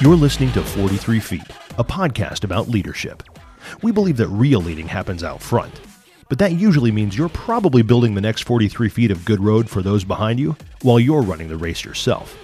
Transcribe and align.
You're 0.00 0.14
listening 0.14 0.52
to 0.52 0.62
43 0.62 1.20
Feet, 1.20 1.42
a 1.78 1.84
podcast 1.84 2.44
about 2.44 2.68
leadership. 2.68 3.22
We 3.82 3.92
believe 3.92 4.18
that 4.18 4.28
real 4.28 4.60
leading 4.60 4.86
happens 4.86 5.24
out 5.24 5.40
front, 5.40 5.80
but 6.28 6.38
that 6.38 6.52
usually 6.52 6.90
means 6.90 7.16
you're 7.16 7.30
probably 7.30 7.82
building 7.82 8.14
the 8.14 8.20
next 8.20 8.42
43 8.42 8.88
feet 8.90 9.10
of 9.10 9.24
good 9.24 9.40
road 9.40 9.70
for 9.70 9.82
those 9.82 10.04
behind 10.04 10.38
you 10.38 10.54
while 10.82 11.00
you're 11.00 11.22
running 11.22 11.48
the 11.48 11.56
race 11.56 11.84
yourself. 11.84 12.36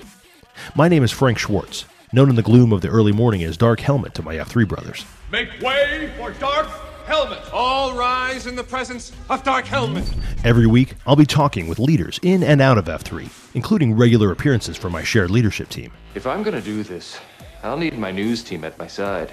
My 0.75 0.89
name 0.89 1.05
is 1.05 1.13
Frank 1.13 1.39
Schwartz, 1.39 1.85
known 2.13 2.31
in 2.31 2.37
the 2.37 2.43
gloom 2.43 2.73
of 2.73 2.81
the 2.81 2.89
early 2.89 3.13
morning 3.13 3.43
as 3.43 3.57
Dark 3.57 3.81
Helmet 3.81 4.15
to 4.15 4.23
my 4.23 4.37
F3 4.37 4.67
brothers. 4.67 5.05
Make 5.31 5.49
way 5.61 6.11
for 6.17 6.33
Dark 6.33 6.69
Helmet! 7.13 7.53
All 7.53 7.95
rise 7.95 8.47
in 8.47 8.57
the 8.57 8.65
presence 8.65 9.13
of 9.29 9.45
Dark 9.45 9.67
Helmet! 9.67 10.11
Every 10.45 10.67
week, 10.67 10.95
I'll 11.07 11.15
be 11.15 11.27
talking 11.27 11.69
with 11.69 11.79
leaders 11.79 12.19
in 12.23 12.43
and 12.43 12.63
out 12.63 12.79
of 12.79 12.87
F3, 12.87 13.29
including 13.55 13.95
regular 13.95 14.33
appearances 14.33 14.79
from 14.79 14.93
my 14.93 15.03
shared 15.03 15.31
leadership 15.31 15.69
team. 15.69 15.93
If 16.15 16.27
I'm 16.27 16.43
gonna 16.43 16.63
do 16.63 16.83
this, 16.83 17.21
I'll 17.63 17.77
need 17.77 17.99
my 17.99 18.13
news 18.13 18.43
team 18.43 18.65
at 18.65 18.79
my 18.79 18.87
side. 18.87 19.31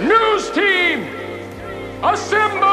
News 0.00 0.50
team! 0.52 1.02
Assemble! 2.02 2.66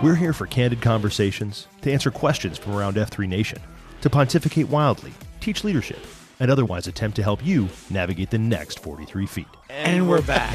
We're 0.00 0.14
here 0.14 0.32
for 0.32 0.46
candid 0.46 0.80
conversations, 0.80 1.66
to 1.82 1.92
answer 1.92 2.12
questions 2.12 2.56
from 2.56 2.76
around 2.76 2.98
F3 2.98 3.26
Nation, 3.26 3.58
to 4.02 4.08
pontificate 4.08 4.68
wildly, 4.68 5.12
teach 5.40 5.64
leadership, 5.64 5.98
and 6.40 6.50
otherwise 6.50 6.86
attempt 6.86 7.16
to 7.16 7.22
help 7.22 7.44
you 7.44 7.68
navigate 7.90 8.30
the 8.30 8.38
next 8.38 8.78
43 8.80 9.26
feet. 9.26 9.46
And 9.68 10.08
we're 10.08 10.22
back. 10.22 10.54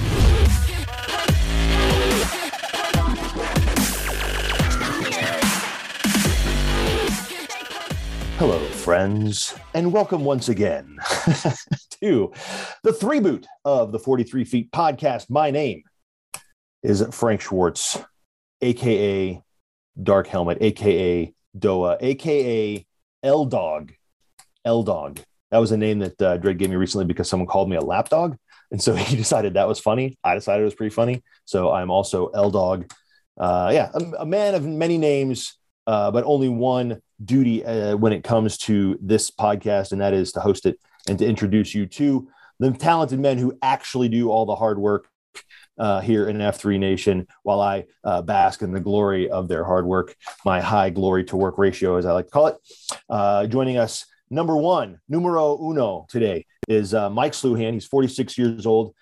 Hello, 8.38 8.59
friends, 8.66 9.56
and 9.73 9.94
welcome 9.94 10.25
once 10.25 10.50
again 10.50 10.98
to 12.02 12.31
the 12.84 12.92
three 12.92 13.20
boot 13.20 13.47
of 13.64 13.92
the 13.92 14.00
43 14.00 14.44
Feet 14.44 14.72
podcast. 14.72 15.30
My 15.30 15.50
name 15.50 15.84
is 16.81 17.06
Frank 17.12 17.42
Schwartz, 17.42 18.00
aka 18.62 19.42
Dark 20.02 20.28
Helmet, 20.28 20.58
aka 20.59 21.34
Doa, 21.58 21.97
aka 22.02 22.86
L 23.22 23.45
Dog. 23.45 23.94
L 24.66 24.84
Dog. 24.84 25.22
That 25.54 25.59
was 25.59 25.72
a 25.72 25.78
name 25.78 26.00
that 26.00 26.20
uh, 26.20 26.40
Dredd 26.40 26.58
gave 26.58 26.72
me 26.72 26.78
recently 26.78 27.06
because 27.06 27.30
someone 27.30 27.46
called 27.46 27.70
me 27.70 27.76
a 27.76 27.80
lapdog. 27.80 28.38
And 28.72 28.82
so 28.82 28.96
he 28.96 29.16
decided 29.16 29.54
that 29.54 29.68
was 29.68 29.80
funny. 29.80 30.18
I 30.23 30.34
decided 30.34 30.62
it 30.62 30.66
was 30.66 30.73
pretty 30.73 30.96
funny. 30.96 31.22
So 31.46 31.72
I'm 31.72 31.92
also 31.92 32.30
L 32.30 32.50
Dog. 32.50 32.92
Uh, 33.38 33.70
yeah, 33.72 33.92
a, 33.94 34.22
a 34.22 34.26
man 34.26 34.56
of 34.56 34.66
many 34.66 34.98
names, 34.98 35.59
uh, 35.86 36.09
but 36.09 36.24
only 36.24 36.50
one 36.50 37.04
duty 37.24 37.64
uh, 37.64 37.96
when 37.96 38.14
it 38.14 38.24
comes 38.24 38.58
to 38.58 38.98
this 39.00 39.30
podcast, 39.30 39.92
and 39.92 40.02
that 40.02 40.16
is 40.16 40.31
to 40.31 40.40
host 40.40 40.66
it 40.66 40.80
and 41.08 41.20
to 41.20 41.26
introduce 41.26 41.76
you 41.76 41.86
to 41.86 42.28
the 42.59 42.72
talented 42.72 43.20
men 43.20 43.38
who 43.38 43.56
actually 43.62 44.09
do 44.09 44.31
all 44.31 44.48
the 44.48 44.56
hard 44.56 44.80
work 44.80 45.08
uh, 45.78 46.02
here 46.02 46.28
in 46.28 46.38
F3 46.38 46.80
Nation 46.80 47.28
while 47.44 47.62
I 47.62 47.86
uh, 48.04 48.24
bask 48.24 48.64
in 48.64 48.72
the 48.72 48.80
glory 48.80 49.30
of 49.30 49.48
their 49.48 49.64
hard 49.64 49.86
work, 49.86 50.16
my 50.46 50.62
high 50.62 50.90
glory 50.90 51.26
to 51.26 51.36
work 51.36 51.59
ratio, 51.59 51.98
as 51.98 52.08
I 52.08 52.12
like 52.14 52.26
to 52.26 52.31
call 52.31 52.48
it. 52.48 52.58
Uh, 53.08 53.46
joining 53.46 53.78
us, 53.78 54.08
number 54.34 54.58
one, 54.58 55.00
numero 55.08 55.58
uno 55.62 56.06
today 56.09 56.45
is 56.67 56.94
uh, 56.94 57.09
Mike 57.09 57.34
Sluhan. 57.34 57.73
He's 57.73 57.86
46 57.86 58.38
years 58.38 58.66
old. 58.66 58.94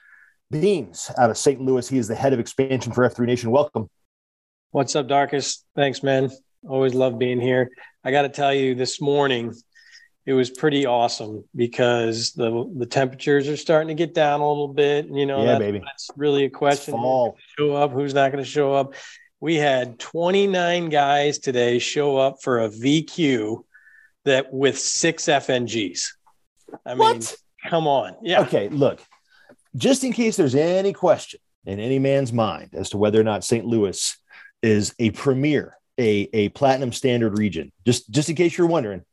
Beans 0.52 1.10
out 1.18 1.30
of 1.30 1.38
St. 1.38 1.62
Louis. 1.62 1.88
He 1.88 1.98
is 1.98 2.08
the 2.10 2.16
head 2.16 2.34
of 2.34 2.40
expansion 2.40 2.92
for 2.92 3.08
F3 3.10 3.26
Nation. 3.26 3.52
Welcome. 3.52 3.90
What's 4.72 4.96
up, 4.96 5.08
Darkest? 5.08 5.66
Thanks, 5.76 6.04
man. 6.04 6.30
Always 6.68 6.94
love 6.94 7.18
being 7.18 7.40
here. 7.40 7.70
I 8.04 8.12
got 8.12 8.24
to 8.24 8.30
tell 8.30 8.54
you, 8.54 8.76
this 8.76 9.00
morning 9.00 9.54
it 10.26 10.34
was 10.34 10.50
pretty 10.52 10.86
awesome 10.86 11.44
because 11.56 12.34
the 12.34 12.72
the 12.78 12.86
temperatures 12.86 13.48
are 13.48 13.58
starting 13.58 13.88
to 13.88 13.94
get 13.96 14.14
down 14.14 14.42
a 14.42 14.48
little 14.48 14.68
bit. 14.68 15.08
You 15.08 15.26
know, 15.26 15.40
Yeah, 15.40 15.54
that- 15.54 15.60
baby. 15.60 15.80
that's 15.80 16.10
really 16.16 16.44
a 16.46 16.50
question. 16.50 16.94
Fall. 16.94 17.38
Show 17.58 17.74
up? 17.76 17.92
Who's 17.92 18.14
not 18.14 18.32
going 18.32 18.44
to 18.44 18.50
show 18.50 18.74
up? 18.74 18.94
We 19.40 19.56
had 19.56 19.98
29 19.98 20.90
guys 20.90 21.40
today 21.40 21.80
show 21.80 22.18
up 22.18 22.44
for 22.44 22.60
a 22.60 22.70
VQ 22.70 23.64
that 24.26 24.54
with 24.54 24.78
six 24.78 25.26
FNGs. 25.26 26.10
I 26.86 26.90
mean, 26.92 26.98
What? 27.00 27.36
come 27.68 27.88
on. 27.88 28.16
Yeah. 28.22 28.42
Okay, 28.42 28.70
look, 28.70 29.02
just 29.76 30.04
in 30.04 30.14
case 30.14 30.36
there's 30.38 30.56
any 30.56 30.94
question 30.94 31.40
in 31.66 31.80
any 31.80 32.00
man's 32.00 32.32
mind 32.34 32.72
as 32.74 32.90
to 32.92 32.98
whether 32.98 33.20
or 33.20 33.24
not 33.24 33.44
St. 33.44 33.66
Louis 33.66 34.16
is 34.62 34.94
a 35.00 35.12
premier, 35.12 35.78
a, 35.98 36.30
a 36.34 36.50
platinum 36.50 36.92
standard 36.92 37.38
region, 37.38 37.72
just 37.86 38.10
just 38.12 38.30
in 38.30 38.36
case 38.36 38.58
you're 38.58 38.68
wondering, 38.68 39.04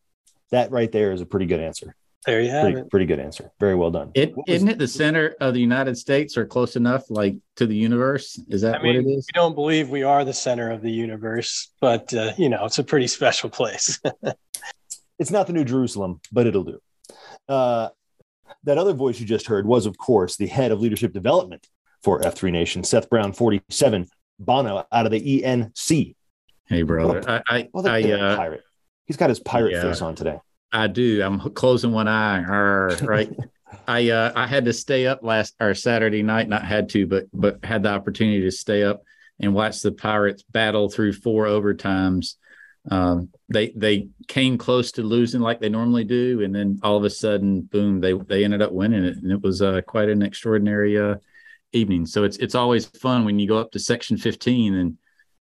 that 0.51 0.71
right 0.71 0.91
there 0.93 1.13
is 1.13 1.21
a 1.21 1.27
pretty 1.27 1.47
good 1.47 1.61
answer. 1.61 1.95
There 2.27 2.43
you 2.43 2.51
have 2.51 2.65
Pretty, 2.65 2.79
it. 2.81 2.91
pretty 2.91 3.07
good 3.07 3.21
answer. 3.21 3.51
Very 3.59 3.75
well 3.77 3.91
done. 3.91 4.11
It, 4.13 4.37
was, 4.37 4.45
isn't 4.49 4.69
it 4.69 4.79
the 4.79 4.89
center 4.89 5.35
of 5.41 5.55
the 5.55 5.61
United 5.61 5.97
States 5.97 6.37
or 6.37 6.45
close 6.45 6.75
enough, 6.77 7.05
like 7.09 7.37
to 7.57 7.65
the 7.67 7.77
universe? 7.77 8.39
Is 8.49 8.61
that 8.63 8.75
I 8.81 8.83
mean, 8.83 8.97
what 8.97 9.07
it 9.07 9.09
is? 9.17 9.27
we 9.33 9.39
don't 9.41 9.55
believe 9.55 9.89
we 9.89 10.03
are 10.03 10.25
the 10.25 10.35
center 10.35 10.71
of 10.71 10.83
the 10.83 10.91
universe, 10.91 11.71
but 11.81 12.13
uh, 12.13 12.33
you 12.37 12.49
know, 12.51 12.65
it's 12.67 12.79
a 12.79 12.85
pretty 12.85 13.07
special 13.07 13.49
place. 13.49 13.99
It's 15.19 15.31
not 15.31 15.47
the 15.47 15.53
New 15.53 15.65
Jerusalem, 15.65 16.21
but 16.33 16.47
it'll 16.47 16.65
do. 16.65 16.81
Uh, 17.49 17.89
that 18.65 18.79
other 18.79 18.93
voice 18.93 19.19
you 19.21 19.27
just 19.27 19.47
heard 19.47 19.67
was, 19.67 19.87
of 19.87 19.99
course, 19.99 20.37
the 20.37 20.47
head 20.47 20.71
of 20.71 20.81
leadership 20.81 21.13
development 21.13 21.67
for 22.03 22.21
F3 22.21 22.53
Nation, 22.53 22.85
Seth 22.85 23.11
Brown, 23.11 23.33
47, 23.33 24.07
Bono 24.39 24.87
out 24.91 25.07
of 25.07 25.13
the 25.13 25.43
ENC. 25.43 26.15
Hey, 26.67 26.83
brother, 26.83 27.23
I 27.29 27.43
I, 27.49 27.69
Well, 27.73 27.83
the, 27.83 27.91
I, 27.91 28.03
the 28.03 28.21
uh, 28.21 28.37
pirate. 28.37 28.63
He's 29.07 29.17
got 29.17 29.31
his 29.31 29.41
pirate 29.41 29.73
yeah. 29.73 29.83
face 29.83 30.03
on 30.03 30.15
today. 30.15 30.39
I 30.71 30.87
do. 30.87 31.23
I'm 31.23 31.41
closing 31.55 31.93
one 31.93 32.09
eye. 32.09 32.43
Arr, 32.43 32.97
right. 33.03 33.35
I 33.89 34.11
uh, 34.11 34.33
I 34.35 34.47
had 34.47 34.67
to 34.67 34.73
stay 34.73 35.07
up 35.07 35.23
last 35.23 35.55
or 35.61 35.75
Saturday 35.75 36.23
night. 36.23 36.49
Not 36.49 36.65
had 36.65 36.91
to, 36.91 37.07
but 37.07 37.27
but 37.33 37.65
had 37.65 37.83
the 37.83 37.91
opportunity 37.91 38.43
to 38.43 38.51
stay 38.51 38.83
up 38.83 39.03
and 39.41 39.55
watch 39.55 39.81
the 39.81 39.93
Pirates 39.93 40.43
battle 40.43 40.89
through 40.89 41.15
four 41.15 41.47
overtimes. 41.47 42.35
Um, 42.91 43.31
they 43.49 43.71
they 43.71 44.09
came 44.29 44.59
close 44.59 44.93
to 44.93 45.03
losing 45.03 45.41
like 45.41 45.61
they 45.61 45.69
normally 45.69 46.05
do, 46.05 46.43
and 46.43 46.55
then 46.55 46.81
all 46.83 46.97
of 46.97 47.05
a 47.05 47.11
sudden, 47.11 47.63
boom! 47.63 48.01
They 48.01 48.13
they 48.13 48.45
ended 48.45 48.63
up 48.63 48.73
winning 48.73 49.05
it, 49.05 49.17
and 49.17 49.31
it 49.31 49.43
was 49.43 49.63
uh, 49.63 49.81
quite 49.83 50.09
an 50.09 50.23
extraordinary 50.23 50.99
uh, 50.99 51.17
evening. 51.73 52.07
So 52.07 52.25
it's 52.25 52.37
it's 52.39 52.55
always 52.55 52.87
fun 52.87 53.25
when 53.25 53.39
you 53.39 53.49
go 53.49 53.59
up 53.59 53.73
to 53.73 53.79
section 53.79 54.17
15 54.17 54.75
and 54.75 54.99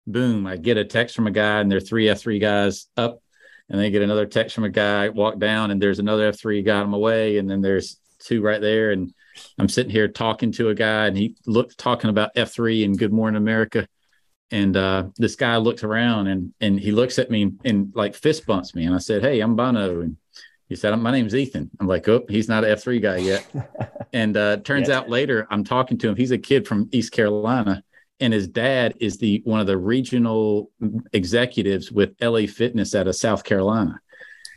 boom! 0.07 0.47
I 0.47 0.57
get 0.57 0.77
a 0.77 0.85
text 0.85 1.15
from 1.15 1.27
a 1.27 1.33
guy, 1.33 1.61
and 1.61 1.71
there 1.71 1.79
are 1.79 1.81
three 1.81 2.09
F 2.09 2.21
three 2.21 2.39
guys 2.39 2.89
up 2.97 3.21
and 3.69 3.81
they 3.81 3.91
get 3.91 4.03
another 4.03 4.27
text 4.27 4.55
from 4.55 4.65
a 4.65 4.71
guy 4.71 5.09
walk 5.09 5.39
down 5.39 5.71
and 5.71 5.81
there's 5.81 5.99
another 5.99 6.33
f3 6.33 6.65
got 6.65 6.85
him 6.85 6.95
away 6.95 7.39
and 7.39 7.51
then 7.51 7.61
there's 7.61 7.99
two 8.19 8.43
right 8.43 8.61
there 8.61 8.91
and 8.93 9.13
i'm 9.59 9.69
sitting 9.69 9.91
here 9.91 10.09
talking 10.09 10.53
to 10.53 10.69
a 10.69 10.75
guy 10.75 11.07
and 11.07 11.17
he 11.17 11.37
looked 11.47 11.77
talking 11.79 12.11
about 12.11 12.35
f3 12.35 12.85
and 12.85 12.99
good 12.99 13.13
morning 13.13 13.37
america 13.37 13.87
and 14.51 14.77
uh, 14.77 15.05
this 15.17 15.35
guy 15.37 15.57
looks 15.57 15.83
around 15.83 16.29
and 16.29 16.53
and 16.61 16.79
he 16.79 16.93
looks 16.93 17.19
at 17.19 17.31
me 17.31 17.43
and, 17.43 17.61
and 17.65 17.93
like 17.95 18.15
fist 18.15 18.47
bumps 18.47 18.75
me 18.75 18.85
and 18.85 18.95
i 18.95 18.99
said 18.99 19.23
hey 19.23 19.41
i'm 19.41 19.57
bono 19.57 20.01
and 20.03 20.17
he 20.69 20.77
said 20.77 20.95
my 20.97 21.11
name's 21.11 21.35
ethan 21.35 21.69
i'm 21.81 21.87
like 21.89 22.09
oh 22.09 22.25
he's 22.29 22.49
not 22.49 22.65
an 22.65 22.71
f3 22.77 23.01
guy 23.03 23.17
yet 23.17 23.45
and 24.13 24.37
uh, 24.37 24.57
turns 24.59 24.89
Yeah. 24.89 24.99
out 24.99 25.11
later 25.11 25.47
i'm 25.51 25.65
talking 25.65 25.99
to 25.99 26.09
him 26.09 26.17
he's 26.17 26.31
a 26.31 26.39
kid 26.39 26.67
from 26.69 26.89
east 26.93 27.13
carolina 27.13 27.83
and 28.21 28.33
his 28.33 28.49
dad 28.49 28.95
is 29.01 29.19
the 29.19 29.43
one 29.45 29.61
of 29.61 29.67
the 29.67 29.77
regional 29.77 30.71
executives 31.13 31.91
with 31.93 32.15
LA 32.21 32.47
Fitness 32.47 32.95
out 32.95 33.07
of 33.09 33.15
South 33.15 33.45
Carolina. 33.45 34.01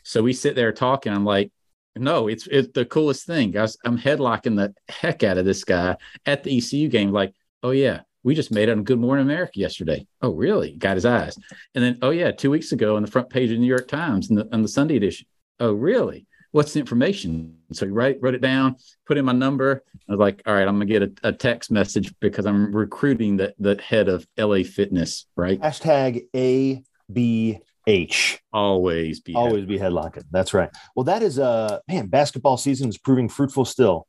So 0.04 0.24
we 0.24 0.32
sit 0.32 0.56
there 0.56 0.72
talking. 0.72 1.12
I'm 1.12 1.26
like, 1.26 1.52
no, 1.96 2.30
it's 2.30 2.48
it's 2.48 2.70
the 2.74 2.86
coolest 2.86 3.26
thing. 3.26 3.58
I 3.58 3.68
I'm 3.84 3.98
headlocking 3.98 4.56
the 4.56 4.74
heck 4.88 5.24
out 5.24 5.38
of 5.38 5.44
this 5.44 5.66
guy 5.66 5.98
at 6.26 6.44
the 6.44 6.58
ECU 6.58 6.88
game. 6.88 7.12
Like, 7.12 7.34
oh 7.62 7.72
yeah, 7.72 8.02
we 8.24 8.36
just 8.36 8.52
made 8.52 8.70
it 8.70 8.74
on 8.74 8.84
Good 8.84 9.00
Morning 9.00 9.26
America 9.26 9.54
yesterday. 9.56 10.06
Oh 10.22 10.32
really? 10.32 10.76
Got 10.76 10.96
his 10.96 11.06
eyes. 11.06 11.38
And 11.76 11.84
then, 11.84 12.00
oh 12.02 12.10
yeah, 12.10 12.32
two 12.32 12.52
weeks 12.52 12.72
ago 12.72 12.96
on 12.96 13.02
the 13.02 13.12
front 13.12 13.30
page 13.30 13.50
of 13.50 13.56
the 13.56 13.60
New 13.60 13.68
York 13.68 13.88
Times 13.88 14.30
in 14.30 14.36
the, 14.36 14.48
on 14.52 14.62
the 14.62 14.68
Sunday 14.68 14.98
edition. 14.98 15.28
Oh 15.60 15.74
really? 15.74 16.26
What's 16.52 16.74
the 16.74 16.80
information? 16.80 17.58
So 17.74 17.86
he 17.86 17.92
write, 17.92 18.18
wrote 18.22 18.34
it 18.34 18.42
down, 18.42 18.76
put 19.06 19.18
in 19.18 19.26
my 19.26 19.34
number. 19.34 19.84
I 20.08 20.12
was 20.12 20.20
like, 20.20 20.42
all 20.46 20.54
right, 20.54 20.68
I'm 20.68 20.76
gonna 20.76 20.86
get 20.86 21.04
a, 21.04 21.12
a 21.24 21.32
text 21.32 21.72
message 21.72 22.14
because 22.20 22.46
I'm 22.46 22.76
recruiting 22.76 23.38
the 23.38 23.54
the 23.60 23.80
head 23.82 24.10
of 24.10 24.28
LA 24.38 24.64
Fitness. 24.64 25.28
Right? 25.36 25.60
Hashtag 25.62 26.26
ABH. 26.36 28.40
Always 28.52 29.20
be 29.20 29.36
Always 29.36 29.66
be 29.66 29.78
headlocking. 29.78 30.24
That's 30.32 30.54
right. 30.54 30.70
Well, 30.96 31.06
that 31.06 31.22
is 31.22 31.40
uh 31.40 31.80
man, 31.88 32.08
basketball 32.08 32.58
season 32.58 32.90
is 32.90 32.98
proving 32.98 33.30
fruitful 33.30 33.66
still. 33.66 34.08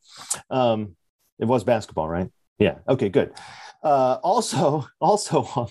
Um, 0.49 0.97
it 1.39 1.45
was 1.45 1.63
basketball, 1.63 2.09
right? 2.09 2.29
Yeah. 2.59 2.77
Okay, 2.89 3.09
good. 3.09 3.33
Uh, 3.83 4.19
also, 4.23 4.87
also 5.01 5.69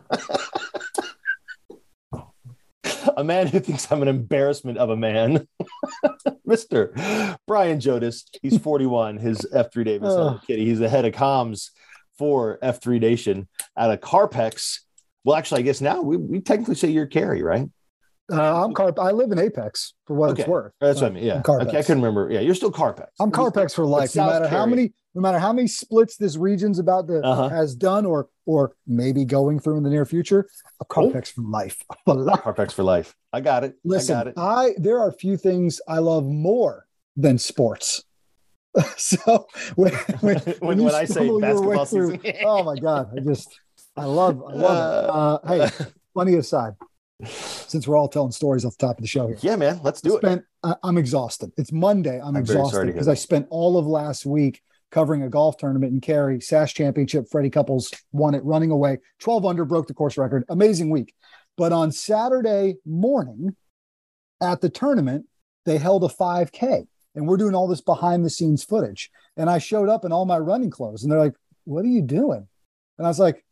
a 3.16 3.24
man 3.24 3.46
who 3.46 3.60
thinks 3.60 3.90
I'm 3.90 4.02
an 4.02 4.08
embarrassment 4.08 4.78
of 4.78 4.90
a 4.90 4.96
man, 4.96 5.46
Mr. 6.48 7.36
Brian 7.46 7.78
Jodis. 7.80 8.24
He's 8.42 8.58
41. 8.58 9.16
His 9.18 9.38
F3 9.54 9.84
Davis, 9.84 10.08
Oh. 10.12 10.40
kitty. 10.46 10.64
He's 10.64 10.78
the 10.78 10.88
head 10.88 11.04
of 11.04 11.12
comms 11.14 11.70
for 12.18 12.58
F3 12.62 13.00
Nation 13.00 13.48
out 13.76 13.90
of 13.90 14.00
Carpex 14.00 14.80
Well, 15.24 15.36
actually, 15.36 15.60
I 15.60 15.62
guess 15.62 15.80
now 15.80 16.02
we, 16.02 16.16
we 16.16 16.40
technically 16.40 16.74
say 16.74 16.88
you're 16.88 17.06
Cary, 17.06 17.42
right? 17.42 17.68
Uh, 18.30 18.64
I'm 18.64 18.72
Carp. 18.74 18.98
I 18.98 19.10
live 19.10 19.30
in 19.32 19.38
Apex 19.38 19.94
for 20.06 20.14
what 20.14 20.30
Okay. 20.30 20.42
it's 20.42 20.48
worth. 20.48 20.72
That's 20.80 21.00
what 21.00 21.10
I 21.10 21.14
mean. 21.14 21.24
Yeah. 21.24 21.42
Carpex. 21.42 21.68
Okay, 21.68 21.78
I 21.78 21.82
couldn't 21.82 22.02
remember. 22.02 22.30
Yeah, 22.30 22.40
you're 22.40 22.54
still 22.54 22.70
Carpex. 22.72 23.08
I'm 23.20 23.30
Carpex 23.30 23.74
for 23.74 23.84
life. 23.84 24.14
No 24.16 24.26
matter 24.26 24.48
how 24.48 24.64
many, 24.66 24.92
no 25.14 25.20
matter 25.20 25.38
how 25.38 25.52
many 25.52 25.68
splits 25.68 26.16
this 26.16 26.36
region's 26.36 26.78
about 26.78 27.06
to 27.08 27.20
Uh-huh. 27.22 27.48
has 27.48 27.74
done, 27.74 28.06
or 28.06 28.28
or 28.46 28.74
maybe 28.86 29.24
going 29.24 29.60
through 29.60 29.76
in 29.76 29.82
the 29.82 29.90
near 29.90 30.04
future. 30.04 30.48
I'm 30.80 30.86
Carpex 30.88 31.28
for 31.32 31.42
life. 31.42 31.82
For 32.04 32.14
life. 32.14 32.40
Carpex 32.40 32.72
for 32.72 32.82
life. 32.82 33.14
I 33.32 33.40
got 33.40 33.62
it. 33.64 33.74
Listen, 33.84 34.16
I 34.16 34.18
got 34.20 34.26
it. 34.28 34.34
I 34.36 34.70
there 34.78 34.98
are 35.00 35.12
few 35.12 35.36
things 35.36 35.80
I 35.88 35.98
love 35.98 36.24
more 36.24 36.86
than 37.16 37.38
sports. 37.38 38.02
so 38.96 39.46
when 39.76 39.92
when, 40.20 40.38
When- 40.60 40.78
you 40.78 40.84
when 40.86 40.94
I 40.94 41.04
say 41.04 41.28
basketball 41.40 41.84
through- 41.84 42.18
season. 42.22 42.36
oh 42.44 42.62
my 42.62 42.76
god, 42.76 43.10
I 43.16 43.20
just 43.20 43.48
I 43.96 44.04
love 44.06 44.42
I 44.42 44.52
love 44.54 45.04
it. 45.04 45.10
Uh, 45.10 45.68
hey, 45.68 45.84
funny 46.14 46.34
aside, 46.36 46.72
since 47.26 47.86
we're 47.86 47.96
all 47.98 48.08
telling 48.08 48.32
stories 48.32 48.64
off 48.64 48.76
the 48.78 48.86
top 48.86 48.96
of 48.98 49.02
the 49.02 49.08
show 49.08 49.26
here. 49.28 49.36
Yeah, 49.42 49.56
man. 49.56 49.80
Let's 49.82 50.00
do 50.00 50.16
it. 50.16 50.20
spent 50.20 50.44
I, 50.64 50.74
I'm 50.82 50.96
exhausted. 50.98 51.52
It's 51.58 51.70
Monday. 51.70 52.18
I'm, 52.20 52.28
I'm 52.28 52.36
exhausted 52.36 52.86
because 52.86 53.08
I 53.08 53.14
spent 53.14 53.46
all 53.50 53.76
of 53.76 53.86
last 53.86 54.24
week 54.24 54.62
covering 54.92 55.22
a 55.22 55.28
golf 55.28 55.56
tournament 55.56 55.92
in 55.92 56.00
Cary, 56.00 56.40
SAS 56.40 56.72
Championship. 56.72 57.26
Freddie 57.30 57.50
Couples 57.50 57.90
won 58.12 58.34
it 58.34 58.44
running 58.44 58.70
away. 58.70 58.98
12 59.20 59.44
under 59.44 59.64
broke 59.64 59.88
the 59.88 59.94
course 59.94 60.16
record. 60.16 60.44
Amazing 60.48 60.90
week. 60.90 61.14
But 61.56 61.72
on 61.72 61.90
Saturday 61.90 62.76
morning 62.86 63.56
at 64.40 64.60
the 64.60 64.68
tournament, 64.68 65.26
they 65.64 65.78
held 65.78 66.04
a 66.04 66.08
5K 66.08 66.86
and 67.14 67.26
we're 67.26 67.36
doing 67.36 67.54
all 67.54 67.66
this 67.66 67.80
behind 67.80 68.24
the 68.24 68.30
scenes 68.30 68.64
footage. 68.64 69.10
And 69.36 69.50
I 69.50 69.58
showed 69.58 69.88
up 69.88 70.04
in 70.04 70.12
all 70.12 70.26
my 70.26 70.38
running 70.38 70.70
clothes 70.70 71.02
and 71.02 71.10
they're 71.10 71.18
like, 71.18 71.34
What 71.64 71.84
are 71.84 71.88
you 71.88 72.02
doing? 72.02 72.46
And 72.98 73.06
I 73.06 73.10
was 73.10 73.18
like, 73.18 73.44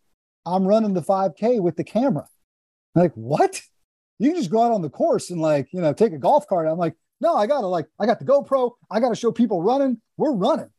I'm 0.46 0.66
running 0.66 0.94
the 0.94 1.02
5K 1.02 1.60
with 1.60 1.76
the 1.76 1.84
camera. 1.84 2.26
I'm 2.94 3.02
like, 3.02 3.12
what? 3.14 3.60
You 4.18 4.30
can 4.30 4.36
just 4.36 4.50
go 4.50 4.62
out 4.62 4.72
on 4.72 4.82
the 4.82 4.90
course 4.90 5.30
and 5.30 5.40
like, 5.40 5.68
you 5.72 5.80
know, 5.80 5.92
take 5.92 6.12
a 6.12 6.18
golf 6.18 6.46
cart. 6.46 6.66
I'm 6.68 6.78
like, 6.78 6.94
no, 7.20 7.34
I 7.36 7.46
gotta 7.46 7.66
like, 7.66 7.86
I 7.98 8.06
got 8.06 8.18
the 8.18 8.24
GoPro. 8.24 8.72
I 8.90 9.00
gotta 9.00 9.14
show 9.14 9.32
people 9.32 9.62
running. 9.62 10.00
We're 10.16 10.32
running. 10.32 10.70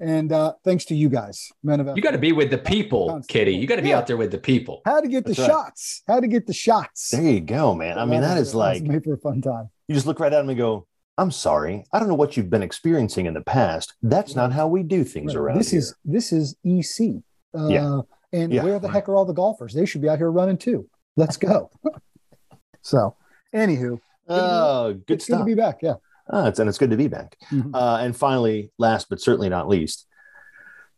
And 0.00 0.32
uh, 0.32 0.54
thanks 0.64 0.84
to 0.86 0.94
you 0.94 1.08
guys, 1.08 1.50
men 1.62 1.80
of 1.80 1.94
You 1.96 2.02
got 2.02 2.10
to 2.12 2.18
be 2.18 2.32
with 2.32 2.50
the 2.50 2.58
people, 2.58 3.22
Kitty. 3.28 3.52
You 3.54 3.66
got 3.66 3.76
to 3.76 3.82
be 3.82 3.88
Yeah. 3.90 3.98
out 3.98 4.06
there 4.06 4.16
with 4.16 4.30
the 4.30 4.38
people. 4.38 4.82
how 4.84 5.00
to 5.00 5.08
get 5.08 5.24
the 5.24 5.34
right. 5.34 5.46
shots. 5.46 6.02
How 6.06 6.20
to 6.20 6.26
get 6.26 6.46
the 6.46 6.52
shots. 6.52 7.10
There 7.10 7.22
you 7.22 7.40
go, 7.40 7.74
man. 7.74 7.98
I 7.98 8.04
mean, 8.04 8.20
that 8.22 8.38
is 8.38 8.54
like 8.54 8.82
made 8.82 9.04
for 9.04 9.14
a 9.14 9.18
fun 9.18 9.40
time. 9.40 9.70
you 9.88 9.94
just 9.94 10.06
look 10.06 10.20
right 10.20 10.32
at 10.32 10.38
them 10.38 10.48
and 10.48 10.58
go, 10.58 10.86
I'm 11.16 11.30
sorry. 11.30 11.84
I 11.92 12.00
don't 12.00 12.08
know 12.08 12.14
what 12.14 12.36
you've 12.36 12.50
been 12.50 12.62
experiencing 12.62 13.26
in 13.26 13.34
the 13.34 13.40
past. 13.42 13.94
That's 14.02 14.34
not 14.34 14.52
how 14.52 14.66
we 14.66 14.82
do 14.82 15.04
things 15.04 15.34
Right. 15.34 15.40
around 15.42 15.58
This 15.58 15.70
here. 15.70 15.78
is 15.78 15.94
this 16.04 16.32
is 16.32 16.56
EC. 16.64 17.22
Uh, 17.56 17.68
Yeah. 17.68 18.00
And 18.32 18.52
Yeah. 18.52 18.64
where 18.64 18.78
the 18.80 18.88
heck 18.88 19.08
are 19.08 19.14
all 19.14 19.24
the 19.24 19.32
golfers? 19.32 19.74
They 19.74 19.86
should 19.86 20.00
be 20.00 20.08
out 20.08 20.18
here 20.18 20.30
running 20.30 20.56
too. 20.58 20.88
Let's 21.16 21.36
go. 21.36 21.70
so, 22.82 23.14
anywho, 23.54 24.00
oh, 24.28 24.92
good 24.92 24.96
it's 24.96 25.06
good 25.06 25.22
stuff. 25.22 25.38
to 25.40 25.44
be 25.44 25.54
back. 25.54 25.78
Yeah. 25.82 25.94
Ah, 26.30 26.46
it's, 26.48 26.58
and 26.58 26.68
it's 26.68 26.78
good 26.78 26.90
to 26.90 26.96
be 26.96 27.08
back. 27.08 27.36
Mhm. 27.52 27.70
Uh, 27.74 27.98
and 28.00 28.16
finally, 28.16 28.70
last 28.78 29.08
but 29.10 29.20
certainly 29.20 29.48
not 29.48 29.68
least, 29.68 30.06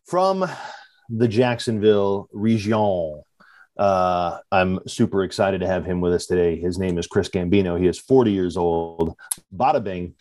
from 0.04 0.48
the 1.08 1.26
Jacksonville 1.28 2.28
region, 2.32 3.22
uh, 3.78 4.38
I'm 4.52 4.78
super 4.86 5.24
excited 5.24 5.60
to 5.60 5.66
have 5.66 5.84
him 5.84 6.00
with 6.00 6.12
us 6.14 6.26
today. 6.26 6.58
His 6.60 6.78
name 6.78 6.96
is 6.98 7.06
Chris 7.06 7.28
Gambino. 7.28 7.78
He 7.78 7.86
is 7.86 7.98
40 7.98 8.30
years 8.32 8.56
old. 8.56 9.14
Bada 9.54 9.82
bing, 9.82 10.14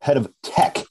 head 0.00 0.16
of 0.16 0.32
tech. 0.42 0.84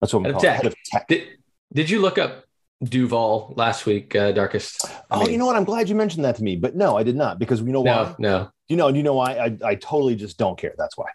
That's 0.00 0.12
what 0.14 0.20
I'm 0.20 0.24
Head 0.24 0.34
of 0.34 0.40
calling 0.40 0.40
tech. 0.42 0.56
head 0.56 0.66
of 0.66 0.74
tech. 0.86 1.08
Did, 1.08 1.28
did 1.72 1.90
you 1.90 2.00
look 2.00 2.18
up 2.18 2.44
Duval 2.84 3.52
last 3.56 3.84
week, 3.86 4.14
uh, 4.16 4.32
Darkest? 4.32 4.84
I 4.86 4.90
Oh, 5.10 5.20
mean, 5.22 5.32
you 5.32 5.38
know 5.38 5.46
what? 5.46 5.56
I'm 5.56 5.64
glad 5.64 5.88
you 5.88 5.94
mentioned 5.94 6.24
that 6.24 6.36
to 6.36 6.42
me, 6.44 6.56
but 6.56 6.74
no, 6.76 6.96
I 6.96 7.02
did 7.02 7.16
not 7.16 7.38
because 7.38 7.60
you 7.60 7.66
know 7.72 7.80
why? 7.82 8.14
no, 8.18 8.38
no, 8.38 8.50
You 8.68 8.76
know, 8.76 8.88
you 8.88 9.02
know 9.02 9.14
why? 9.14 9.36
I, 9.36 9.56
I 9.64 9.74
totally 9.74 10.14
just 10.16 10.38
don't 10.38 10.58
care. 10.58 10.74
That's 10.78 10.96
why. 10.96 11.06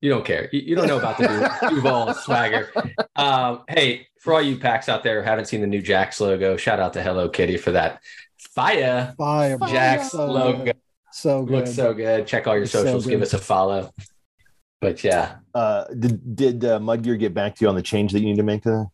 You 0.00 0.10
don't 0.10 0.24
care. 0.24 0.48
You, 0.52 0.60
you 0.60 0.74
don't 0.76 0.86
know 0.86 0.98
about 0.98 1.18
the 1.18 1.28
Du- 1.28 1.68
Duval 1.74 2.14
swagger. 2.14 2.70
Um, 3.16 3.62
hey, 3.68 4.06
for 4.20 4.32
all 4.34 4.42
you 4.42 4.56
packs 4.58 4.88
out 4.88 5.02
there 5.02 5.20
who 5.22 5.28
haven't 5.28 5.46
seen 5.46 5.60
the 5.60 5.66
new 5.66 5.82
Jax 5.82 6.20
logo, 6.20 6.56
shout 6.56 6.80
out 6.80 6.92
to 6.94 7.02
Hello 7.02 7.28
Kitty 7.28 7.56
for 7.56 7.72
that 7.72 8.00
fire 8.38 9.14
Fire. 9.18 9.58
Jax 9.68 10.10
So 10.12 10.26
logo. 10.26 10.64
good. 10.64 10.76
So 11.12 11.42
good. 11.42 11.54
Looks 11.58 11.74
so 11.74 11.92
good. 11.94 12.26
Check 12.26 12.46
all 12.46 12.54
your 12.54 12.62
It's 12.64 12.72
so 12.72 12.82
socials. 12.84 13.06
Give 13.06 13.20
us 13.22 13.34
a 13.34 13.38
follow. 13.38 13.90
But 14.80 15.04
yeah, 15.04 15.36
Uh, 15.54 15.84
did 15.88 16.34
did 16.36 16.64
uh, 16.64 16.78
Mudgear 16.78 17.18
get 17.18 17.34
back 17.34 17.56
to 17.56 17.64
you 17.64 17.68
on 17.68 17.74
the 17.74 17.82
change 17.82 18.12
that 18.12 18.20
you 18.20 18.26
need 18.26 18.36
to 18.36 18.42
make 18.42 18.62
to 18.62 18.86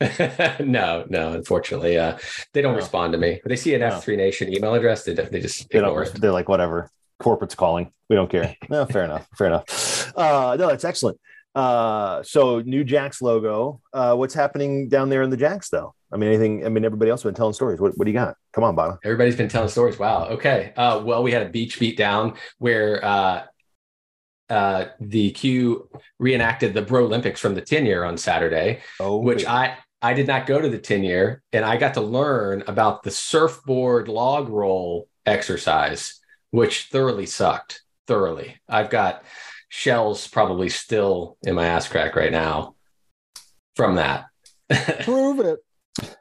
no, 0.64 1.04
no, 1.08 1.32
unfortunately, 1.32 1.98
uh, 1.98 2.16
they 2.52 2.62
don't 2.62 2.72
No. 2.72 2.78
respond 2.78 3.12
to 3.12 3.18
me. 3.18 3.40
But 3.42 3.50
they 3.50 3.56
see 3.56 3.74
an 3.74 3.80
No. 3.80 3.88
F3 3.90 4.16
Nation 4.16 4.52
email 4.54 4.74
address, 4.74 5.04
they, 5.04 5.12
they 5.14 5.40
just 5.40 5.68
they 5.70 5.80
don't, 5.80 5.96
it. 6.00 6.20
They're 6.20 6.32
like 6.32 6.48
whatever 6.48 6.90
corporate's 7.20 7.56
calling 7.56 7.90
we 8.08 8.14
don't 8.14 8.30
care 8.30 8.54
no 8.70 8.86
fair 8.86 9.02
enough 9.02 9.26
fair 9.36 9.48
enough 9.48 9.64
uh 10.18 10.56
no 10.58 10.68
that's 10.68 10.84
excellent 10.84 11.18
uh 11.54 12.22
so 12.22 12.60
new 12.60 12.84
jax 12.84 13.22
logo 13.22 13.80
uh 13.94 14.14
what's 14.14 14.34
happening 14.34 14.88
down 14.88 15.08
there 15.08 15.22
in 15.22 15.30
the 15.30 15.36
jax 15.36 15.70
though 15.70 15.94
i 16.12 16.16
mean 16.16 16.28
anything 16.28 16.66
i 16.66 16.68
mean 16.68 16.84
everybody 16.84 17.10
else 17.10 17.22
has 17.22 17.28
been 17.30 17.34
telling 17.34 17.54
stories 17.54 17.80
what, 17.80 17.96
what 17.96 18.04
do 18.04 18.10
you 18.10 18.16
got 18.16 18.34
come 18.58 18.64
on 18.64 18.74
Bono. 18.74 18.98
Everybody's 19.04 19.36
been 19.36 19.48
telling 19.48 19.68
stories. 19.68 19.98
Wow. 20.00 20.26
Okay. 20.30 20.72
Uh, 20.76 21.00
well, 21.04 21.22
we 21.22 21.30
had 21.30 21.46
a 21.46 21.48
beach 21.48 21.78
beat 21.78 21.96
down 21.96 22.34
where 22.58 23.04
uh, 23.04 23.44
uh, 24.50 24.86
the 24.98 25.30
Q 25.30 25.88
reenacted 26.18 26.74
the 26.74 26.82
Bro 26.82 27.04
Olympics 27.04 27.40
from 27.40 27.54
the 27.54 27.60
10 27.60 27.86
year 27.86 28.02
on 28.02 28.16
Saturday, 28.16 28.80
oh 28.98 29.18
which 29.18 29.46
I 29.46 29.76
I 30.02 30.14
did 30.14 30.26
not 30.26 30.46
go 30.46 30.60
to 30.60 30.68
the 30.68 30.78
10 30.78 31.04
year, 31.04 31.42
and 31.52 31.64
I 31.64 31.76
got 31.76 31.94
to 31.94 32.00
learn 32.00 32.64
about 32.66 33.04
the 33.04 33.10
surfboard 33.10 34.08
log 34.08 34.48
roll 34.48 35.08
exercise, 35.24 36.20
which 36.50 36.88
thoroughly 36.90 37.26
sucked. 37.26 37.82
Thoroughly. 38.08 38.58
I've 38.68 38.90
got 38.90 39.22
shells 39.68 40.26
probably 40.26 40.68
still 40.68 41.36
in 41.42 41.54
my 41.54 41.66
ass 41.66 41.88
crack 41.88 42.16
right 42.16 42.32
now 42.32 42.74
from 43.76 43.96
that. 43.96 44.26
Prove 45.02 45.40
it. 45.40 45.58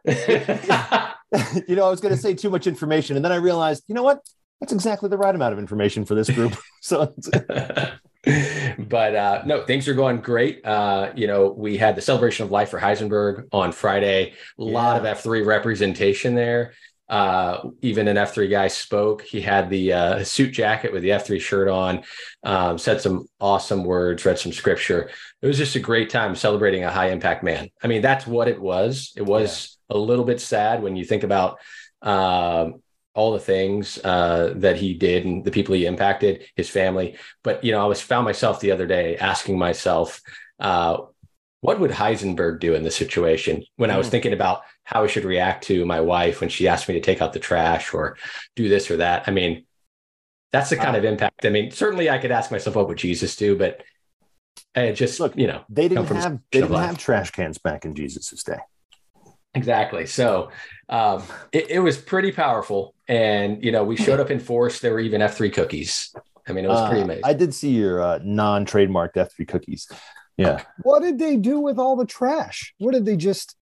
you 1.68 1.76
know 1.76 1.86
i 1.86 1.90
was 1.90 2.00
going 2.00 2.14
to 2.14 2.20
say 2.20 2.34
too 2.34 2.50
much 2.50 2.66
information 2.66 3.16
and 3.16 3.24
then 3.24 3.32
i 3.32 3.36
realized 3.36 3.84
you 3.88 3.94
know 3.94 4.02
what 4.02 4.22
that's 4.60 4.74
exactly 4.74 5.10
the 5.10 5.18
right 5.18 5.36
amount 5.36 5.54
of 5.54 5.60
information 5.60 6.06
for 6.06 6.16
this 6.16 6.30
group 6.30 6.56
so 6.82 7.14
but 8.80 9.16
uh, 9.16 9.42
no, 9.46 9.64
things 9.64 9.88
are 9.88 9.94
going 9.94 10.20
great. 10.20 10.66
Uh, 10.66 11.12
you 11.16 11.28
know, 11.28 11.50
we 11.50 11.78
had 11.78 11.96
the 11.96 12.02
celebration 12.02 12.46
of 12.46 12.52
life 12.52 12.70
for 12.70 12.80
Heisenberg 12.80 13.48
on 13.52 13.72
Friday. 13.72 14.34
A 14.60 14.64
lot 14.64 14.98
of 14.98 15.04
F3 15.18 15.46
representation 15.46 16.36
there. 16.36 16.74
Uh, 17.10 17.70
even 17.82 18.08
an 18.08 18.18
F3 18.18 18.50
guy 18.50 18.68
spoke. 18.68 19.22
He 19.22 19.40
had 19.40 19.70
the 19.70 19.94
uh, 19.94 20.24
suit 20.24 20.52
jacket 20.52 20.92
with 20.92 21.04
the 21.04 21.10
F3 21.12 21.40
shirt 21.40 21.70
on, 21.70 22.04
um, 22.44 22.78
said 22.78 23.00
some 23.02 23.28
awesome 23.40 23.84
words, 23.86 24.26
read 24.26 24.38
some 24.40 24.52
scripture. 24.52 25.10
It 25.42 25.48
was 25.48 25.58
just 25.58 25.76
a 25.76 25.80
great 25.80 26.10
time 26.10 26.36
celebrating 26.36 26.84
a 26.84 26.92
high 26.92 27.10
impact 27.12 27.44
man. 27.44 27.70
I 27.82 27.88
mean, 27.88 28.02
that's 28.02 28.28
what 28.28 28.48
it 28.48 28.60
was. 28.62 29.14
It 29.16 29.22
was 29.26 29.78
a 29.90 29.98
little 29.98 30.26
bit 30.26 30.42
sad 30.42 30.84
when 30.84 30.96
you 30.98 31.06
think 31.06 31.24
about 31.24 31.60
um, 32.02 32.82
all 33.14 33.32
the 33.32 33.40
things 33.40 33.98
uh, 34.04 34.54
that 34.58 34.76
he 34.76 34.94
did 34.94 35.26
and 35.26 35.44
the 35.46 35.52
people 35.52 35.76
he 35.76 35.86
impacted, 35.86 36.44
his 36.56 36.70
family. 36.70 37.18
But 37.44 37.64
you 37.64 37.72
know, 37.72 37.82
I 37.82 37.86
was 37.88 38.02
found 38.02 38.26
myself 38.26 38.60
the 38.60 38.72
other 38.72 38.86
day 38.86 39.18
asking 39.18 39.58
myself, 39.58 40.22
uh, 40.60 40.98
what 41.62 41.80
would 41.80 41.90
Heisenberg 41.92 42.60
do 42.60 42.76
in 42.76 42.84
this 42.84 42.96
situation? 42.96 43.64
When 43.78 43.90
I 43.90 43.98
was 43.98 44.08
Mm. 44.08 44.12
thinking 44.12 44.34
about 44.34 44.62
how 44.88 45.04
I 45.04 45.08
should 45.08 45.26
react 45.26 45.66
to 45.66 45.86
my 45.86 46.00
wife 46.00 46.40
when 46.40 46.50
she 46.50 46.66
asked 46.70 46.88
me 46.88 46.94
to 46.96 47.02
take 47.02 47.22
out 47.22 47.34
the 47.34 47.40
trash 47.40 47.94
or 47.94 48.16
do 48.56 48.70
this 48.70 48.90
or 48.90 48.96
that. 48.98 49.28
I 49.28 49.32
mean, 49.32 49.66
that's 50.54 50.70
the 50.70 50.78
kind 50.78 50.96
Uh, 50.96 51.00
of 51.00 51.04
impact. 51.06 51.46
I 51.46 51.50
mean, 51.50 51.72
certainly 51.72 52.10
I 52.10 52.18
could 52.20 52.32
ask 52.32 52.52
myself, 52.52 52.78
what 52.78 52.88
would 52.88 52.98
Jesus 52.98 53.36
do? 53.36 53.58
But 53.58 53.84
it 54.76 54.94
just 54.94 55.20
Look, 55.20 55.36
you 55.36 55.46
know, 55.48 55.64
they 55.68 55.90
didn't 55.90 56.06
from 56.06 56.18
have 56.18 56.40
they 56.54 56.62
didn't 56.62 56.72
life. 56.72 56.88
have 56.88 56.98
trash 56.98 57.32
cans 57.32 57.58
back 57.58 57.84
in 57.84 57.96
jesus's 57.96 58.44
day 58.44 58.60
Exactly. 59.56 60.06
So 60.06 60.52
um, 60.88 61.22
it, 61.52 61.70
it 61.70 61.80
was 61.80 61.98
pretty 61.98 62.32
powerful. 62.32 62.94
And, 63.10 63.62
you 63.64 63.72
know, 63.74 63.84
we 63.84 63.98
showed 63.98 64.20
up 64.22 64.30
in 64.32 64.40
force. 64.40 64.80
There 64.80 64.94
were 64.94 65.00
even 65.02 65.20
F3 65.20 65.52
cookies. 65.52 66.14
I 66.48 66.54
mean, 66.54 66.64
it 66.64 66.70
was 66.70 66.88
pretty 66.88 67.02
Uh, 67.02 67.06
amazing. 67.06 67.24
i 67.26 67.34
did 67.34 67.54
see 67.54 67.72
your 67.72 68.00
uh, 68.02 68.20
non-trademarked 68.24 69.16
f3 69.16 69.46
cookies 69.50 69.90
yeah 70.38 70.62
What 70.84 71.02
did 71.02 71.20
they 71.20 71.36
do 71.36 71.60
with 71.60 71.78
all 71.78 71.98
the 71.98 72.06
trash? 72.06 72.74
What 72.78 72.94
did 72.94 73.04
they 73.06 73.18
just 73.18 73.57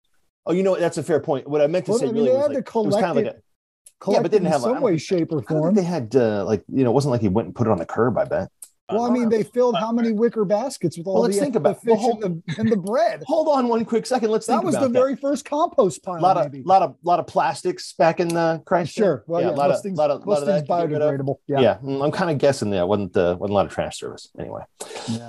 Oh, 0.47 0.53
you 0.53 0.63
know 0.63 0.73
what? 0.73 0.81
That's 0.81 0.99
a 0.99 1.03
fair 1.03 1.21
point. 1.21 1.49
What 1.49 1.61
I 1.61 1.67
meant 1.67 1.85
to 1.87 1.93
Well, 1.93 2.01
say 2.01 2.07
I 2.09 2.13
mean, 2.13 2.17
really 2.25 2.29
they 2.29 2.33
was 2.35 2.43
had 2.43 2.55
like, 2.57 2.65
to 2.67 2.79
it 2.81 2.87
was 2.87 2.95
kind 2.97 3.07
of 3.11 3.17
like 3.17 3.27
a, 3.27 3.37
collect 4.01 4.23
but 4.23 4.31
didn't 4.33 4.47
in 4.47 4.53
have 4.53 4.63
some 4.63 4.75
don't- 4.75 4.83
way, 4.83 4.99
shape, 4.99 5.31
or 5.33 5.37
I 5.39 5.41
think 5.41 5.49
form? 5.49 5.75
they 5.75 5.83
had 5.85 6.15
uh, 6.17 6.45
like 6.45 6.65
you 6.69 6.83
know, 6.85 6.91
it 6.91 6.95
wasn't 6.95 7.13
like 7.13 7.21
he 7.21 7.29
went 7.29 7.47
and 7.47 7.55
put 7.55 7.67
it 7.67 7.71
on 7.71 7.79
the 7.79 7.87
curb. 7.87 8.19
I 8.19 8.25
bet. 8.25 8.51
Well, 8.91 9.05
I 9.05 9.11
mean, 9.11 9.29
they 9.31 9.43
filled 9.43 9.77
how 9.77 9.91
many 9.93 10.13
wicker 10.13 10.45
baskets 10.45 10.99
with 10.99 11.07
all 11.07 11.15
Well, 11.15 11.23
let's 11.23 11.37
the, 11.37 11.41
think 11.43 11.55
the 11.63 11.75
fish 11.75 11.99
well, 11.99 12.19
and, 12.23 12.43
the, 12.47 12.55
and 12.61 12.71
the 12.71 12.77
bread? 12.77 13.23
Hold 13.27 13.49
on 13.49 13.69
one 13.69 13.85
quick 13.87 14.05
second. 14.05 14.31
Let's 14.31 14.47
think 14.47 14.61
That 14.61 14.67
was 14.67 14.75
about 14.75 14.89
the 14.89 14.93
very 14.93 15.17
first 15.17 15.45
compost 15.47 16.03
pile. 16.03 16.19
A 16.19 16.21
lot 16.21 16.37
of 16.37 16.53
maybe. 16.53 16.65
lot 16.65 16.83
of 16.83 16.97
lot 17.03 17.19
of 17.19 17.27
plastics 17.27 17.95
back 17.95 18.21
in 18.21 18.29
the 18.29 18.63
Christ. 18.67 18.93
Sure. 18.93 19.25
Well, 19.27 19.41
yeah, 19.41 19.51
a 19.51 19.53
lot 19.53 19.69
most 19.71 19.79
of 19.79 19.83
things, 19.85 19.97
lot 19.99 20.11
of, 20.11 20.27
most 20.27 20.41
lot 20.41 20.43
of 20.43 20.55
things 20.57 20.69
that 20.69 20.81
to 20.83 20.89
get 20.89 21.01
rid 21.01 21.21
of. 21.21 21.27
biodegradable. 21.27 21.37
Yeah, 21.47 21.61
Yeah. 21.61 21.79
mm, 21.83 22.05
I'm 22.05 22.11
kind 22.11 22.31
of 22.31 22.39
guessing 22.39 22.71
that 22.71 22.87
wasn't 22.87 23.13
the 23.15 23.37
wasn't 23.39 23.53
a 23.53 23.55
lot 23.55 23.67
of 23.67 23.73
trash 23.73 23.99
service 23.99 24.29
anyway. 24.39 24.63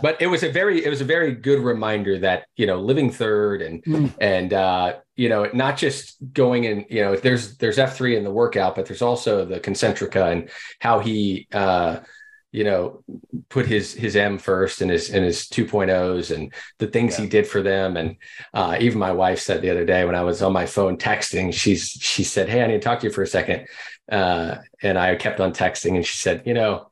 but 0.02 0.22
it 0.22 0.28
was 0.28 0.44
a 0.44 0.50
very 0.52 0.84
it 0.84 0.90
was 0.90 1.00
a 1.02 1.06
very 1.06 1.34
good 1.34 1.60
reminder 1.60 2.20
that 2.20 2.46
you 2.58 2.66
know 2.66 2.80
living 2.82 3.12
third 3.12 3.62
and 3.62 3.84
Mm. 3.84 4.14
and 4.20 4.54
uh 4.54 4.96
you 5.16 5.30
know 5.30 5.48
not 5.54 5.78
just 5.78 6.18
going 6.34 6.64
in 6.66 6.86
you 6.90 7.02
know 7.02 7.16
there's 7.16 7.58
there's 7.58 7.78
f3 7.78 8.18
in 8.18 8.24
the 8.24 8.32
workout 8.32 8.76
but 8.76 8.86
there's 8.88 9.02
also 9.02 9.46
the 9.46 9.60
concentrica 9.60 10.32
and 10.32 10.50
how 10.80 11.00
he 11.00 11.48
uh 11.54 12.00
you 12.54 12.64
know 12.64 13.04
put 13.50 13.66
his 13.66 13.94
his 13.94 14.16
m 14.16 14.38
first 14.38 14.82
and 14.82 14.90
his 14.92 15.10
and 15.10 15.26
his 15.26 15.48
2.0s 15.48 16.34
and 16.34 16.54
the 16.78 16.88
things 16.88 17.18
he 17.18 17.28
did 17.28 17.46
for 17.48 17.62
them 17.62 17.98
and 17.98 18.16
uh 18.54 18.78
even 18.80 19.00
my 19.00 19.12
wife 19.12 19.40
said 19.40 19.62
the 19.62 19.70
other 19.72 19.84
day 19.86 20.06
when 20.06 20.16
i 20.16 20.22
was 20.22 20.42
on 20.42 20.54
my 20.54 20.66
phone 20.66 20.96
texting 20.96 21.52
she's 21.54 21.90
she 21.90 22.24
said 22.24 22.48
hey 22.48 22.64
i 22.64 22.68
need 22.68 22.74
to 22.74 22.80
talk 22.80 23.00
to 23.00 23.08
you 23.08 23.12
for 23.14 23.24
a 23.24 23.28
second 23.28 23.66
uh 24.12 24.56
and 24.84 24.98
i 24.98 25.16
kept 25.16 25.40
on 25.42 25.52
texting 25.52 25.96
and 25.96 26.06
she 26.06 26.18
said 26.18 26.44
you 26.46 26.54
know 26.54 26.90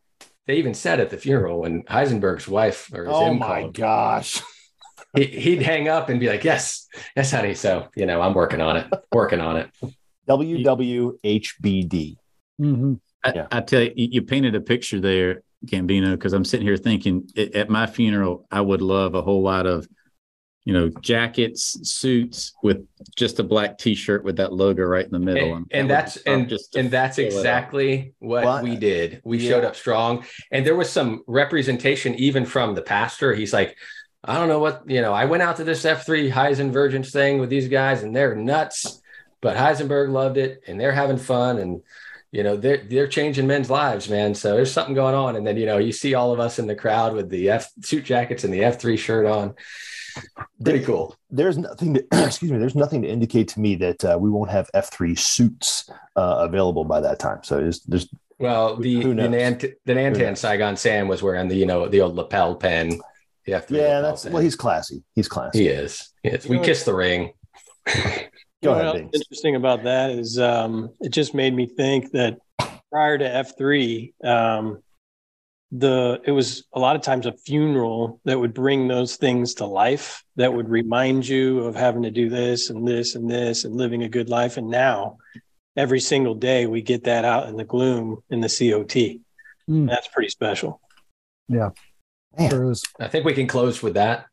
they 0.48 0.56
even 0.56 0.74
said 0.74 1.00
at 1.00 1.12
the 1.12 1.18
funeral 1.18 1.62
when 1.62 1.84
Heisenberg's 1.84 2.48
wife 2.48 2.92
or 2.94 3.06
his 3.06 3.14
Oh 3.16 3.28
M 3.28 3.38
my 3.38 3.62
called, 3.62 3.76
gosh! 3.76 4.42
he, 5.16 5.26
he'd 5.26 5.62
hang 5.62 5.88
up 5.88 6.10
and 6.10 6.20
be 6.20 6.28
like, 6.28 6.44
"Yes, 6.44 6.88
yes, 7.16 7.32
honey." 7.32 7.54
So 7.54 7.90
you 7.96 8.08
know, 8.08 8.20
I'm 8.22 8.34
working 8.34 8.60
on 8.60 8.76
it, 8.78 8.88
working 9.12 9.40
on 9.40 9.58
it. 9.58 9.70
WWHBD. 10.28 12.18
Mhm. 12.60 13.00
I, 13.24 13.32
Yeah. 13.36 13.48
I 13.52 13.62
tell 13.62 13.82
you, 13.82 13.94
you 13.96 14.08
you 14.14 14.22
painted 14.24 14.56
a 14.56 14.62
picture 14.62 15.00
there, 15.00 15.44
Gambino, 15.66 16.12
because 16.12 16.34
I'm 16.34 16.46
sitting 16.46 16.66
here 16.66 16.78
thinking 16.78 17.30
at, 17.38 17.54
at 17.56 17.70
my 17.70 17.88
funeral, 17.88 18.48
I 18.52 18.62
would 18.62 18.82
love 18.82 19.16
a 19.16 19.22
whole 19.22 19.42
lot 19.44 19.66
of, 19.68 19.88
you 20.66 20.74
know, 20.74 20.90
jackets, 21.02 21.78
suits 21.90 22.54
with 22.62 22.86
just 23.16 23.40
a 23.40 23.44
black 23.44 23.78
T-shirt 23.78 24.24
with 24.24 24.38
that 24.38 24.54
logo 24.54 24.84
right 24.84 25.06
in 25.06 25.12
the 25.12 25.20
middle, 25.20 25.56
And, 25.56 25.66
that 25.72 25.78
and 25.80 25.88
would 25.88 25.90
that's 25.90 26.18
and 26.18 26.50
just 26.50 26.76
and 26.76 26.92
that's 26.92 27.18
fill 27.18 27.26
it 27.26 27.30
up. 27.30 27.38
exactly 27.40 28.14
what 28.20 28.44
Well, 28.44 28.64
we 28.64 28.76
did. 28.76 29.22
We 29.24 29.40
yeah. 29.40 29.50
showed 29.50 29.64
up 29.66 29.76
strong, 29.76 30.24
and 30.52 30.66
there 30.66 30.76
was 30.76 30.90
some 30.90 31.24
representation 31.28 32.16
even 32.16 32.46
from 32.46 32.76
the 32.76 32.82
pastor. 32.82 33.34
He's 33.34 33.54
like, 33.54 33.76
"I 34.24 34.36
don't 34.36 34.50
know 34.50 34.60
what 34.60 34.84
you 34.88 35.02
know. 35.02 35.14
I 35.14 35.26
went 35.26 35.44
out 35.44 35.58
to 35.58 35.64
this 35.64 35.84
F3 35.84 36.32
Heisen 36.32 36.72
Virgins 36.72 37.12
thing 37.12 37.40
with 37.40 37.50
these 37.50 37.68
guys, 37.68 38.04
and 38.04 38.16
they're 38.16 38.36
nuts, 38.36 39.02
but 39.42 39.58
Heisenberg 39.58 40.12
loved 40.12 40.38
it, 40.38 40.62
and 40.68 40.80
they're 40.80 40.92
having 40.94 41.18
fun, 41.18 41.58
and." 41.58 41.82
You 42.32 42.44
know 42.44 42.56
they're 42.56 42.78
they're 42.88 43.08
changing 43.08 43.46
men's 43.48 43.70
lives, 43.70 44.10
man. 44.10 44.34
So 44.36 44.56
there's 44.56 44.72
something 44.72 44.96
going 44.96 45.16
on, 45.16 45.36
and 45.36 45.46
then 45.46 45.58
you 45.58 45.66
know 45.66 45.78
you 45.80 45.92
see 45.92 46.14
all 46.14 46.32
of 46.32 46.40
us 46.40 46.60
in 46.60 46.68
the 46.68 46.76
crowd 46.76 47.14
with 47.14 47.30
the 47.30 47.50
F 47.50 47.70
suit 47.82 48.06
jackets 48.06 48.44
and 48.46 48.54
the 48.54 48.60
F3 48.62 48.98
shirt 48.98 49.26
on. 49.26 49.54
Pretty 50.64 50.84
cool. 50.86 51.16
There's 51.30 51.58
nothing 51.58 51.94
to 51.96 52.06
excuse 52.14 52.52
me. 52.52 52.58
There's 52.58 52.76
nothing 52.76 53.02
to 53.02 53.08
indicate 53.10 53.50
to 53.50 53.60
me 53.60 53.76
that 53.76 54.06
uh, 54.06 54.18
we 54.20 54.30
won't 54.30 54.50
have 54.52 54.70
F3 54.74 55.18
suits 55.20 55.90
uh, 56.16 56.38
available 56.48 56.86
by 56.86 57.02
that 57.02 57.20
time. 57.20 57.40
So 57.44 57.58
there's 57.58 57.82
there's 57.82 58.08
Well, 58.40 58.78
the 58.78 59.02
Who 59.02 59.14
the. 59.14 59.28
Nant- 59.28 59.60
the 59.62 59.94
Nantan? 59.94 60.38
Saigon 60.38 60.78
Sam 60.78 61.08
was 61.10 61.22
wearing 61.22 61.50
the 61.50 61.56
you 61.56 61.66
know 61.66 61.88
the 61.90 62.00
old 62.02 62.16
lapel 62.16 62.56
pen. 62.56 63.00
The 63.46 63.54
F3 63.54 63.70
yeah. 63.72 63.82
lapel 63.98 64.02
That's 64.04 64.24
pen. 64.24 64.34
well, 64.34 64.42
he's 64.44 64.56
classy. 64.56 65.04
He's 65.16 65.28
classy. 65.28 65.60
he 65.60 65.68
is. 65.68 66.10
He 66.24 66.30
is. 66.30 66.46
We 66.48 66.56
You 66.56 66.62
know, 66.62 66.66
kissed 66.66 66.86
the 66.86 66.94
ring. 66.94 67.34
You 68.62 68.70
know 68.70 68.76
ahead, 68.76 69.06
what 69.06 69.16
interesting 69.16 69.56
about 69.56 69.84
that 69.84 70.12
is 70.12 70.38
um, 70.38 70.92
it 71.00 71.10
just 71.10 71.34
made 71.34 71.56
me 71.56 71.66
think 71.66 72.12
that 72.12 72.38
prior 72.92 73.18
to 73.18 73.26
F 73.26 73.58
three, 73.58 74.14
um, 74.24 74.84
the 75.72 76.22
it 76.26 76.32
was 76.32 76.66
a 76.74 76.80
lot 76.80 76.96
of 76.96 77.02
times 77.02 77.26
a 77.26 77.32
funeral 77.32 78.20
that 78.26 78.40
would 78.40 78.54
bring 78.54 78.88
those 78.88 79.16
things 79.16 79.56
to 79.56 79.66
life 79.66 80.24
that 80.36 80.54
would 80.54 80.70
remind 80.70 81.28
you 81.28 81.60
of 81.62 81.76
having 81.76 82.04
to 82.04 82.12
do 82.12 82.30
this 82.30 82.70
and 82.70 82.88
this 82.88 83.16
and 83.16 83.30
this 83.30 83.64
and 83.64 83.76
living 83.76 84.04
a 84.04 84.10
good 84.10 84.30
life. 84.30 84.58
And 84.58 84.70
now, 84.70 85.18
every 85.78 86.00
single 86.00 86.36
day, 86.36 86.68
we 86.68 86.82
get 86.82 87.06
that 87.06 87.26
out 87.26 87.48
in 87.48 87.56
the 87.56 87.64
gloom 87.64 88.22
in 88.30 88.42
the 88.42 88.48
COT. 88.48 89.22
Mm. 89.70 89.88
That's 89.88 90.08
pretty 90.10 90.30
special. 90.30 90.82
Man. 92.98 93.08
I 93.08 93.08
think 93.08 93.26
we 93.26 93.34
can 93.34 93.48
close 93.48 93.82
with 93.82 93.94
that. 93.96 94.26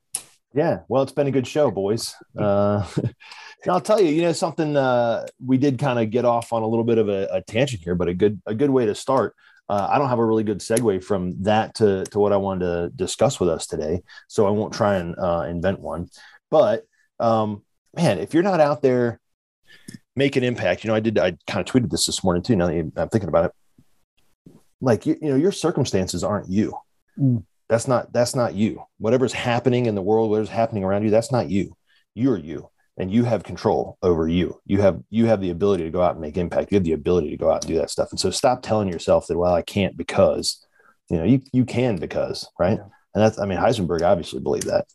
Yeah, 0.58 0.80
well, 0.88 1.04
it's 1.04 1.12
been 1.12 1.28
a 1.28 1.30
good 1.30 1.46
show, 1.46 1.70
boys. 1.70 2.16
Uh, 2.36 2.84
I'll 3.68 3.80
tell 3.80 4.00
you, 4.00 4.10
you 4.10 4.22
know, 4.22 4.32
something 4.32 4.76
uh, 4.76 5.24
we 5.44 5.56
did 5.56 5.78
kind 5.78 6.00
of 6.00 6.10
get 6.10 6.24
off 6.24 6.52
on 6.52 6.64
a 6.64 6.66
little 6.66 6.84
bit 6.84 6.98
of 6.98 7.08
a, 7.08 7.28
a 7.30 7.42
tangent 7.42 7.84
here, 7.84 7.94
but 7.94 8.08
a 8.08 8.14
good 8.14 8.42
a 8.44 8.56
good 8.56 8.70
way 8.70 8.84
to 8.84 8.94
start. 8.96 9.36
Uh, 9.68 9.86
I 9.88 9.98
don't 9.98 10.08
have 10.08 10.18
a 10.18 10.24
really 10.24 10.42
good 10.42 10.58
segue 10.58 11.04
from 11.04 11.40
that 11.44 11.76
to 11.76 12.02
to 12.06 12.18
what 12.18 12.32
I 12.32 12.38
wanted 12.38 12.64
to 12.64 12.90
discuss 12.96 13.38
with 13.38 13.48
us 13.48 13.68
today, 13.68 14.02
so 14.26 14.48
I 14.48 14.50
won't 14.50 14.74
try 14.74 14.96
and 14.96 15.16
uh, 15.16 15.46
invent 15.48 15.78
one. 15.78 16.08
But 16.50 16.86
um, 17.20 17.62
man, 17.94 18.18
if 18.18 18.34
you're 18.34 18.42
not 18.42 18.58
out 18.58 18.82
there 18.82 19.20
make 20.16 20.34
an 20.34 20.42
impact, 20.42 20.82
you 20.82 20.88
know, 20.88 20.96
I 20.96 21.00
did. 21.00 21.20
I 21.20 21.36
kind 21.46 21.60
of 21.60 21.72
tweeted 21.72 21.90
this 21.90 22.06
this 22.06 22.24
morning 22.24 22.42
too. 22.42 22.56
Now 22.56 22.66
that 22.66 22.92
I'm 22.96 23.08
thinking 23.10 23.28
about 23.28 23.44
it, 23.44 24.54
like 24.80 25.06
you, 25.06 25.16
you 25.22 25.30
know, 25.30 25.36
your 25.36 25.52
circumstances 25.52 26.24
aren't 26.24 26.50
you 26.50 26.74
Mm. 27.18 27.44
That's 27.68 27.86
not 27.88 28.12
that's 28.12 28.34
not 28.34 28.54
you. 28.54 28.82
Whatever's 28.98 29.32
happening 29.32 29.86
in 29.86 29.94
the 29.94 30.02
world 30.02 30.30
whatever's 30.30 30.48
happening 30.48 30.84
around 30.84 31.04
you 31.04 31.10
that's 31.10 31.32
not 31.32 31.48
you. 31.50 31.76
You're 32.14 32.38
you 32.38 32.70
and 32.96 33.12
you 33.12 33.24
have 33.24 33.44
control 33.44 33.96
over 34.02 34.26
you. 34.28 34.60
You 34.66 34.80
have 34.80 35.00
you 35.10 35.26
have 35.26 35.40
the 35.40 35.50
ability 35.50 35.84
to 35.84 35.90
go 35.90 36.02
out 36.02 36.12
and 36.12 36.20
make 36.20 36.36
impact. 36.36 36.72
You 36.72 36.76
have 36.76 36.84
the 36.84 36.92
ability 36.92 37.30
to 37.30 37.36
go 37.36 37.50
out 37.50 37.64
and 37.64 37.72
do 37.72 37.78
that 37.78 37.90
stuff. 37.90 38.08
And 38.10 38.18
so 38.20 38.30
stop 38.30 38.62
telling 38.62 38.88
yourself 38.88 39.26
that 39.26 39.38
well 39.38 39.54
i 39.54 39.62
can't 39.62 39.96
because 39.96 40.64
you 41.10 41.16
know 41.16 41.24
you 41.24 41.40
you 41.52 41.64
can 41.64 41.96
because 41.96 42.48
right? 42.58 42.78
And 42.78 43.22
that's 43.24 43.38
i 43.38 43.46
mean 43.46 43.58
heisenberg 43.58 44.02
obviously 44.02 44.40
believed 44.40 44.66
that 44.66 44.86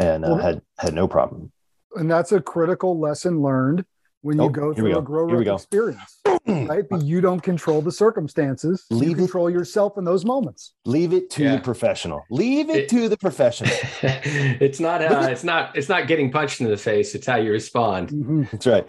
and 0.00 0.24
uh, 0.24 0.28
Well- 0.28 0.38
had 0.38 0.62
had 0.78 0.94
no 0.94 1.08
problem. 1.08 1.52
And 1.94 2.10
that's 2.10 2.32
a 2.32 2.42
critical 2.42 2.98
lesson 3.00 3.40
learned 3.40 3.86
when 4.26 4.36
you 4.38 4.44
Oh, 4.44 4.48
go 4.48 4.74
through 4.74 4.92
go. 4.92 4.98
a 4.98 5.02
grow 5.02 5.28
Here 5.28 5.36
we 5.36 5.42
up 5.42 5.46
go. 5.46 5.54
experience, 5.54 6.20
right? 6.46 6.84
But 6.90 7.02
you 7.02 7.20
don't 7.20 7.40
control 7.40 7.80
the 7.80 7.92
circumstances. 7.92 8.84
you 8.90 8.96
Leave 8.96 9.12
it- 9.12 9.16
control 9.18 9.48
yourself 9.48 9.96
in 9.96 10.04
those 10.04 10.24
moments. 10.24 10.72
leave 10.84 11.12
it 11.12 11.30
to 11.30 11.44
Yeah. 11.44 11.56
the 11.56 11.62
professional 11.62 12.22
leave 12.30 12.68
it, 12.68 12.76
It- 12.76 12.88
to 12.90 13.08
the 13.08 13.16
professional 13.16 13.70
it's 14.02 14.80
not. 14.80 15.00
Uh, 15.02 15.28
it's 15.30 15.44
not. 15.44 15.76
It's 15.76 15.88
not 15.88 16.06
getting 16.08 16.30
punched 16.32 16.60
in 16.60 16.68
the 16.68 16.76
face. 16.76 17.14
It's 17.14 17.26
how 17.26 17.36
you 17.36 17.52
respond. 17.52 18.10
Mhm. 18.10 18.50
That's 18.50 18.66
right. 18.66 18.86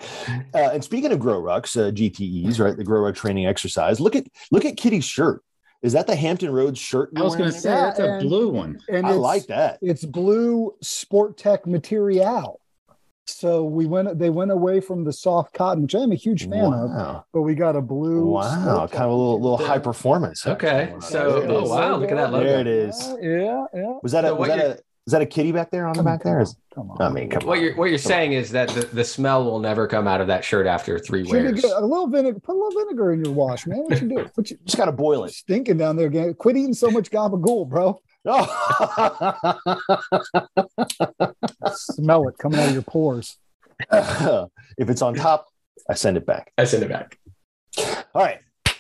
Uh, 0.54 0.72
and 0.74 0.84
speaking 0.84 1.12
of 1.12 1.20
grow 1.20 1.42
rucks, 1.42 1.78
uh, 1.80 1.92
GTEs, 1.92 2.60
right? 2.60 2.76
The 2.76 2.84
grow 2.84 3.02
ruck 3.02 3.16
training 3.16 3.46
exercise. 3.46 4.00
Look 4.00 4.16
at 4.16 4.26
look 4.52 4.66
at 4.66 4.76
Kitty's 4.78 5.06
shirt. 5.06 5.42
Is 5.84 5.94
that 5.94 6.08
the 6.08 6.16
Hampton 6.16 6.50
Roads 6.52 6.80
shirt? 6.80 7.12
I 7.16 7.22
was 7.22 7.36
going 7.36 7.52
to 7.52 7.54
there? 7.54 7.62
say 7.62 7.70
that's 7.70 8.00
a 8.00 8.18
blue 8.28 8.50
one. 8.50 8.80
And 8.90 9.06
I 9.06 9.12
like 9.12 9.46
that. 9.48 9.78
It's 9.82 10.04
blue 10.04 10.74
sport 10.82 11.38
tech 11.38 11.68
material. 11.68 12.60
So 13.30 13.64
we 13.64 13.86
went. 13.86 14.18
They 14.20 14.30
went 14.30 14.52
away 14.52 14.80
from 14.80 15.04
the 15.04 15.14
soft 15.14 15.54
cotton, 15.54 15.84
which 15.84 15.94
I'm 15.96 16.12
a 16.12 16.16
huge 16.16 16.50
fan 16.50 16.74
of. 16.74 17.24
But 17.34 17.42
we 17.42 17.56
got 17.56 17.76
a 17.76 17.82
blue. 17.82 18.26
Wow. 18.26 18.88
Kind 18.92 19.04
of 19.04 19.12
a 19.12 19.14
little 19.14 19.42
little 19.42 19.58
high 19.58 19.80
performance. 19.80 20.48
Okay, 20.48 20.94
so 21.02 21.44
oh 21.48 21.64
is. 21.64 21.70
wow, 21.70 21.98
look 21.98 22.10
at 22.12 22.18
that 22.18 22.32
logo. 22.32 22.46
There 22.46 22.60
it 22.62 22.68
is. 22.68 22.98
Yeah, 23.22 23.66
yeah. 23.74 23.98
Was 24.02 24.12
that 24.14 24.26
a 24.26 24.34
was 24.34 24.48
that 24.50 24.60
a 24.60 24.80
is 25.06 25.12
that 25.12 25.22
a 25.22 25.26
kitty 25.26 25.54
back 25.54 25.72
there 25.72 25.88
on 25.88 25.96
the 25.96 26.04
back 26.04 26.22
there? 26.24 26.42
Is, 26.42 26.56
Come 26.76 26.92
on. 26.92 27.02
I 27.02 27.10
mean, 27.10 27.30
come 27.30 27.46
What 27.48 27.58
on. 27.60 27.64
you're 27.64 27.76
what 27.76 27.86
you're 27.90 27.98
Come 27.98 28.10
saying 28.10 28.34
is 28.34 28.52
that 28.52 28.70
the, 28.70 28.82
the 28.88 29.04
smell 29.06 29.44
will 29.46 29.60
never 29.60 29.88
come 29.88 30.08
out 30.08 30.20
of 30.22 30.28
that 30.28 30.44
shirt 30.44 30.68
after 30.68 31.00
three 31.00 31.24
Should 31.24 31.32
wears. 31.32 31.62
get 31.62 31.72
a 31.72 31.86
little 31.86 32.08
vinegar. 32.08 32.40
Put 32.40 32.56
a 32.56 32.60
little 32.60 32.80
vinegar 32.82 33.14
in 33.14 33.24
your 33.24 33.34
wash, 33.34 33.66
man. 33.68 33.80
What 33.80 34.02
you 34.02 34.10
do? 34.10 34.30
What 34.36 34.50
you 34.52 34.58
Just 34.66 34.78
got 34.78 34.86
to 34.86 34.92
boil 34.92 35.24
it. 35.24 35.32
stinking 35.34 35.78
down 35.78 35.96
there 35.96 36.08
again? 36.08 36.34
Quit 36.34 36.58
eating 36.58 36.74
so 36.74 36.90
much 36.92 37.10
gabagool, 37.10 37.68
bro. 37.70 38.00
Oh. 38.28 39.70
Smell 41.74 42.28
it 42.28 42.38
coming 42.38 42.60
out 42.60 42.68
of 42.68 42.74
your 42.74 42.84
pores. 42.84 43.38
if 43.92 44.90
it's 44.90 45.02
on 45.02 45.14
top, 45.14 45.48
I 45.90 45.94
send 45.94 46.18
it 46.18 46.26
back. 46.26 46.52
I 46.58 46.66
send 46.66 46.84
it 46.84 46.90
back. 46.90 47.18
All 48.14 48.24
right. 48.24 48.40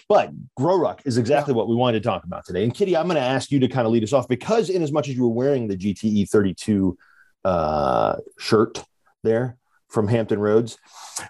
But 0.10 0.32
Grow 0.56 0.77
Ruck 0.77 1.01
is 1.06 1.18
exactly 1.18 1.54
what 1.54 1.68
we 1.68 1.75
wanted 1.75 2.01
to 2.01 2.08
talk 2.08 2.24
about 2.24 2.46
today. 2.46 2.63
And 2.63 2.74
Kitty, 2.74 2.96
I'm 2.96 3.08
going 3.08 3.16
to 3.16 3.22
ask 3.22 3.51
you 3.51 3.60
to 3.60 3.68
kind 3.68 3.86
of 3.86 3.92
lead 3.92 4.04
us 4.04 4.13
off 4.13 4.27
because, 4.27 4.70
in 4.70 4.82
as 4.82 4.92
much 4.92 5.10
as 5.10 5.16
you 5.16 5.24
were 5.24 5.34
wearing 5.34 5.68
the 5.68 5.75
GTE 5.75 6.30
32 6.30 6.98
uh, 7.44 8.16
shirt 8.39 8.84
there 9.24 9.58
from 9.89 10.08
Hampton 10.08 10.39
Roads, 10.39 10.77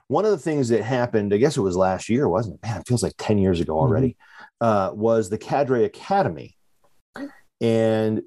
one 0.07 0.25
of 0.25 0.31
the 0.31 0.37
things 0.37 0.69
that 0.69 0.83
happened, 0.83 1.33
I 1.33 1.37
guess 1.37 1.57
it 1.57 1.61
was 1.61 1.75
last 1.75 2.07
year, 2.07 2.29
wasn't 2.29 2.55
it? 2.55 2.67
Man, 2.67 2.81
it 2.81 2.87
feels 2.87 3.01
like 3.01 3.13
10 3.17 3.39
years 3.39 3.59
ago 3.59 3.79
already, 3.79 4.15
uh, 4.61 4.91
was 4.93 5.29
the 5.29 5.37
Cadre 5.37 5.83
Academy. 5.83 6.56
And 7.61 8.21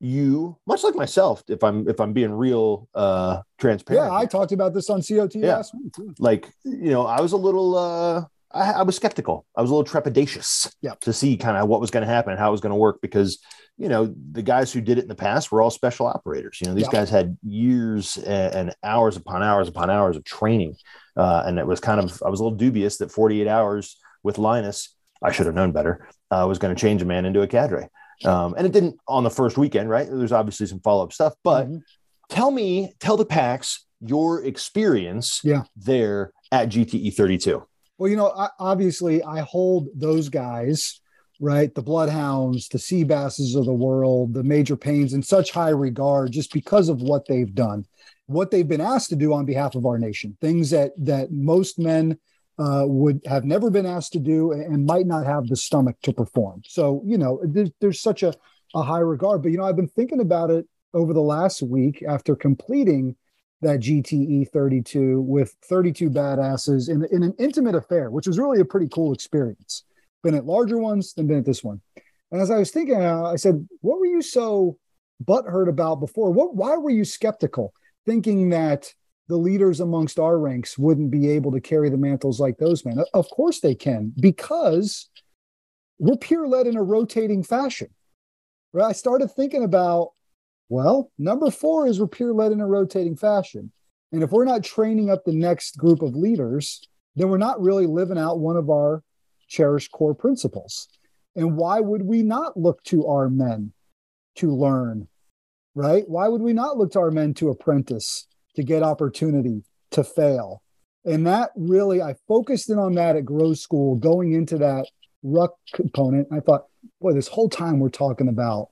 you, 0.00 0.58
much 0.66 0.84
like 0.84 0.94
myself, 0.94 1.42
if 1.48 1.62
I'm 1.64 1.88
if 1.88 2.00
I'm 2.00 2.12
being 2.12 2.32
real 2.32 2.88
uh, 2.94 3.40
transparent, 3.58 4.04
Yeah, 4.12 4.16
I 4.16 4.26
talked 4.26 4.52
about 4.52 4.74
this 4.74 4.90
on 4.90 5.00
COT 5.02 5.34
Yeah. 5.36 5.56
last 5.56 5.74
week. 5.74 5.92
too. 5.94 6.14
like 6.18 6.50
you 6.64 6.90
know 6.90 7.06
i 7.06 7.20
was 7.20 7.32
a 7.32 7.36
little 7.36 7.76
uh 7.76 8.24
I, 8.52 8.72
I 8.72 8.82
was 8.82 8.96
skeptical 8.96 9.46
i 9.56 9.62
was 9.62 9.70
a 9.70 9.74
little 9.74 9.90
trepidatious 9.90 10.72
Yeah. 10.82 10.94
to 11.00 11.12
see 11.12 11.36
kind 11.36 11.56
of 11.56 11.68
what 11.68 11.80
was 11.80 11.90
going 11.90 12.04
to 12.06 12.12
happen 12.12 12.36
how 12.36 12.48
it 12.48 12.52
was 12.52 12.60
going 12.60 12.70
to 12.72 12.76
work 12.76 12.98
because 13.00 13.38
you 13.78 13.88
know 13.88 14.14
the 14.32 14.42
guys 14.42 14.72
who 14.72 14.80
did 14.80 14.98
it 14.98 15.02
in 15.02 15.08
the 15.08 15.14
past 15.14 15.50
were 15.50 15.62
all 15.62 15.70
special 15.70 16.06
operators 16.06 16.58
you 16.60 16.66
know 16.68 16.74
these 16.74 16.84
Yeah. 16.86 16.98
guys 17.00 17.10
had 17.10 17.36
years 17.42 18.16
and, 18.18 18.54
and 18.54 18.74
hours 18.82 19.16
upon 19.16 19.42
hours 19.42 19.68
upon 19.68 19.88
hours 19.90 20.16
of 20.16 20.24
training 20.24 20.74
uh, 21.16 21.44
and 21.46 21.58
it 21.58 21.66
was 21.66 21.80
kind 21.80 22.00
of 22.00 22.22
i 22.26 22.28
was 22.28 22.40
a 22.40 22.42
little 22.44 22.58
dubious 22.58 22.98
that 22.98 23.10
48 23.10 23.46
hours 23.48 23.96
with 24.22 24.36
linus 24.38 24.94
i 25.22 25.30
should 25.32 25.46
have 25.46 25.54
known 25.54 25.72
better 25.72 26.06
uh, 26.30 26.44
was 26.48 26.58
going 26.58 26.74
to 26.74 26.80
change 26.80 27.00
a 27.02 27.06
man 27.06 27.24
into 27.24 27.40
a 27.42 27.46
cadre 27.46 27.88
Um, 28.24 28.54
and 28.56 28.66
it 28.66 28.72
didn't 28.72 28.96
on 29.08 29.24
the 29.24 29.30
first 29.30 29.56
weekend, 29.58 29.88
right? 29.90 30.06
There's 30.10 30.32
obviously 30.32 30.66
some 30.66 30.80
follow 30.80 31.04
up 31.04 31.12
stuff, 31.12 31.34
but 31.42 31.66
Mm-hmm. 31.66 31.78
tell 32.30 32.50
me, 32.50 32.92
tell 33.00 33.16
the 33.16 33.24
PAX 33.26 33.84
your 34.00 34.42
experience 34.44 35.40
Yeah. 35.44 35.62
there 35.76 36.32
at 36.52 36.68
GTE 36.68 37.14
32. 37.14 37.62
Well, 37.98 38.10
you 38.10 38.16
know, 38.16 38.30
I, 38.36 38.48
obviously, 38.58 39.22
I 39.22 39.40
hold 39.40 39.88
those 39.94 40.28
guys, 40.28 41.00
right? 41.40 41.74
The 41.74 41.82
bloodhounds, 41.82 42.68
the 42.68 42.78
sea 42.78 43.04
basses 43.04 43.54
of 43.54 43.64
the 43.66 43.72
world, 43.72 44.34
the 44.34 44.42
major 44.42 44.76
pains 44.76 45.14
in 45.14 45.22
such 45.22 45.52
high 45.52 45.70
regard 45.70 46.32
just 46.32 46.52
because 46.52 46.88
of 46.88 47.02
what 47.02 47.26
they've 47.26 47.54
done, 47.54 47.84
what 48.26 48.50
they've 48.50 48.66
been 48.68 48.80
asked 48.80 49.10
to 49.10 49.16
do 49.16 49.32
on 49.32 49.44
behalf 49.44 49.74
of 49.74 49.86
our 49.86 49.98
nation, 49.98 50.36
things 50.40 50.70
that 50.70 50.92
that 50.98 51.30
most 51.30 51.78
men 51.78 52.18
uh, 52.58 52.84
would 52.86 53.20
have 53.26 53.44
never 53.44 53.70
been 53.70 53.86
asked 53.86 54.12
to 54.12 54.20
do 54.20 54.52
and 54.52 54.86
might 54.86 55.06
not 55.06 55.26
have 55.26 55.48
the 55.48 55.56
stomach 55.56 55.96
to 56.02 56.12
perform. 56.12 56.62
So, 56.66 57.02
you 57.04 57.18
know, 57.18 57.40
there's, 57.44 57.70
there's 57.80 58.00
such 58.00 58.22
a, 58.22 58.32
a 58.74 58.82
high 58.82 59.00
regard. 59.00 59.42
But, 59.42 59.52
you 59.52 59.58
know, 59.58 59.64
I've 59.64 59.76
been 59.76 59.88
thinking 59.88 60.20
about 60.20 60.50
it 60.50 60.66
over 60.92 61.12
the 61.12 61.20
last 61.20 61.62
week 61.62 62.02
after 62.06 62.36
completing 62.36 63.16
that 63.62 63.80
GTE 63.80 64.50
32 64.50 65.20
with 65.22 65.56
32 65.64 66.10
badasses 66.10 66.88
in, 66.88 67.04
in 67.10 67.22
an 67.22 67.34
intimate 67.38 67.74
affair, 67.74 68.10
which 68.10 68.26
was 68.26 68.38
really 68.38 68.60
a 68.60 68.64
pretty 68.64 68.88
cool 68.88 69.12
experience. 69.12 69.84
Been 70.22 70.34
at 70.34 70.44
larger 70.44 70.78
ones 70.78 71.14
than 71.14 71.26
been 71.26 71.38
at 71.38 71.44
this 71.44 71.64
one. 71.64 71.80
And 72.30 72.40
as 72.40 72.50
I 72.50 72.58
was 72.58 72.70
thinking, 72.70 73.00
uh, 73.00 73.24
I 73.24 73.36
said, 73.36 73.66
what 73.80 73.98
were 73.98 74.06
you 74.06 74.22
so 74.22 74.78
butthurt 75.24 75.68
about 75.68 76.00
before? 76.00 76.30
What, 76.30 76.54
why 76.54 76.76
were 76.76 76.90
you 76.90 77.04
skeptical, 77.04 77.72
thinking 78.06 78.50
that 78.50 78.92
the 79.28 79.36
leaders 79.36 79.80
amongst 79.80 80.18
our 80.18 80.38
ranks 80.38 80.76
wouldn't 80.76 81.10
be 81.10 81.30
able 81.30 81.52
to 81.52 81.60
carry 81.60 81.88
the 81.88 81.96
mantles 81.96 82.40
like 82.40 82.58
those 82.58 82.84
men? 82.84 82.98
Of 83.14 83.28
course 83.30 83.60
they 83.60 83.74
can, 83.74 84.12
because 84.20 85.08
we're 85.98 86.16
peer 86.16 86.46
led 86.46 86.66
in 86.66 86.76
a 86.76 86.82
rotating 86.82 87.42
fashion. 87.42 87.88
Right? 88.72 88.86
I 88.86 88.92
started 88.92 89.30
thinking 89.30 89.64
about 89.64 90.10
well, 90.68 91.10
number 91.18 91.50
four 91.50 91.86
is 91.86 92.00
we're 92.00 92.06
peer 92.06 92.32
led 92.32 92.52
in 92.52 92.60
a 92.60 92.66
rotating 92.66 93.16
fashion. 93.16 93.70
And 94.12 94.22
if 94.22 94.30
we're 94.30 94.44
not 94.44 94.64
training 94.64 95.10
up 95.10 95.24
the 95.24 95.34
next 95.34 95.76
group 95.76 96.02
of 96.02 96.14
leaders, 96.14 96.80
then 97.16 97.28
we're 97.28 97.38
not 97.38 97.60
really 97.60 97.86
living 97.86 98.18
out 98.18 98.38
one 98.38 98.56
of 98.56 98.70
our 98.70 99.02
cherished 99.48 99.92
core 99.92 100.14
principles. 100.14 100.88
And 101.36 101.56
why 101.56 101.80
would 101.80 102.02
we 102.02 102.22
not 102.22 102.56
look 102.56 102.82
to 102.84 103.06
our 103.06 103.28
men 103.28 103.72
to 104.36 104.54
learn? 104.54 105.08
Right? 105.74 106.08
Why 106.08 106.28
would 106.28 106.42
we 106.42 106.52
not 106.52 106.78
look 106.78 106.92
to 106.92 107.00
our 107.00 107.10
men 107.10 107.34
to 107.34 107.50
apprentice, 107.50 108.26
to 108.56 108.62
get 108.62 108.82
opportunity, 108.82 109.64
to 109.92 110.04
fail? 110.04 110.62
And 111.04 111.26
that 111.26 111.50
really, 111.56 112.00
I 112.00 112.14
focused 112.26 112.70
in 112.70 112.78
on 112.78 112.94
that 112.94 113.16
at 113.16 113.24
Grow 113.24 113.54
School 113.54 113.96
going 113.96 114.32
into 114.32 114.58
that 114.58 114.86
ruck 115.22 115.54
component. 115.74 116.28
I 116.32 116.40
thought, 116.40 116.66
boy, 117.00 117.12
this 117.12 117.28
whole 117.28 117.48
time 117.48 117.78
we're 117.78 117.90
talking 117.90 118.28
about 118.28 118.68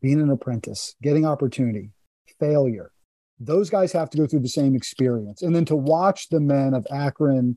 being 0.00 0.20
an 0.20 0.30
apprentice, 0.30 0.94
getting 1.02 1.24
opportunity, 1.24 1.90
failure. 2.40 2.92
Those 3.40 3.70
guys 3.70 3.92
have 3.92 4.10
to 4.10 4.18
go 4.18 4.26
through 4.26 4.40
the 4.40 4.48
same 4.48 4.74
experience. 4.74 5.42
And 5.42 5.54
then 5.54 5.64
to 5.66 5.76
watch 5.76 6.28
the 6.28 6.40
men 6.40 6.74
of 6.74 6.86
Akron 6.90 7.56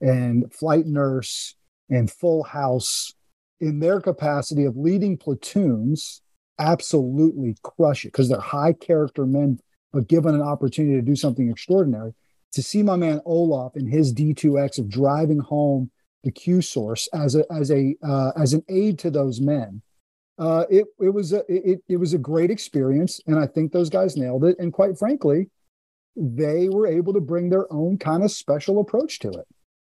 and 0.00 0.52
Flight 0.52 0.86
Nurse 0.86 1.56
and 1.90 2.10
Full 2.10 2.44
House 2.44 3.12
in 3.60 3.80
their 3.80 4.00
capacity 4.00 4.64
of 4.64 4.76
leading 4.76 5.16
platoons 5.16 6.22
absolutely 6.58 7.56
crush 7.62 8.04
it 8.04 8.08
because 8.08 8.28
they're 8.28 8.40
high 8.40 8.72
character 8.72 9.26
men, 9.26 9.58
but 9.96 10.08
given 10.08 10.34
an 10.34 10.42
opportunity 10.42 10.94
to 10.94 11.02
do 11.02 11.16
something 11.16 11.50
extraordinary. 11.50 12.14
To 12.52 12.62
see 12.62 12.82
my 12.82 12.96
man 12.96 13.20
Olaf 13.26 13.76
in 13.76 13.86
his 13.86 14.14
D2X 14.14 14.78
of 14.78 14.88
driving 14.88 15.40
home 15.40 15.90
the 16.24 16.30
Q 16.30 16.62
source 16.62 17.08
as 17.12 17.34
a 17.34 17.44
as 17.52 17.70
a 17.70 17.96
uh, 18.02 18.32
as 18.36 18.52
an 18.52 18.62
aid 18.68 18.98
to 19.00 19.10
those 19.10 19.40
men 19.40 19.82
uh, 20.38 20.64
it 20.68 20.86
it 21.00 21.10
was 21.10 21.32
a 21.32 21.42
it, 21.48 21.82
it 21.88 21.96
was 21.96 22.12
a 22.12 22.18
great 22.18 22.50
experience, 22.50 23.20
and 23.26 23.38
I 23.38 23.46
think 23.46 23.72
those 23.72 23.88
guys 23.88 24.16
nailed 24.16 24.44
it. 24.44 24.56
And 24.58 24.72
quite 24.72 24.98
frankly, 24.98 25.48
they 26.14 26.68
were 26.68 26.86
able 26.86 27.14
to 27.14 27.20
bring 27.20 27.48
their 27.48 27.72
own 27.72 27.98
kind 27.98 28.22
of 28.22 28.30
special 28.30 28.80
approach 28.80 29.18
to 29.20 29.30
it. 29.30 29.46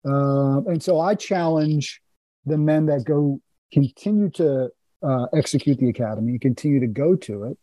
Uh, 0.07 0.61
and 0.67 0.83
so 0.83 1.01
I 1.01 1.15
challenge 1.15 2.01
the 2.45 2.59
men 2.59 2.87
that 2.87 3.05
go 3.05 3.41
continue 3.73 4.31
to 4.31 4.71
uh, 5.03 5.27
execute 5.35 5.79
the 5.79 5.89
academy, 5.89 6.33
and 6.33 6.41
continue 6.41 6.81
to 6.81 6.87
go 6.87 7.17
to 7.17 7.45
it, 7.45 7.59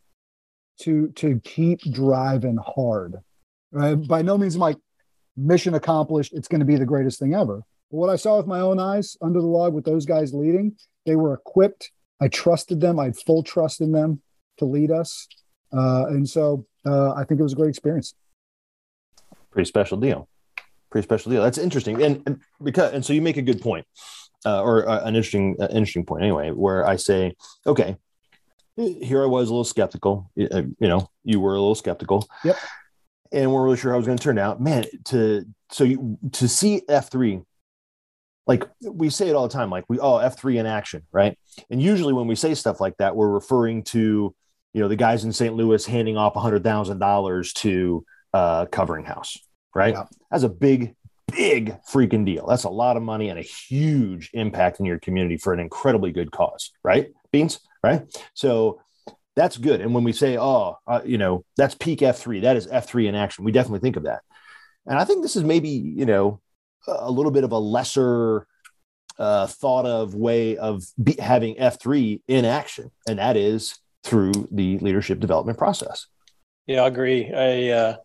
to 0.81 1.09
to 1.15 1.39
keep 1.43 1.81
driving 1.81 2.57
hard. 2.57 3.15
Right? 3.71 3.95
By 3.95 4.21
no 4.21 4.37
means 4.37 4.55
am 4.55 4.63
I 4.63 4.75
mission 5.35 5.73
accomplished. 5.73 6.33
It's 6.33 6.47
going 6.47 6.59
to 6.59 6.65
be 6.65 6.75
the 6.75 6.85
greatest 6.85 7.19
thing 7.19 7.33
ever. 7.33 7.63
But 7.89 7.97
what 7.97 8.09
I 8.09 8.15
saw 8.15 8.37
with 8.37 8.47
my 8.47 8.59
own 8.59 8.79
eyes 8.79 9.17
under 9.21 9.39
the 9.39 9.47
log 9.47 9.73
with 9.73 9.85
those 9.85 10.05
guys 10.05 10.33
leading, 10.33 10.75
they 11.05 11.15
were 11.15 11.33
equipped 11.33 11.91
I 12.23 12.29
trusted 12.29 12.79
them. 12.79 12.99
I 12.99 13.05
had 13.05 13.17
full 13.17 13.43
trust 13.43 13.81
in 13.81 13.91
them 13.91 14.21
to 14.57 14.65
lead 14.65 14.91
us. 14.91 15.27
Uh, 15.73 16.05
and 16.07 16.27
so 16.27 16.65
uh, 16.85 17.11
I 17.13 17.25
think 17.25 17.39
it 17.39 17.43
was 17.43 17.51
a 17.51 17.57
great 17.57 17.69
experience. 17.69 18.13
Pretty 19.51 19.67
special 19.67 19.97
deal. 19.97 20.29
Pretty 20.89 21.05
special 21.05 21.31
deal. 21.31 21.43
That's 21.43 21.57
interesting. 21.57 22.01
And, 22.01 22.23
and 22.25 22.41
because, 22.63 22.93
and 22.93 23.03
so 23.03 23.11
you 23.11 23.21
make 23.21 23.35
a 23.35 23.41
good 23.41 23.61
point 23.61 23.85
uh, 24.45 24.61
or 24.61 24.87
uh, 24.87 25.01
an 25.01 25.15
interesting, 25.15 25.57
uh, 25.59 25.67
interesting 25.71 26.05
point 26.05 26.23
anyway, 26.23 26.51
where 26.51 26.87
I 26.87 26.95
say, 26.95 27.35
okay, 27.67 27.97
here 28.75 29.23
I 29.23 29.25
was 29.27 29.49
a 29.49 29.53
little 29.53 29.63
skeptical. 29.63 30.31
You 30.35 30.75
know, 30.79 31.09
you 31.23 31.39
were 31.39 31.51
a 31.55 31.59
little 31.59 31.75
skeptical. 31.75 32.27
Yep. 32.43 32.57
And 33.31 33.51
we're 33.51 33.63
really 33.63 33.77
sure 33.77 33.91
how 33.91 33.95
it 33.95 33.99
was 33.99 34.05
going 34.07 34.17
to 34.17 34.23
turn 34.23 34.37
out. 34.37 34.61
Man, 34.61 34.85
to, 35.05 35.45
so 35.71 35.83
you, 35.83 36.17
to 36.33 36.47
see 36.47 36.81
F3 36.89 37.43
like 38.45 38.67
we 38.83 39.09
say 39.09 39.29
it 39.29 39.35
all 39.35 39.47
the 39.47 39.53
time 39.53 39.69
like 39.69 39.85
we 39.87 39.97
oh 39.99 40.15
f3 40.15 40.59
in 40.59 40.65
action 40.65 41.01
right 41.13 41.37
and 41.69 41.81
usually 41.81 42.11
when 42.11 42.27
we 42.27 42.35
say 42.35 42.53
stuff 42.53 42.81
like 42.81 42.95
that 42.97 43.15
we're 43.15 43.29
referring 43.29 43.81
to 43.83 44.35
you 44.73 44.81
know 44.81 44.89
the 44.89 44.97
guys 44.97 45.23
in 45.23 45.31
st 45.31 45.55
louis 45.55 45.85
handing 45.85 46.17
off 46.17 46.33
$100000 46.33 47.53
to 47.53 48.05
uh 48.33 48.65
covering 48.65 49.05
house 49.05 49.37
right 49.73 49.93
Yeah. 49.93 50.03
that's 50.29 50.43
a 50.43 50.49
big 50.49 50.93
big 51.31 51.77
freaking 51.89 52.25
deal 52.25 52.45
that's 52.45 52.65
a 52.65 52.69
lot 52.69 52.97
of 52.97 53.03
money 53.03 53.29
and 53.29 53.39
a 53.39 53.43
huge 53.43 54.29
impact 54.33 54.79
in 54.81 54.85
your 54.85 54.99
community 54.99 55.37
for 55.37 55.53
an 55.53 55.61
incredibly 55.61 56.11
good 56.11 56.31
cause 56.31 56.71
right 56.83 57.11
beans 57.31 57.59
right 57.83 58.03
so 58.33 58.79
that's 59.35 59.57
good 59.57 59.81
and 59.81 59.93
when 59.93 60.03
we 60.03 60.13
say 60.13 60.37
oh 60.37 60.77
uh, 60.87 61.01
you 61.05 61.17
know 61.17 61.43
that's 61.57 61.75
peak 61.75 61.99
f3 61.99 62.41
that 62.41 62.55
is 62.55 62.67
f3 62.67 63.07
in 63.07 63.15
action 63.15 63.43
we 63.43 63.51
definitely 63.51 63.79
think 63.79 63.95
of 63.95 64.03
that 64.03 64.21
and 64.85 64.97
i 64.97 65.03
think 65.03 65.21
this 65.21 65.35
is 65.35 65.43
maybe 65.43 65.69
you 65.69 66.05
know 66.05 66.39
a 66.87 67.11
little 67.11 67.31
bit 67.31 67.43
of 67.43 67.51
a 67.51 67.57
lesser 67.57 68.47
uh, 69.19 69.47
thought 69.47 69.85
of 69.85 70.15
way 70.15 70.57
of 70.57 70.83
be, 71.01 71.15
having 71.19 71.55
F3 71.55 72.21
in 72.27 72.45
action, 72.45 72.91
and 73.07 73.19
that 73.19 73.37
is 73.37 73.77
through 74.03 74.47
the 74.51 74.77
leadership 74.79 75.19
development 75.19 75.57
process. 75.57 76.07
Yeah, 76.67 76.83
I 76.83 76.87
agree. 76.87 77.31
I 77.33 77.69
uh, 77.69 77.95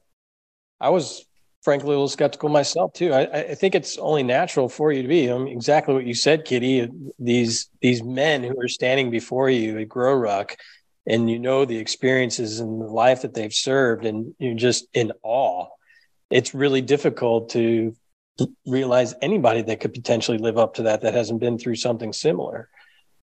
I 0.80 0.90
was 0.90 1.24
frankly 1.68 1.88
a 1.88 1.90
little 1.90 2.08
skeptical 2.08 2.48
myself 2.48 2.94
too. 2.94 3.12
I, 3.12 3.50
I 3.50 3.54
think 3.54 3.74
it's 3.74 3.98
only 3.98 4.22
natural 4.22 4.70
for 4.70 4.90
you 4.90 5.02
to 5.02 5.08
be. 5.08 5.30
I 5.30 5.36
mean, 5.36 5.48
exactly 5.48 5.92
what 5.92 6.06
you 6.06 6.14
said, 6.14 6.46
Kitty. 6.46 6.88
These 7.18 7.68
these 7.82 8.02
men 8.02 8.42
who 8.42 8.58
are 8.58 8.68
standing 8.68 9.10
before 9.10 9.50
you 9.50 9.78
at 9.78 9.86
Grow 9.86 10.14
Ruck, 10.14 10.56
and 11.06 11.30
you 11.30 11.38
know 11.38 11.66
the 11.66 11.76
experiences 11.76 12.58
and 12.60 12.80
the 12.80 12.86
life 12.86 13.20
that 13.20 13.34
they've 13.34 13.52
served, 13.52 14.06
and 14.06 14.34
you're 14.38 14.54
just 14.54 14.86
in 14.94 15.12
awe. 15.22 15.66
It's 16.30 16.54
really 16.54 16.80
difficult 16.80 17.50
to 17.50 17.94
realize 18.64 19.14
anybody 19.20 19.60
that 19.60 19.80
could 19.80 19.92
potentially 19.92 20.38
live 20.38 20.56
up 20.56 20.72
to 20.76 20.84
that 20.84 21.02
that 21.02 21.12
hasn't 21.12 21.40
been 21.40 21.58
through 21.58 21.74
something 21.74 22.14
similar. 22.14 22.70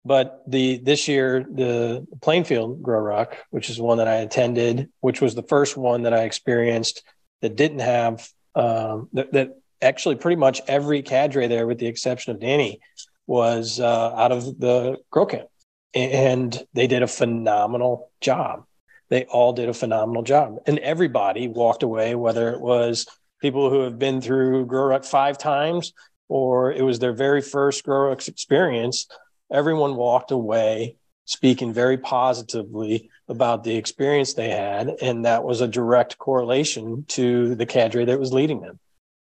But 0.04 0.44
the 0.46 0.78
this 0.78 1.08
year 1.08 1.44
the 1.52 2.06
Plainfield 2.22 2.80
Grow 2.80 3.00
Ruck, 3.00 3.38
which 3.50 3.68
is 3.70 3.80
one 3.80 3.98
that 3.98 4.06
I 4.06 4.18
attended, 4.18 4.88
which 5.00 5.20
was 5.20 5.34
the 5.34 5.42
first 5.42 5.76
one 5.76 6.02
that 6.02 6.14
I 6.14 6.22
experienced 6.22 7.02
that 7.42 7.56
didn't 7.56 7.80
have 7.80 8.28
um, 8.54 9.08
that, 9.12 9.32
that 9.32 9.58
actually 9.80 10.16
pretty 10.16 10.36
much 10.36 10.60
every 10.66 11.02
cadre 11.02 11.46
there, 11.46 11.66
with 11.66 11.78
the 11.78 11.86
exception 11.86 12.32
of 12.32 12.40
Danny, 12.40 12.80
was 13.26 13.80
uh, 13.80 14.14
out 14.14 14.32
of 14.32 14.44
the 14.58 14.96
grow 15.10 15.26
camp, 15.26 15.48
and 15.94 16.58
they 16.74 16.86
did 16.86 17.02
a 17.02 17.06
phenomenal 17.06 18.10
job. 18.20 18.64
They 19.08 19.24
all 19.24 19.52
did 19.52 19.68
a 19.68 19.74
phenomenal 19.74 20.22
job, 20.22 20.58
and 20.66 20.78
everybody 20.78 21.48
walked 21.48 21.82
away, 21.82 22.14
whether 22.14 22.50
it 22.50 22.60
was 22.60 23.06
people 23.40 23.70
who 23.70 23.80
have 23.80 23.98
been 23.98 24.20
through 24.20 24.66
Grow 24.66 24.84
Ruck 24.84 25.04
five 25.04 25.38
times 25.38 25.92
or 26.30 26.72
it 26.72 26.82
was 26.82 27.00
their 27.00 27.12
very 27.12 27.42
first 27.42 27.84
Grow 27.84 28.08
Ruck 28.08 28.26
experience. 28.28 29.08
Everyone 29.52 29.96
walked 29.96 30.30
away 30.30 30.96
speaking 31.24 31.72
very 31.72 31.98
positively 31.98 33.10
about 33.30 33.64
the 33.64 33.76
experience 33.76 34.34
they 34.34 34.50
had, 34.50 34.96
and 35.00 35.24
that 35.24 35.44
was 35.44 35.60
a 35.60 35.68
direct 35.68 36.18
correlation 36.18 37.04
to 37.08 37.54
the 37.54 37.64
cadre 37.64 38.04
that 38.04 38.18
was 38.18 38.32
leading 38.32 38.60
them. 38.60 38.78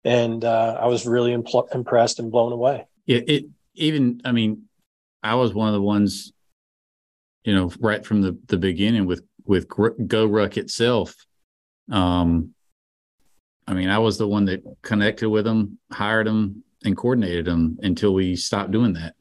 And 0.04 0.46
uh, 0.46 0.78
I 0.80 0.86
was 0.88 1.06
really 1.06 1.36
impl- 1.36 1.74
impressed 1.76 2.20
and 2.20 2.32
blown 2.32 2.54
away. 2.54 2.86
It, 3.08 3.30
it 3.30 3.46
even, 3.74 4.22
I 4.24 4.32
mean, 4.32 4.70
I 5.24 5.36
was 5.36 5.54
one 5.54 5.68
of 5.68 5.74
the 5.74 5.82
ones, 5.82 6.32
you 7.44 7.54
know, 7.54 7.72
right 7.80 8.06
from 8.06 8.22
the 8.22 8.38
the 8.48 8.58
beginning 8.58 9.06
with 9.06 9.24
with 9.46 9.68
Go 9.68 10.26
Ruck 10.26 10.58
itself. 10.58 11.16
Um, 11.92 12.54
I 13.66 13.74
mean, 13.74 13.90
I 13.90 14.00
was 14.00 14.18
the 14.18 14.28
one 14.28 14.46
that 14.46 14.64
connected 14.82 15.30
with 15.30 15.44
them, 15.44 15.80
hired 15.92 16.28
them, 16.28 16.64
and 16.86 16.96
coordinated 16.96 17.46
them 17.46 17.80
until 17.82 18.14
we 18.14 18.36
stopped 18.36 18.72
doing 18.72 18.94
that. 18.94 19.16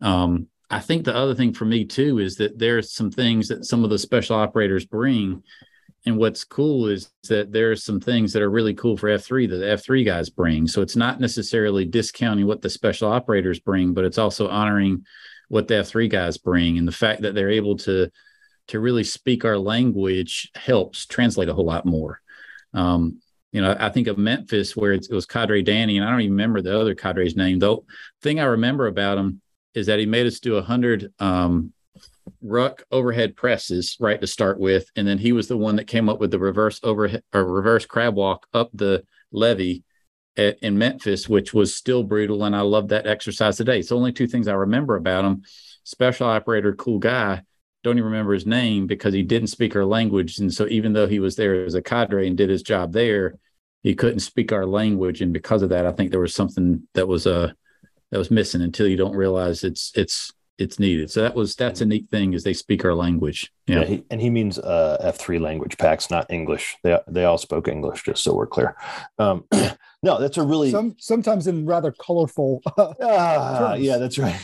Um, 0.00 0.48
I 0.74 0.80
think 0.80 1.04
the 1.04 1.14
other 1.14 1.36
thing 1.36 1.52
for 1.52 1.66
me 1.66 1.84
too 1.84 2.18
is 2.18 2.34
that 2.36 2.58
there's 2.58 2.92
some 2.92 3.08
things 3.08 3.46
that 3.46 3.64
some 3.64 3.84
of 3.84 3.90
the 3.90 3.98
special 3.98 4.34
operators 4.34 4.84
bring. 4.84 5.44
And 6.04 6.18
what's 6.18 6.42
cool 6.42 6.88
is 6.88 7.12
that 7.28 7.52
there's 7.52 7.84
some 7.84 8.00
things 8.00 8.32
that 8.32 8.42
are 8.42 8.50
really 8.50 8.74
cool 8.74 8.96
for 8.96 9.08
F3 9.08 9.48
that 9.48 9.56
the 9.58 9.66
F3 9.66 10.04
guys 10.04 10.30
bring. 10.30 10.66
So 10.66 10.82
it's 10.82 10.96
not 10.96 11.20
necessarily 11.20 11.84
discounting 11.84 12.46
what 12.46 12.60
the 12.60 12.68
special 12.68 13.08
operators 13.08 13.60
bring, 13.60 13.94
but 13.94 14.04
it's 14.04 14.18
also 14.18 14.48
honoring 14.48 15.06
what 15.46 15.68
the 15.68 15.74
F3 15.74 16.10
guys 16.10 16.38
bring. 16.38 16.76
And 16.76 16.88
the 16.88 16.92
fact 16.92 17.22
that 17.22 17.36
they're 17.36 17.50
able 17.50 17.76
to 17.78 18.10
to 18.66 18.80
really 18.80 19.04
speak 19.04 19.44
our 19.44 19.58
language 19.58 20.50
helps 20.56 21.06
translate 21.06 21.50
a 21.50 21.54
whole 21.54 21.66
lot 21.66 21.86
more. 21.86 22.20
Um, 22.72 23.20
you 23.52 23.62
know, 23.62 23.76
I 23.78 23.90
think 23.90 24.08
of 24.08 24.18
Memphis 24.18 24.74
where 24.74 24.94
it 24.94 25.06
was 25.08 25.26
Cadre 25.26 25.62
Danny, 25.62 25.98
and 25.98 26.04
I 26.04 26.10
don't 26.10 26.22
even 26.22 26.32
remember 26.32 26.62
the 26.62 26.80
other 26.80 26.96
Cadre's 26.96 27.36
name. 27.36 27.60
Though, 27.60 27.84
thing 28.22 28.40
I 28.40 28.44
remember 28.44 28.88
about 28.88 29.18
him 29.18 29.40
is 29.74 29.86
that 29.86 29.98
he 29.98 30.06
made 30.06 30.26
us 30.26 30.40
do 30.40 30.56
a 30.56 30.62
hundred 30.62 31.12
um, 31.18 31.72
ruck 32.42 32.82
overhead 32.90 33.36
presses 33.36 33.96
right 34.00 34.20
to 34.20 34.26
start 34.26 34.58
with, 34.58 34.88
and 34.96 35.06
then 35.06 35.18
he 35.18 35.32
was 35.32 35.48
the 35.48 35.56
one 35.56 35.76
that 35.76 35.86
came 35.86 36.08
up 36.08 36.20
with 36.20 36.30
the 36.30 36.38
reverse 36.38 36.80
overhead 36.82 37.22
or 37.32 37.44
reverse 37.44 37.86
crab 37.86 38.14
walk 38.14 38.46
up 38.54 38.70
the 38.72 39.04
levee 39.32 39.82
at, 40.36 40.58
in 40.60 40.78
Memphis, 40.78 41.28
which 41.28 41.52
was 41.54 41.74
still 41.74 42.02
brutal, 42.02 42.44
and 42.44 42.54
I 42.54 42.60
love 42.60 42.88
that 42.88 43.06
exercise 43.06 43.56
today. 43.56 43.78
It's 43.78 43.92
only 43.92 44.12
two 44.12 44.26
things 44.26 44.48
I 44.48 44.54
remember 44.54 44.96
about 44.96 45.24
him: 45.24 45.42
special 45.84 46.28
operator, 46.28 46.74
cool 46.74 46.98
guy. 46.98 47.42
Don't 47.82 47.98
even 47.98 48.10
remember 48.10 48.32
his 48.32 48.46
name 48.46 48.86
because 48.86 49.12
he 49.12 49.22
didn't 49.22 49.48
speak 49.48 49.76
our 49.76 49.84
language, 49.84 50.38
and 50.38 50.52
so 50.52 50.66
even 50.68 50.92
though 50.92 51.06
he 51.06 51.20
was 51.20 51.36
there 51.36 51.64
as 51.64 51.74
a 51.74 51.82
cadre 51.82 52.26
and 52.26 52.36
did 52.36 52.48
his 52.48 52.62
job 52.62 52.92
there, 52.92 53.34
he 53.82 53.94
couldn't 53.94 54.20
speak 54.20 54.52
our 54.52 54.66
language, 54.66 55.20
and 55.20 55.32
because 55.32 55.62
of 55.62 55.68
that, 55.70 55.86
I 55.86 55.92
think 55.92 56.10
there 56.10 56.20
was 56.20 56.34
something 56.34 56.86
that 56.94 57.08
was 57.08 57.26
uh 57.26 57.52
that 58.14 58.18
was 58.18 58.30
missing 58.30 58.62
until 58.62 58.86
you 58.86 58.96
don't 58.96 59.16
realize 59.16 59.64
it's 59.64 59.90
it's 59.96 60.32
it's 60.56 60.78
needed. 60.78 61.10
So 61.10 61.22
that 61.22 61.34
was 61.34 61.56
that's 61.56 61.80
a 61.80 61.84
neat 61.84 62.08
thing 62.10 62.32
is 62.32 62.44
they 62.44 62.54
speak 62.54 62.84
our 62.84 62.94
language. 62.94 63.52
Yeah, 63.66 63.80
yeah 63.80 63.86
he, 63.86 64.04
and 64.08 64.20
he 64.20 64.30
means 64.30 64.56
uh, 64.56 64.98
F 65.00 65.16
three 65.16 65.40
language 65.40 65.76
packs, 65.78 66.12
not 66.12 66.30
English. 66.30 66.76
They 66.84 66.96
they 67.08 67.24
all 67.24 67.38
spoke 67.38 67.66
English, 67.66 68.04
just 68.04 68.22
so 68.22 68.32
we're 68.32 68.46
clear. 68.46 68.76
Um, 69.18 69.46
no, 70.04 70.20
that's 70.20 70.36
a 70.36 70.44
really 70.44 70.70
Some, 70.70 70.94
sometimes 71.00 71.48
in 71.48 71.66
rather 71.66 71.90
colorful. 71.90 72.62
ah, 72.78 73.74
yeah, 73.74 73.96
that's 73.96 74.16
right. 74.16 74.40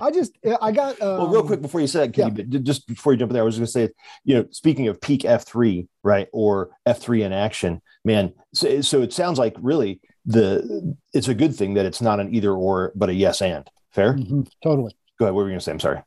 I 0.00 0.12
just 0.12 0.38
I 0.62 0.70
got 0.70 1.02
um, 1.02 1.08
well, 1.18 1.28
real 1.30 1.42
quick 1.42 1.62
before 1.62 1.80
you 1.80 1.88
said, 1.88 2.12
Kenny, 2.12 2.28
yeah. 2.28 2.44
but 2.44 2.62
just 2.62 2.86
before 2.86 3.12
you 3.12 3.18
jump 3.18 3.30
in 3.30 3.34
there, 3.34 3.42
I 3.42 3.44
was 3.44 3.56
going 3.56 3.66
to 3.66 3.72
say, 3.72 3.88
you 4.22 4.36
know, 4.36 4.46
speaking 4.52 4.86
of 4.86 5.00
peak 5.00 5.24
F 5.24 5.44
three, 5.46 5.88
right, 6.04 6.28
or 6.32 6.70
F 6.86 7.00
three 7.00 7.24
in 7.24 7.32
action, 7.32 7.82
man. 8.04 8.34
So, 8.54 8.82
so 8.82 9.02
it 9.02 9.12
sounds 9.12 9.36
like 9.36 9.56
really 9.60 10.00
the 10.26 10.96
it's 11.12 11.28
a 11.28 11.34
good 11.34 11.54
thing 11.54 11.74
that 11.74 11.86
it's 11.86 12.00
not 12.00 12.20
an 12.20 12.34
either 12.34 12.52
or, 12.52 12.92
but 12.94 13.08
a 13.08 13.14
yes 13.14 13.40
and. 13.42 13.68
Fair. 13.92 14.14
mhm, 14.14 14.48
totally. 14.62 14.94
Go 15.18 15.24
ahead. 15.26 15.34
What 15.34 15.42
were 15.42 15.48
you 15.48 15.52
going 15.52 15.58
to 15.58 15.64
say? 15.64 15.72
I'm 15.72 15.80
sorry. 15.80 16.02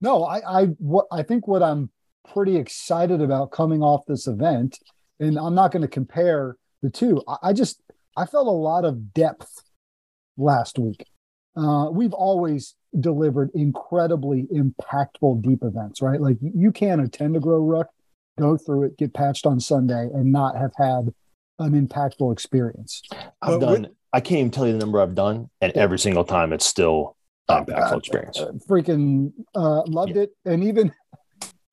No, 0.00 0.24
I, 0.24 0.62
I 0.62 0.64
what 0.78 1.06
I 1.10 1.22
think 1.22 1.48
what 1.48 1.62
I'm 1.62 1.90
pretty 2.32 2.56
excited 2.56 3.20
about 3.20 3.50
coming 3.50 3.82
off 3.82 4.04
this 4.06 4.26
event, 4.26 4.78
and 5.18 5.38
I'm 5.38 5.54
not 5.54 5.72
going 5.72 5.82
to 5.82 5.88
compare 5.88 6.56
the 6.82 6.90
two. 6.90 7.22
I, 7.26 7.36
I 7.44 7.52
just 7.52 7.80
I 8.16 8.26
felt 8.26 8.46
a 8.46 8.50
lot 8.50 8.84
of 8.84 9.12
depth 9.12 9.62
last 10.36 10.78
week. 10.78 11.04
Uh, 11.56 11.88
we've 11.90 12.12
always 12.12 12.74
delivered 13.00 13.50
incredibly 13.54 14.44
impactful 14.52 15.42
deep 15.42 15.62
events, 15.62 16.02
right? 16.02 16.20
Like 16.20 16.36
you 16.40 16.70
can't 16.70 17.00
attend 17.00 17.36
a 17.36 17.40
grow 17.40 17.60
ruck, 17.60 17.88
go 18.38 18.56
through 18.56 18.84
it, 18.84 18.98
get 18.98 19.14
patched 19.14 19.46
on 19.46 19.58
Sunday, 19.60 20.08
and 20.12 20.30
not 20.32 20.56
have 20.56 20.72
had 20.76 21.12
an 21.58 21.86
impactful 21.86 22.32
experience. 22.32 23.02
I've 23.12 23.28
But 23.40 23.60
done. 23.60 23.82
with- 23.82 23.92
I 24.12 24.20
can't 24.20 24.38
even 24.40 24.50
tell 24.50 24.66
you 24.66 24.72
the 24.72 24.78
number 24.78 25.00
I've 25.00 25.14
done, 25.14 25.50
and 25.60 25.72
every 25.72 25.98
single 25.98 26.24
time 26.24 26.52
it's 26.52 26.64
still 26.64 27.16
an 27.48 27.66
impactful 27.66 27.98
experience. 27.98 28.38
uh, 28.40 28.52
freaking 28.68 29.32
uh, 29.54 29.82
loved 29.86 30.16
it. 30.16 30.30
And 30.44 30.64
even 30.64 30.92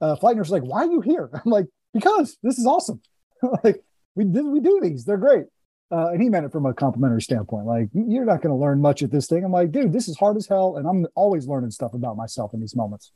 uh, 0.02 0.16
flight 0.18 0.36
Flightner's 0.36 0.52
like, 0.52 0.64
"Why 0.64 0.84
are 0.84 0.92
you 0.92 1.00
here?" 1.02 1.30
I'm 1.46 1.52
like, 1.52 1.68
"Because 1.94 2.38
this 2.44 2.58
is 2.60 2.66
awesome. 2.66 3.02
like 3.64 3.84
we 4.16 4.26
did, 4.26 4.46
we 4.46 4.60
do 4.60 4.80
these. 4.82 5.06
They're 5.06 5.18
great." 5.18 5.46
Uh, 5.92 6.10
and 6.10 6.22
he 6.24 6.28
meant 6.28 6.44
it 6.46 6.52
from 6.52 6.66
a 6.66 6.74
complimentary 6.74 7.22
standpoint. 7.22 7.68
Like, 7.68 7.88
you're 7.94 8.26
not 8.26 8.42
going 8.42 8.54
to 8.54 8.60
learn 8.60 8.82
much 8.82 9.04
at 9.04 9.12
this 9.12 9.28
thing. 9.28 9.44
I'm 9.46 9.52
like, 9.52 9.72
dude, 9.72 9.94
this 9.94 10.08
is 10.08 10.18
hard 10.18 10.38
as 10.38 10.48
hell, 10.48 10.76
and 10.78 10.88
I'm 10.88 11.06
always 11.14 11.46
learning 11.48 11.70
stuff 11.70 11.94
about 11.94 12.18
myself 12.18 12.52
in 12.56 12.60
these 12.62 12.76
moments. 12.76 13.12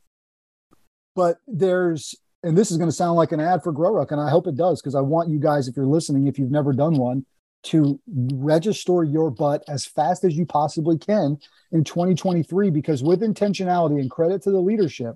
But 1.15 1.39
there's, 1.47 2.13
and 2.47 2.57
this 2.57 2.71
is 2.71 2.77
going 2.77 2.89
to 2.89 2.95
sound 2.95 3.17
like 3.17 3.31
an 3.31 3.39
ad 3.39 3.61
for 3.61 3.73
GrowRuck, 3.73 4.11
and 4.11 4.21
I 4.21 4.29
hope 4.29 4.47
it 4.47 4.55
does 4.55 4.81
because 4.81 4.95
I 4.95 5.01
want 5.01 5.29
you 5.29 5.39
guys, 5.39 5.67
if 5.67 5.75
you're 5.75 5.85
listening, 5.85 6.27
if 6.27 6.39
you've 6.39 6.51
never 6.51 6.73
done 6.73 6.95
one, 6.95 7.25
to 7.63 7.99
register 8.07 9.03
your 9.03 9.29
butt 9.29 9.63
as 9.67 9.85
fast 9.85 10.23
as 10.23 10.35
you 10.37 10.45
possibly 10.45 10.97
can 10.97 11.37
in 11.71 11.83
2023 11.83 12.69
because 12.69 13.03
with 13.03 13.21
intentionality 13.21 13.99
and 13.99 14.09
credit 14.09 14.41
to 14.41 14.51
the 14.51 14.59
leadership 14.59 15.15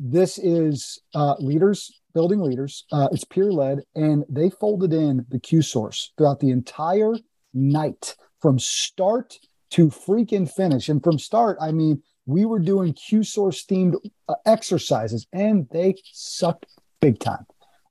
this 0.00 0.38
is 0.38 1.00
uh, 1.14 1.34
leaders 1.38 2.00
building 2.14 2.40
leaders 2.40 2.84
uh, 2.92 3.08
it's 3.12 3.24
peer 3.24 3.52
led 3.52 3.80
and 3.94 4.24
they 4.28 4.48
folded 4.48 4.92
in 4.92 5.26
the 5.28 5.38
q 5.38 5.62
source 5.62 6.12
throughout 6.16 6.40
the 6.40 6.50
entire 6.50 7.14
night 7.52 8.16
from 8.40 8.58
start 8.58 9.38
to 9.70 9.88
freaking 9.88 10.50
finish. 10.50 10.88
And 10.88 11.02
from 11.02 11.18
start 11.18 11.58
i 11.60 11.70
mean 11.70 12.02
we 12.26 12.44
were 12.44 12.58
doing 12.58 12.92
q 12.92 13.22
source 13.22 13.64
themed 13.66 13.96
uh, 14.28 14.34
exercises 14.46 15.26
and 15.32 15.68
they 15.70 15.94
sucked 16.12 16.66
big 17.00 17.18
time 17.18 17.46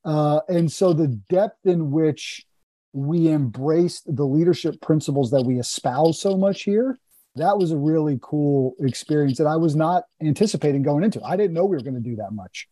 uh, 0.06 0.40
and 0.48 0.72
so 0.72 0.94
the 0.94 1.08
depth 1.08 1.66
in 1.66 1.92
which 1.92 2.46
we 2.94 3.30
embraced 3.30 4.04
the 4.16 4.24
leadership 4.24 4.80
principles 4.80 5.32
that 5.32 5.42
we 5.42 5.60
espouse 5.60 6.22
so 6.22 6.38
much 6.38 6.64
here. 6.64 7.00
That 7.36 7.58
was 7.58 7.72
a 7.72 7.78
really 7.78 8.20
cool 8.22 8.76
experience 8.80 9.40
that 9.40 9.48
I 9.48 9.56
was 9.56 9.76
not 9.76 10.04
anticipating 10.22 10.84
going 10.84 11.04
into. 11.04 11.22
I 11.24 11.36
didn't 11.36 11.54
know 11.54 11.66
we 11.66 11.76
were 11.76 11.82
going 11.82 11.96
to 11.96 12.00
do 12.00 12.16
that 12.18 12.32
much 12.32 12.68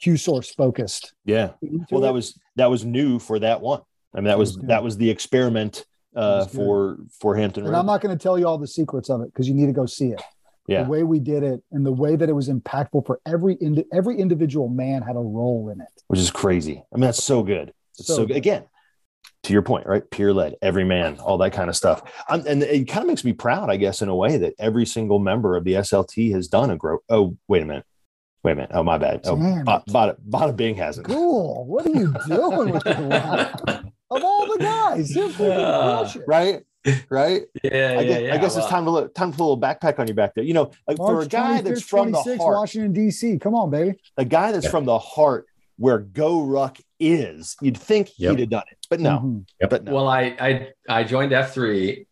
Q 0.00 0.16
source 0.16 0.54
focused. 0.54 1.12
Yeah. 1.26 1.50
Well, 1.90 2.00
that 2.00 2.14
was 2.14 2.38
that 2.56 2.70
was 2.70 2.86
new 2.86 3.18
for 3.18 3.38
that 3.40 3.60
one. 3.60 3.82
I 4.14 4.18
mean, 4.18 4.24
that 4.24 4.38
was 4.38 4.56
was 4.56 4.66
that 4.68 4.82
was 4.82 4.96
the 4.96 5.10
experiment 5.10 5.84
uh, 6.16 6.46
was 6.46 6.54
for 6.54 6.98
for 7.20 7.36
Hampton. 7.36 7.66
and 7.66 7.76
I'm 7.76 7.84
not 7.84 8.00
going 8.00 8.16
to 8.16 8.22
tell 8.22 8.38
you 8.38 8.46
all 8.46 8.56
the 8.56 8.66
secrets 8.66 9.10
of 9.10 9.20
it 9.20 9.26
because 9.26 9.46
you 9.46 9.54
need 9.54 9.66
to 9.66 9.72
go 9.72 9.84
see 9.84 10.08
it. 10.08 10.22
Yeah. 10.70 10.84
The 10.84 10.88
way 10.90 11.02
we 11.02 11.18
did 11.18 11.42
it 11.42 11.62
and 11.72 11.84
the 11.84 11.92
way 11.92 12.14
that 12.16 12.28
it 12.28 12.32
was 12.32 12.48
impactful 12.48 13.04
for 13.04 13.20
every 13.26 13.54
indi- 13.54 13.84
every 13.92 14.16
individual 14.18 14.68
man 14.68 15.02
had 15.02 15.16
a 15.16 15.20
role 15.20 15.68
in 15.68 15.80
it. 15.80 15.88
which 16.06 16.20
is 16.20 16.30
crazy. 16.30 16.82
I 16.92 16.96
mean, 16.96 17.02
that's 17.02 17.22
so 17.24 17.42
good. 17.42 17.72
It's 17.98 18.06
so, 18.06 18.14
So 18.16 18.26
good. 18.26 18.36
Again, 18.36 18.64
to 19.42 19.52
your 19.52 19.62
point, 19.62 19.86
right? 19.86 20.08
Peer 20.10 20.32
led, 20.32 20.54
every 20.62 20.84
man, 20.84 21.18
all 21.18 21.38
that 21.38 21.52
kind 21.52 21.68
of 21.68 21.74
stuff. 21.76 22.02
Um, 22.28 22.44
and 22.46 22.62
it 22.62 22.86
kind 22.88 23.02
of 23.02 23.08
makes 23.08 23.24
me 23.24 23.32
proud, 23.32 23.68
I 23.68 23.76
guess, 23.76 24.00
in 24.00 24.08
a 24.08 24.14
way 24.14 24.36
that 24.36 24.54
every 24.60 24.86
single 24.86 25.18
member 25.18 25.56
of 25.56 25.64
the 25.64 25.72
SLT 25.74 26.32
has 26.32 26.46
done 26.46 26.70
a 26.70 26.76
grow. 26.76 26.98
Oh, 27.08 27.36
wait 27.48 27.62
a 27.62 27.66
minute. 27.66 27.84
Wait 28.44 28.52
a 28.52 28.54
minute. 28.54 28.70
Oh, 28.72 28.82
my 28.84 28.96
bad. 28.96 29.22
Oh, 29.24 29.36
Bada. 29.36 29.84
Bada, 29.86 30.16
Bada 30.28 30.56
Bing 30.56 30.76
hasn't. 30.76 31.06
Cool. 31.08 31.66
What 31.66 31.84
are 31.86 31.90
you 31.90 32.14
doing 32.28 32.70
with 32.70 32.86
life? 32.86 33.54
Of 34.10 34.24
all 34.24 34.46
the 34.46 34.58
guys, 34.58 35.14
Yeah. 35.16 36.12
Right? 36.26 36.62
Right? 37.10 37.42
Yeah, 37.62 37.70
I 37.70 37.72
yeah, 37.72 38.02
guess, 38.02 38.22
yeah. 38.22 38.34
I 38.34 38.38
guess 38.38 38.54
well, 38.54 38.64
it's 38.64 38.70
time 38.70 38.84
to 38.86 38.90
look, 38.90 39.14
time 39.14 39.32
to 39.32 39.36
put 39.36 39.42
a 39.42 39.46
little 39.46 39.60
backpack 39.60 39.98
on 39.98 40.06
your 40.06 40.14
back 40.14 40.34
there. 40.34 40.44
You 40.44 40.54
know, 40.54 40.70
like 40.88 40.96
for 40.96 41.10
a 41.10 41.14
March 41.16 41.28
guy 41.28 41.60
that's 41.60 41.82
from 41.82 42.10
the 42.12 42.22
heart, 42.22 42.38
Washington 42.56 42.92
D.C. 42.92 43.38
Come 43.38 43.54
on, 43.54 43.70
baby. 43.70 43.94
a 44.16 44.24
guy 44.24 44.52
that's 44.52 44.64
Yeah. 44.64 44.70
from 44.70 44.84
the 44.86 44.98
heart 44.98 45.46
where 45.76 45.98
Go 45.98 46.42
Ruck 46.42 46.78
is, 46.98 47.56
you'd 47.60 47.76
think 47.76 48.10
Yep. 48.18 48.30
he'd 48.32 48.40
have 48.40 48.50
done 48.50 48.62
it, 48.70 48.78
but 48.88 49.00
no, 49.00 49.18
Mhm. 49.18 49.44
but 49.68 49.84
no. 49.84 49.94
Well, 49.94 50.08
I 50.08 50.34
I 50.40 50.68
I 50.88 51.04
joined 51.04 51.32
F3 51.32 52.06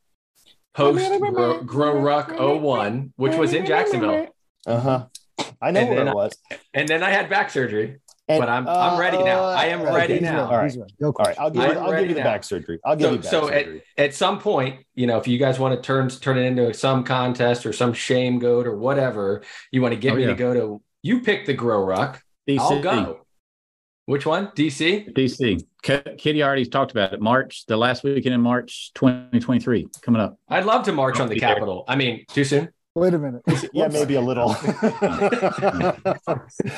post 0.74 1.20
Grow, 1.20 1.62
Grow 1.62 1.98
Ruck 2.00 2.32
01, 2.38 3.12
which 3.16 3.36
was 3.36 3.52
in 3.54 3.64
Jacksonville. 3.66 4.26
Uh 4.66 4.80
huh. 4.80 5.06
I 5.62 5.70
know 5.70 5.80
And 5.80 5.88
where 5.88 5.98
then 5.98 6.08
it 6.08 6.10
I- 6.10 6.14
was. 6.14 6.32
And 6.74 6.88
then 6.88 7.02
I 7.02 7.10
had 7.10 7.28
back 7.30 7.50
surgery. 7.50 8.00
And- 8.28 8.40
But 8.40 8.48
I'm- 8.48 8.68
I'm 8.68 8.98
ready 9.00 9.22
now. 9.22 9.42
I 9.44 9.64
am 9.66 9.80
uh, 9.80 9.94
ready 9.94 10.14
okay. 10.16 10.24
now. 10.24 10.44
All 10.50 10.56
right. 10.58 10.64
He's 10.64 10.76
ready. 10.76 10.94
Go, 11.00 11.06
All 11.08 11.24
right. 11.24 11.38
I'll 11.38 11.50
give, 11.50 11.62
you, 11.62 11.68
I'm 11.70 11.78
I'll 11.78 11.90
give 11.92 12.08
you 12.08 12.14
the 12.14 12.20
now. 12.20 12.24
back 12.26 12.44
surgery. 12.44 12.78
I'll 12.84 12.94
give 12.96 13.04
So- 13.06 13.12
you 13.12 13.18
back 13.18 13.24
surgery. 13.30 13.48
so 13.48 13.54
at- 13.54 13.64
surgery. 13.64 13.82
At 13.96 14.14
some 14.14 14.38
point, 14.38 14.84
you 14.94 15.06
know, 15.06 15.18
if 15.18 15.26
you 15.26 15.38
guys 15.38 15.58
want 15.58 15.74
to 15.74 15.80
turn 15.86 16.08
turn 16.10 16.36
it 16.38 16.42
into 16.42 16.74
some 16.74 17.04
contest 17.04 17.64
or 17.64 17.72
some 17.72 17.92
shame 17.94 18.38
goat 18.38 18.66
or 18.66 18.76
whatever, 18.76 19.42
you 19.72 19.80
want 19.82 19.94
to 19.94 20.00
get 20.00 20.12
Oh, 20.12 20.16
me 20.16 20.22
yeah. 20.22 20.28
to 20.28 20.34
go 20.34 20.54
to 20.54 20.82
you 21.02 21.20
pick 21.22 21.46
the 21.46 21.54
Grow 21.54 21.82
Ruck. 21.84 22.22
DC. 22.48 22.58
I'll 22.60 22.82
go. 22.82 23.20
Which 24.06 24.24
one? 24.24 24.48
DC? 24.56 25.12
DC. 25.14 25.62
K- 25.82 26.02
Kitty 26.16 26.42
already 26.42 26.64
talked 26.64 26.90
about 26.92 27.12
it. 27.12 27.20
March, 27.20 27.66
the 27.66 27.76
last 27.76 28.02
weekend 28.04 28.34
in 28.34 28.40
March 28.40 28.90
2023 28.94 29.86
coming 30.02 30.20
up. 30.20 30.38
I'd 30.48 30.64
love 30.64 30.84
to 30.86 30.92
march 30.92 31.16
I'll 31.16 31.22
on 31.24 31.28
the. 31.28 31.38
Capitol. 31.38 31.84
I 31.86 31.94
mean, 31.96 32.24
too 32.28 32.44
soon. 32.44 32.70
Wait 32.98 33.14
a 33.14 33.18
minute. 33.18 33.42
yeah, 33.72 33.88
maybe 33.88 34.16
a 34.16 34.20
little. 34.20 34.50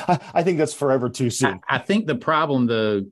I, 0.08 0.18
I 0.34 0.42
think 0.42 0.58
that's 0.58 0.74
forever 0.74 1.08
too 1.08 1.30
soon. 1.30 1.60
I 1.68 1.78
think 1.78 2.06
the 2.06 2.16
problem, 2.16 2.66
though, 2.66 3.06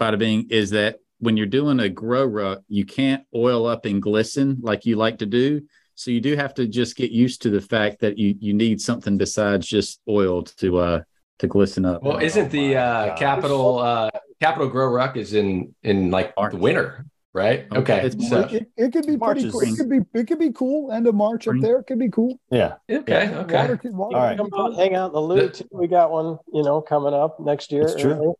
bada 0.00 0.18
bing, 0.18 0.48
is 0.50 0.70
that 0.70 0.98
when 1.18 1.36
you're 1.36 1.46
doing 1.46 1.80
a 1.80 1.88
grow 1.88 2.24
ruck, 2.24 2.62
you 2.68 2.84
can't 2.84 3.24
oil 3.34 3.66
up 3.66 3.84
and 3.84 4.02
glisten 4.02 4.58
like 4.60 4.84
you 4.86 4.96
like 4.96 5.18
to 5.18 5.26
do. 5.26 5.62
So 5.94 6.10
you 6.10 6.20
do 6.20 6.36
have 6.36 6.52
to 6.54 6.66
just 6.66 6.96
get 6.96 7.10
used 7.10 7.42
to 7.42 7.50
the 7.50 7.60
fact 7.60 8.00
that 8.00 8.18
you 8.18 8.34
you 8.38 8.52
need 8.52 8.80
something 8.80 9.16
besides 9.16 9.66
just 9.66 10.00
oil 10.08 10.42
to 10.42 10.78
uh 10.78 11.00
to 11.38 11.46
glisten 11.46 11.84
up. 11.84 12.02
Well, 12.02 12.18
isn't 12.18 12.50
the 12.50 12.74
my 12.74 12.80
uh, 12.80 13.06
gosh. 13.08 13.18
Capitol 13.18 13.78
uh, 13.78 14.10
Capitol 14.40 14.68
Grow 14.68 14.88
Ruck 14.88 15.16
is 15.16 15.32
in 15.32 15.74
in 15.82 16.10
like 16.10 16.36
March. 16.36 16.52
the 16.52 16.58
winter, 16.58 17.06
right? 17.36 17.66
Oh, 17.70 17.80
okay. 17.80 18.00
It's 18.06 18.28
so, 18.28 18.40
It, 18.40 18.52
it, 18.52 18.68
it 18.76 18.92
could 18.92 19.06
be 19.06 19.16
March 19.16 19.36
pretty 19.36 19.50
cool. 19.50 19.60
It 19.60 19.76
could 19.76 19.90
be 19.90 20.00
it 20.18 20.26
could 20.26 20.38
be 20.38 20.50
cool. 20.52 20.90
End 20.90 21.06
of 21.06 21.14
March 21.14 21.42
Spring. 21.44 21.58
up 21.58 21.62
there. 21.62 21.78
It 21.80 21.84
could 21.86 21.98
be 21.98 22.08
cool. 22.08 22.40
Yeah. 22.50 22.74
okay. 22.90 23.28
Water 23.28 23.40
Okay. 23.56 23.76
could- 23.76 23.94
water 23.94 24.16
All 24.16 24.22
right. 24.22 24.36
Come 24.38 24.48
out, 24.58 24.74
hang 24.74 24.94
out 24.94 25.08
in 25.08 25.12
the 25.12 25.20
Lou 25.20 25.48
too. 25.50 25.68
We 25.70 25.86
got 25.86 26.10
one, 26.10 26.38
you 26.52 26.62
know, 26.62 26.80
coming 26.80 27.12
up 27.14 27.38
next 27.38 27.70
year. 27.70 27.82
It's 27.82 27.94
true. 27.94 28.12
early. 28.12 28.32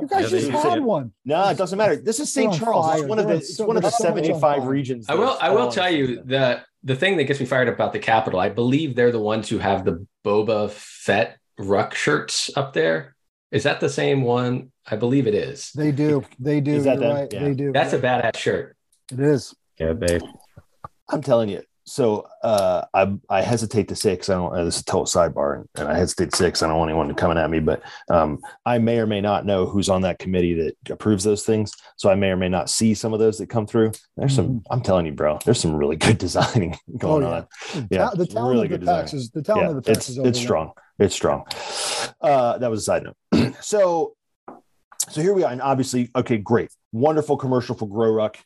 You 0.00 0.06
guys 0.08 0.32
Yeah, 0.32 0.38
just 0.50 0.50
had 0.64 0.82
one. 0.82 1.12
No, 1.26 1.46
it 1.50 1.58
doesn't 1.58 1.76
matter. 1.76 1.96
This 1.96 2.18
is 2.18 2.32
St. 2.32 2.50
They're 2.52 2.68
on 2.68 2.72
Charles. 2.74 3.00
It's 3.00 3.08
one 3.08 3.18
of 3.18 3.26
the 3.28 3.34
it's 3.34 3.56
so- 3.56 3.66
one 3.66 3.76
of 3.76 3.82
the 3.82 3.88
they're 3.90 3.98
so 3.98 4.04
much 4.14 4.16
on 4.24 4.32
75 4.32 4.66
regions. 4.66 5.06
I 5.10 5.14
will. 5.14 5.36
I 5.40 5.50
will 5.50 5.70
tell 5.70 5.90
you 5.90 6.22
that 6.26 6.64
the 6.82 6.96
thing 6.96 7.16
that 7.18 7.24
gets 7.24 7.40
me 7.40 7.46
fired 7.46 7.68
up 7.68 7.74
about 7.74 7.92
the 7.92 7.98
Capitol, 7.98 8.38
I 8.40 8.48
believe 8.48 8.94
they're 8.94 9.12
the 9.12 9.20
ones 9.20 9.48
who 9.48 9.58
have 9.58 9.84
the 9.84 10.06
Boba 10.24 10.70
Fett 10.70 11.38
ruck 11.58 11.94
shirts 11.94 12.50
up 12.56 12.72
there. 12.72 13.13
Is 13.54 13.62
that 13.62 13.78
the 13.78 13.88
same 13.88 14.22
one? 14.22 14.72
I 14.86 14.96
believe 14.96 15.26
it 15.28 15.34
is. 15.34 15.70
They 15.76 15.92
do. 15.92 16.24
They 16.40 16.60
do. 16.60 16.72
Is 16.74 16.84
that 16.84 16.98
You're 16.98 17.08
them? 17.08 17.16
right. 17.16 17.32
Yeah. 17.32 17.44
They 17.44 17.54
do. 17.54 17.72
That's 17.72 17.92
a 17.92 17.98
badass 18.00 18.36
shirt. 18.36 18.76
it 19.12 19.20
is. 19.20 19.54
Yeah, 19.78 19.92
babe. 19.92 20.22
I'm 21.08 21.22
telling 21.22 21.48
you. 21.48 21.62
So 21.86 22.26
uh, 22.42 22.86
I 22.94 23.12
I 23.28 23.42
hesitate 23.42 23.88
to 23.88 23.94
say 23.96 24.12
because 24.14 24.30
I 24.30 24.34
don't. 24.34 24.54
Uh, 24.56 24.64
this 24.64 24.76
is 24.76 24.80
a 24.80 24.84
total 24.86 25.04
sidebar, 25.04 25.56
and, 25.56 25.68
and 25.76 25.86
I 25.88 25.98
hesitate 25.98 26.30
to 26.30 26.36
say 26.36 26.46
because 26.46 26.62
I 26.62 26.66
don't 26.68 26.78
want 26.78 26.90
anyone 26.90 27.14
coming 27.14 27.36
at 27.36 27.50
me. 27.50 27.60
But 27.60 27.82
um, 28.08 28.38
I 28.64 28.78
may 28.78 28.98
or 28.98 29.06
may 29.06 29.20
not 29.20 29.44
know 29.44 29.66
who's 29.66 29.90
on 29.90 30.00
that 30.02 30.18
committee 30.18 30.54
that 30.54 30.76
approves 30.90 31.24
those 31.24 31.44
things. 31.44 31.72
So 31.96 32.08
I 32.10 32.14
may 32.14 32.30
or 32.30 32.36
may 32.36 32.48
not 32.48 32.70
see 32.70 32.94
some 32.94 33.12
of 33.12 33.18
those 33.20 33.36
that 33.38 33.50
come 33.50 33.66
through. 33.66 33.92
There's 34.16 34.34
some. 34.34 34.62
I'm 34.70 34.80
telling 34.80 35.04
you, 35.04 35.12
bro. 35.12 35.38
There's 35.44 35.60
some 35.60 35.74
really 35.76 35.96
good 35.96 36.16
designing 36.26 36.76
going 36.98 37.22
Mm-hmm. 37.22 37.32
Oh, 37.32 37.46
yeah. 37.74 37.80
on. 37.82 37.88
Yeah, 37.90 37.98
Ta- 37.98 38.10
the 38.16 38.22
it's 38.24 38.34
talent 38.34 38.50
really 38.54 38.64
of 38.66 38.70
the 38.72 38.78
good 38.78 38.86
packs 38.86 39.12
is 39.12 39.30
the 39.30 39.42
talent 39.42 39.68
of 39.68 39.74
the 39.76 39.82
packs 39.82 40.08
it's 40.08 40.08
is 40.08 40.18
it's 40.18 40.38
strong. 40.40 40.72
It's 40.98 41.14
strong. 41.14 41.44
Uh, 42.20 42.56
that 42.58 42.70
was 42.70 42.80
a 42.80 42.82
side 42.84 43.02
note. 43.04 43.16
so, 43.60 44.14
so 45.08 45.20
here 45.20 45.34
we 45.34 45.44
are, 45.44 45.52
and 45.52 45.60
obviously, 45.62 46.10
okay, 46.16 46.38
great, 46.38 46.70
wonderful 46.92 47.36
commercial 47.36 47.74
for 47.74 47.88
Grow 47.88 48.10
Ruck. 48.10 48.38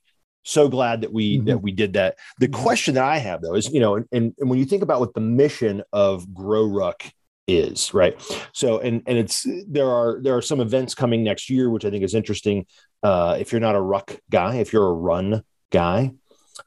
So 0.44 0.68
glad 0.68 1.02
that 1.02 1.12
we 1.12 1.38
Mhm. 1.38 1.46
that 1.46 1.58
we 1.62 1.72
did 1.72 1.92
that. 1.94 2.16
The 2.38 2.48
Mhm. 2.48 2.54
question 2.54 2.94
that 2.94 3.04
I 3.04 3.18
have 3.18 3.42
though 3.42 3.54
is, 3.54 3.70
you 3.70 3.80
know, 3.80 3.96
and, 3.96 4.06
and 4.12 4.34
and 4.38 4.48
when 4.48 4.58
you 4.58 4.64
think 4.64 4.82
about 4.82 5.00
what 5.00 5.12
the 5.14 5.20
mission 5.20 5.82
of 5.92 6.32
Grow 6.32 6.64
Ruck 6.64 7.02
is, 7.46 7.92
right? 7.92 8.14
So, 8.54 8.78
and 8.78 9.02
and 9.06 9.18
it's 9.18 9.46
there 9.66 9.90
are 9.90 10.20
there 10.22 10.36
are 10.36 10.42
some 10.42 10.60
events 10.60 10.94
coming 10.94 11.22
next 11.22 11.50
year, 11.50 11.68
which 11.70 11.84
I 11.84 11.90
think 11.90 12.02
is 12.02 12.14
interesting. 12.14 12.66
Uh, 13.02 13.36
if 13.38 13.52
you're 13.52 13.60
not 13.60 13.74
a 13.76 13.80
ruck 13.80 14.18
guy, 14.30 14.56
if 14.56 14.72
you're 14.72 14.88
a 14.88 14.92
run 14.92 15.42
guy, 15.70 16.12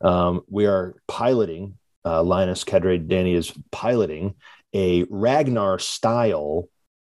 um, 0.02 0.42
we 0.48 0.66
are 0.68 0.96
piloting. 1.08 1.78
Uh, 2.06 2.22
Linus 2.24 2.64
Cadre 2.64 2.98
Danny 3.00 3.34
is 3.34 3.52
piloting 3.72 4.36
a 4.74 5.04
Ragnar 5.10 5.78
style 5.80 6.68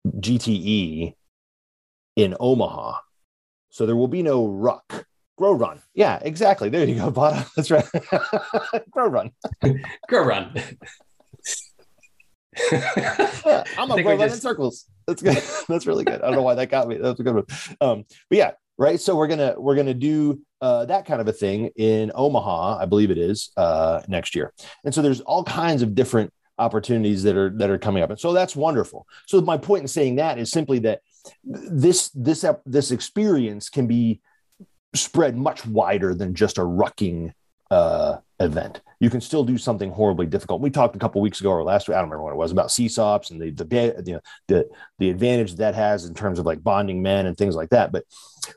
GTE 0.07 1.15
in 2.15 2.35
Omaha. 2.39 2.97
So 3.69 3.85
there 3.85 3.95
will 3.95 4.07
be 4.07 4.23
no 4.23 4.47
ruck. 4.47 5.05
Grow 5.37 5.53
run. 5.53 5.81
Yeah, 5.93 6.19
exactly. 6.21 6.69
There 6.69 6.85
you 6.85 6.95
go, 6.95 7.11
Bada. 7.11 7.49
That's 7.55 7.71
right. 7.71 7.85
Grow 8.91 9.07
run. 9.07 9.31
Grow 10.07 10.23
run. 10.23 10.53
Yeah, 12.71 13.63
I'm 13.77 13.91
a 13.91 14.03
grow 14.03 14.17
run 14.17 14.29
in 14.29 14.35
circles. 14.35 14.85
That's 15.07 15.21
good. 15.21 15.41
That's 15.69 15.87
really 15.87 16.03
good. 16.03 16.21
I 16.21 16.27
don't 16.27 16.35
know 16.35 16.41
why 16.41 16.55
that 16.55 16.69
got 16.69 16.87
me. 16.87 16.97
That's 16.97 17.19
a 17.19 17.23
good 17.23 17.35
one. 17.35 17.45
Um, 17.79 18.03
but 18.29 18.37
yeah, 18.37 18.51
right. 18.77 18.99
So 18.99 19.15
we're 19.15 19.27
gonna 19.27 19.55
we're 19.57 19.75
gonna 19.75 19.93
do 19.93 20.41
uh, 20.61 20.85
that 20.85 21.05
kind 21.05 21.21
of 21.21 21.27
a 21.27 21.33
thing 21.33 21.71
in 21.75 22.11
Omaha, 22.13 22.77
I 22.77 22.85
believe 22.85 23.09
it 23.09 23.17
is 23.17 23.51
uh, 23.57 24.01
next 24.07 24.35
year. 24.35 24.53
And 24.83 24.93
so 24.93 25.01
there's 25.01 25.21
all 25.21 25.43
kinds 25.43 25.81
of 25.81 25.95
different 25.95 26.31
opportunities 26.57 27.23
that 27.23 27.35
are 27.35 27.49
that 27.51 27.69
are 27.69 27.77
coming 27.77 28.03
up, 28.03 28.09
and 28.09 28.19
so 28.19 28.33
that's 28.33 28.55
wonderful. 28.55 29.07
So 29.25 29.41
my 29.41 29.57
point 29.57 29.81
in 29.81 29.87
saying 29.87 30.15
that 30.15 30.37
is 30.37 30.51
simply 30.51 30.79
that 30.79 31.01
this 31.43 32.09
this 32.09 32.45
this 32.65 32.91
experience 32.91 33.69
can 33.69 33.87
be 33.87 34.21
spread 34.93 35.37
much 35.37 35.65
wider 35.65 36.13
than 36.13 36.35
just 36.35 36.57
a 36.57 36.61
rucking 36.61 37.33
uh, 37.69 38.17
event. 38.39 38.81
You 38.99 39.09
can 39.09 39.21
still 39.21 39.43
do 39.43 39.57
something 39.57 39.89
horribly 39.89 40.27
difficult. 40.27 40.61
We 40.61 40.69
talked 40.69 40.95
a 40.95 40.99
couple 40.99 41.21
weeks 41.21 41.39
ago 41.39 41.49
or 41.49 41.63
last 41.63 41.87
week, 41.87 41.95
I 41.95 42.01
don't 42.01 42.09
remember 42.09 42.25
what 42.25 42.33
it 42.33 42.37
was 42.37 42.51
about 42.51 42.67
CSAUPs 42.67 43.31
and 43.31 43.41
the 43.41 43.51
the 43.51 44.03
you 44.05 44.13
know, 44.13 44.21
the 44.47 44.69
the 44.99 45.09
advantage 45.09 45.55
that 45.55 45.73
has 45.73 46.05
in 46.05 46.13
terms 46.13 46.37
of 46.37 46.45
like 46.45 46.61
bonding 46.61 47.01
men 47.01 47.25
and 47.25 47.37
things 47.37 47.55
like 47.55 47.69
that. 47.69 47.91
But 47.91 48.03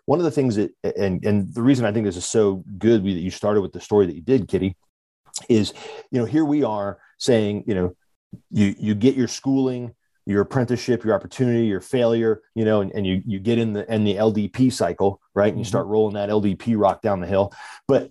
one 0.04 0.18
of 0.18 0.24
the 0.24 0.30
things 0.30 0.56
that 0.56 0.72
and 0.82 1.24
and 1.24 1.54
the 1.54 1.62
reason 1.62 1.86
I 1.86 1.92
think 1.92 2.04
this 2.04 2.16
is 2.16 2.26
so 2.26 2.64
good 2.76 3.04
that 3.04 3.10
you 3.10 3.30
started 3.30 3.60
with 3.60 3.72
the 3.72 3.80
story 3.80 4.06
that 4.06 4.16
you 4.16 4.22
did, 4.22 4.48
Kitty, 4.48 4.76
is 5.48 5.72
you 6.10 6.18
know 6.18 6.26
here 6.26 6.44
we 6.44 6.64
are 6.64 6.98
saying 7.18 7.64
you 7.66 7.74
know 7.74 7.96
you 8.50 8.74
you 8.78 8.94
get 8.94 9.14
your 9.14 9.28
schooling 9.28 9.94
your 10.26 10.40
apprenticeship, 10.40 11.04
your 11.04 11.14
opportunity, 11.14 11.66
your 11.66 11.80
failure, 11.80 12.42
you 12.54 12.64
know, 12.64 12.80
and, 12.80 12.92
and 12.92 13.06
you 13.06 13.22
you 13.26 13.38
get 13.38 13.58
in 13.58 13.72
the 13.72 13.88
and 13.90 14.06
the 14.06 14.14
LDP 14.14 14.72
cycle, 14.72 15.20
right? 15.34 15.50
And 15.50 15.58
you 15.58 15.64
start 15.64 15.86
rolling 15.86 16.14
that 16.14 16.30
LDP 16.30 16.78
rock 16.78 17.02
down 17.02 17.20
the 17.20 17.26
hill. 17.26 17.52
But 17.86 18.10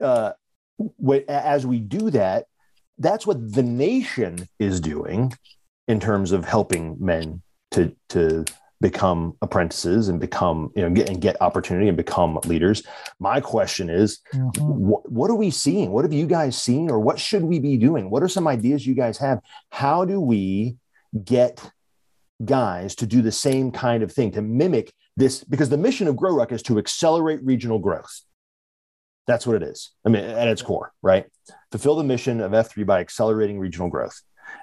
uh, 0.00 0.32
what, 0.76 1.24
as 1.28 1.66
we 1.66 1.80
do 1.80 2.10
that, 2.10 2.46
that's 2.98 3.26
what 3.26 3.52
the 3.52 3.62
nation 3.62 4.48
is 4.58 4.80
doing 4.80 5.32
in 5.88 6.00
terms 6.00 6.32
of 6.32 6.44
helping 6.44 6.96
men 7.00 7.42
to 7.72 7.94
to 8.10 8.44
become 8.80 9.34
apprentices 9.40 10.08
and 10.08 10.20
become 10.20 10.70
you 10.76 10.82
know 10.82 10.90
get 10.90 11.08
and 11.08 11.20
get 11.20 11.40
opportunity 11.40 11.88
and 11.88 11.96
become 11.96 12.38
leaders. 12.44 12.82
My 13.18 13.40
question 13.40 13.88
is, 13.88 14.20
Mhm. 14.34 14.56
what, 14.60 15.10
what 15.10 15.30
are 15.30 15.34
we 15.34 15.50
seeing? 15.50 15.92
What 15.92 16.04
have 16.04 16.12
you 16.12 16.26
guys 16.26 16.60
seen, 16.60 16.90
or 16.90 16.98
what 17.00 17.18
should 17.18 17.42
we 17.42 17.58
be 17.58 17.76
doing? 17.78 18.10
What 18.10 18.22
are 18.22 18.28
some 18.28 18.46
ideas 18.46 18.86
you 18.86 18.94
guys 18.94 19.18
have? 19.18 19.40
How 19.70 20.04
do 20.04 20.20
we 20.20 20.76
get 21.24 21.70
guys 22.44 22.94
to 22.96 23.06
do 23.06 23.22
the 23.22 23.32
same 23.32 23.70
kind 23.70 24.02
of 24.02 24.12
thing 24.12 24.30
to 24.32 24.42
mimic 24.42 24.92
this? 25.16 25.42
Because 25.42 25.70
the 25.70 25.78
mission 25.78 26.06
of 26.06 26.16
Grow 26.16 26.34
Ruck 26.34 26.52
is 26.52 26.62
to 26.64 26.78
accelerate 26.78 27.40
regional 27.42 27.78
growth. 27.78 28.20
That's 29.26 29.46
what 29.46 29.56
it 29.56 29.62
is. 29.62 29.90
I 30.04 30.10
mean, 30.10 30.22
at 30.22 30.48
its 30.48 30.62
core, 30.62 30.92
right? 31.02 31.26
Fulfill 31.72 31.96
the 31.96 32.04
mission 32.04 32.40
of 32.40 32.52
F3 32.52 32.84
by 32.86 33.00
accelerating 33.00 33.58
regional 33.58 33.88
growth. 33.88 34.20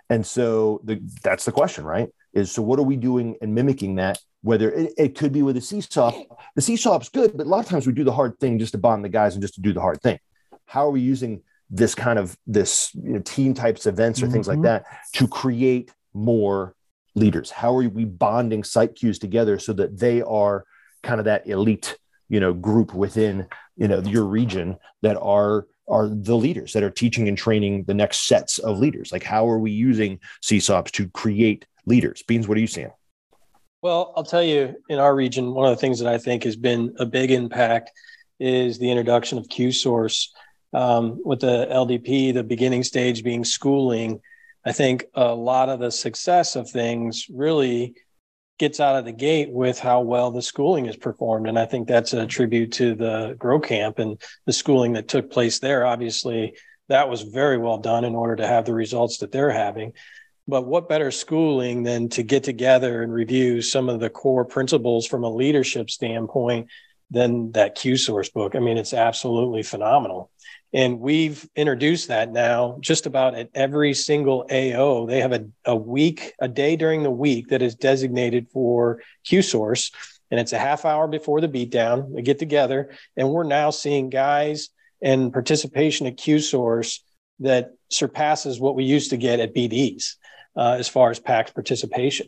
And 0.09 0.25
so 0.25 0.79
the, 0.85 1.01
that's 1.23 1.43
the 1.45 1.51
question, 1.51 1.83
right? 1.83 2.09
Is 2.33 2.51
so 2.51 2.61
what 2.63 2.79
are 2.79 2.83
we 2.83 2.95
doing 2.95 3.37
and 3.41 3.53
mimicking 3.53 3.95
that? 3.95 4.17
Whether 4.41 4.71
it, 4.71 4.93
it 4.97 5.17
could 5.17 5.31
be 5.31 5.43
with 5.43 5.55
a 5.55 5.61
CSAUP, 5.61 6.25
the 6.55 6.61
CSAUP's 6.61 7.09
good, 7.09 7.37
but 7.37 7.45
a 7.45 7.49
lot 7.49 7.59
of 7.59 7.67
times 7.67 7.87
we 7.87 7.93
do 7.93 8.03
the 8.03 8.11
hard 8.11 8.39
thing 8.39 8.59
just 8.59 8.71
to 8.73 8.77
bond 8.77 9.05
the 9.05 9.09
guys 9.09 9.35
and 9.35 9.41
just 9.41 9.53
to 9.55 9.61
do 9.61 9.71
the 9.71 9.79
hard 9.79 10.01
thing. 10.01 10.19
How 10.65 10.87
are 10.87 10.91
we 10.91 11.01
using 11.01 11.41
this 11.69 11.95
kind 11.95 12.19
of 12.19 12.35
this 12.45 12.93
you 12.95 13.13
know, 13.13 13.19
team 13.19 13.53
types 13.53 13.85
events 13.85 14.21
or 14.21 14.27
things 14.27 14.47
like 14.47 14.59
Mhm. 14.59 14.63
that 14.63 14.85
to 15.13 15.27
create 15.27 15.91
more 16.13 16.75
leaders? 17.15 17.51
How 17.51 17.77
are 17.77 17.87
we 17.87 18.05
bonding 18.05 18.63
site 18.63 18.95
cues 18.95 19.19
together 19.19 19.59
so 19.59 19.71
that 19.73 19.97
they 19.97 20.21
are 20.23 20.65
kind 21.03 21.19
of 21.19 21.25
that 21.25 21.47
elite, 21.47 21.97
you 22.27 22.39
know, 22.39 22.53
group 22.53 22.93
within 22.93 23.47
you 23.75 23.87
know 23.87 23.99
your 24.01 24.25
region 24.25 24.77
that 25.03 25.17
are 25.21 25.67
are 25.87 26.07
the 26.07 26.35
leaders 26.35 26.73
that 26.73 26.83
are 26.83 26.89
teaching 26.89 27.27
and 27.27 27.37
training 27.37 27.83
the 27.83 27.93
next 27.93 28.27
sets 28.27 28.57
of 28.57 28.79
leaders? 28.79 29.11
Like 29.11 29.23
how 29.23 29.47
are 29.47 29.59
we 29.59 29.71
using 29.71 30.19
CSAUPs 30.41 30.91
to 30.93 31.09
create 31.09 31.65
leaders? 31.85 32.23
Beans, 32.23 32.47
what 32.47 32.57
are 32.57 32.61
you 32.61 32.67
seeing? 32.67 32.91
Well, 33.81 34.13
I'll 34.15 34.23
tell 34.23 34.43
you, 34.43 34.75
in 34.87 34.99
our 34.99 35.13
region, 35.13 35.53
one 35.53 35.69
of 35.69 35.75
the 35.75 35.81
things 35.81 35.99
that 35.99 36.11
I 36.11 36.17
think 36.17 36.43
has 36.43 36.55
been 36.55 36.95
a 36.99 37.05
big 37.05 37.31
impact 37.31 37.91
is 38.39 38.79
the 38.79 38.89
introduction 38.89 39.37
of 39.37 39.49
Q 39.49 39.71
Source. 39.71 40.33
Um, 40.73 41.21
with 41.23 41.41
the 41.41 41.67
LDP, 41.69 42.33
the 42.33 42.43
beginning 42.43 42.83
stage 42.83 43.23
being 43.23 43.45
schooling, 43.45 44.21
I 44.65 44.71
think 44.71 45.05
a 45.13 45.35
lot 45.35 45.69
of 45.69 45.79
the 45.79 45.91
success 45.91 46.55
of 46.55 46.69
things 46.69 47.27
really 47.29 47.95
gets 48.57 48.79
out 48.79 48.95
of 48.95 49.05
the 49.05 49.11
gate 49.11 49.51
with 49.51 49.77
how 49.77 50.01
well 50.01 50.31
the 50.31 50.41
schooling 50.41 50.85
is 50.85 50.95
performed. 50.95 51.47
And 51.47 51.59
I 51.59 51.65
think 51.65 51.87
that's 51.87 52.13
a 52.13 52.25
tribute 52.25 52.71
to 52.73 52.95
the 52.95 53.35
Grow 53.37 53.59
Camp 53.59 53.99
and 53.99 54.19
the 54.45 54.53
schooling 54.53 54.93
that 54.93 55.07
took 55.07 55.29
place 55.29 55.59
there. 55.59 55.85
Obviously, 55.85 56.55
that 56.89 57.09
was 57.09 57.23
very 57.23 57.57
well 57.57 57.77
done 57.77 58.05
in 58.05 58.15
order 58.15 58.37
to 58.37 58.47
have 58.47 58.65
the 58.65 58.73
results 58.73 59.17
that 59.17 59.31
they're 59.31 59.51
having. 59.51 59.93
But 60.47 60.65
what 60.65 60.89
better 60.89 61.09
schooling 61.11 61.83
than 61.83 62.09
to 62.09 62.23
get 62.23 62.43
together 62.43 63.01
and 63.01 63.13
review 63.13 63.61
some 63.61 63.87
of 63.87 63.99
the 64.01 64.09
core 64.09 64.43
principles 64.43 65.07
from 65.07 65.23
a 65.23 65.29
leadership 65.29 65.89
standpoint 65.89 66.67
than 67.09 67.53
that 67.53 67.75
Q 67.75 67.95
source 67.95 68.29
book? 68.29 68.55
I 68.55 68.59
mean, 68.59 68.77
it's 68.77 68.93
absolutely 68.93 69.63
phenomenal. 69.63 70.31
And 70.73 70.99
we've 70.99 71.47
introduced 71.55 72.09
that 72.09 72.31
now 72.31 72.77
just 72.81 73.05
about 73.05 73.35
at 73.35 73.51
every 73.53 73.93
single 73.93 74.45
AO. 74.51 75.05
They 75.05 75.21
have 75.21 75.31
a, 75.31 75.45
a 75.65 75.75
week, 75.75 76.33
a 76.41 76.47
day 76.47 76.75
during 76.75 77.03
the 77.03 77.11
week 77.11 77.49
that 77.49 77.61
is 77.61 77.75
designated 77.75 78.49
for 78.49 79.01
Q 79.23 79.41
source. 79.43 79.91
And 80.29 80.39
it's 80.39 80.51
a 80.51 80.57
half 80.57 80.83
hour 80.83 81.07
before 81.07 81.39
the 81.39 81.47
beatdown. 81.47 82.09
We 82.09 82.21
get 82.21 82.39
together 82.39 82.91
and 83.15 83.29
we're 83.29 83.43
now 83.43 83.69
seeing 83.69 84.09
guys 84.09 84.69
and 85.01 85.31
participation 85.31 86.07
at 86.07 86.17
Q 86.17 86.39
source 86.39 87.01
that 87.39 87.75
surpasses 87.89 88.59
what 88.59 88.75
we 88.75 88.83
used 88.83 89.11
to 89.11 89.17
get 89.17 89.39
at 89.39 89.53
BDs 89.53 90.15
uh, 90.55 90.75
as 90.79 90.87
far 90.87 91.11
as 91.11 91.19
PAX 91.19 91.51
participation. 91.51 92.27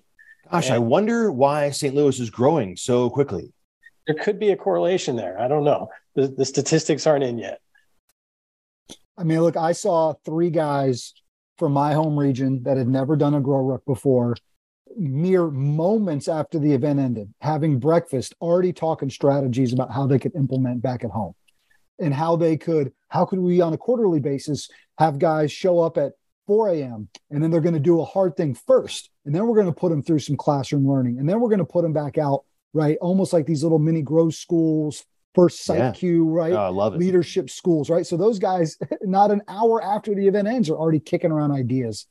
Gosh, 0.52 0.70
I 0.70 0.80
wonder 0.80 1.32
why 1.32 1.72
St. 1.72 1.96
Louis 1.96 2.20
is 2.20 2.30
growing 2.30 2.76
so 2.78 3.10
quickly. 3.10 3.52
There 4.06 4.16
could 4.16 4.40
be 4.40 4.52
a 4.52 4.56
correlation 4.56 5.16
there. 5.16 5.40
I 5.40 5.48
don't 5.48 5.64
know. 5.64 5.90
The, 6.14 6.28
the 6.28 6.46
statistics 6.46 7.08
aren't 7.08 7.24
in 7.24 7.40
yet. 7.40 7.60
I 9.18 9.24
mean, 9.24 9.42
look, 9.42 9.58
I 9.58 9.72
saw 9.72 10.14
three 10.24 10.50
guys 10.52 11.14
from 11.58 11.72
my 11.72 11.94
home 11.94 12.20
region 12.20 12.62
that 12.64 12.78
had 12.78 12.88
never 12.88 13.16
done 13.16 13.34
a 13.34 13.42
grow 13.42 13.62
ruck 13.62 13.86
before, 13.86 14.36
mere 14.98 15.48
moments 15.48 16.28
after 16.28 16.60
the 16.60 16.74
event 16.74 17.00
ended, 17.00 17.34
having 17.42 17.80
breakfast, 17.80 18.36
already 18.42 18.74
talking 18.74 19.10
strategies 19.10 19.74
about 19.74 19.92
how 19.92 20.06
they 20.06 20.20
could 20.20 20.36
implement 20.36 20.82
back 20.82 21.04
at 21.04 21.12
home. 21.12 21.34
and 21.98 22.14
how 22.14 22.36
they 22.36 22.58
could, 22.58 22.92
how 23.08 23.24
could 23.26 23.40
we 23.40 23.62
on 23.62 23.74
a 23.74 23.78
quarterly 23.78 24.20
basis 24.20 24.70
have 25.00 25.18
guys 25.18 25.52
show 25.52 25.80
up 25.80 25.98
at 25.98 26.12
4 26.48 26.70
a.m. 26.70 27.10
and 27.32 27.42
then 27.44 27.52
they're 27.52 27.62
going 27.62 27.74
to 27.74 27.80
do 27.80 28.02
a 28.02 28.06
hard 28.06 28.36
thing 28.36 28.54
first. 28.54 29.10
And 29.26 29.34
then 29.34 29.48
we're 29.48 29.56
going 29.56 29.66
to 29.68 29.80
put 29.80 29.90
them 29.90 30.02
through 30.04 30.20
some 30.20 30.38
classroom 30.38 30.88
learning. 30.88 31.20
And 31.20 31.28
then 31.28 31.40
we're 31.40 31.50
going 31.50 31.60
to 31.60 31.66
put 31.66 31.82
them 31.82 31.94
back 31.94 32.18
out, 32.18 32.44
right? 32.74 32.98
Almost 33.02 33.34
like 33.34 33.46
these 33.46 33.64
little 33.64 33.80
mini 33.80 34.02
growth 34.04 34.36
schools, 34.36 35.04
first 35.34 35.66
sight 35.66 36.02
Yeah. 36.02 36.18
right? 36.24 36.54
Oh, 36.54 36.58
I 36.58 36.68
love 36.70 36.94
it. 36.94 37.00
Leadership 37.00 37.50
schools, 37.50 37.90
right? 37.90 38.06
So 38.06 38.16
those 38.16 38.40
guys, 38.40 38.78
not 39.02 39.32
an 39.32 39.42
hour 39.50 39.84
after 39.84 40.14
the 40.16 40.28
event 40.28 40.48
ends, 40.48 40.70
are 40.70 40.76
already 40.78 41.00
kicking 41.02 41.32
around 41.32 41.52
ideas 41.52 42.06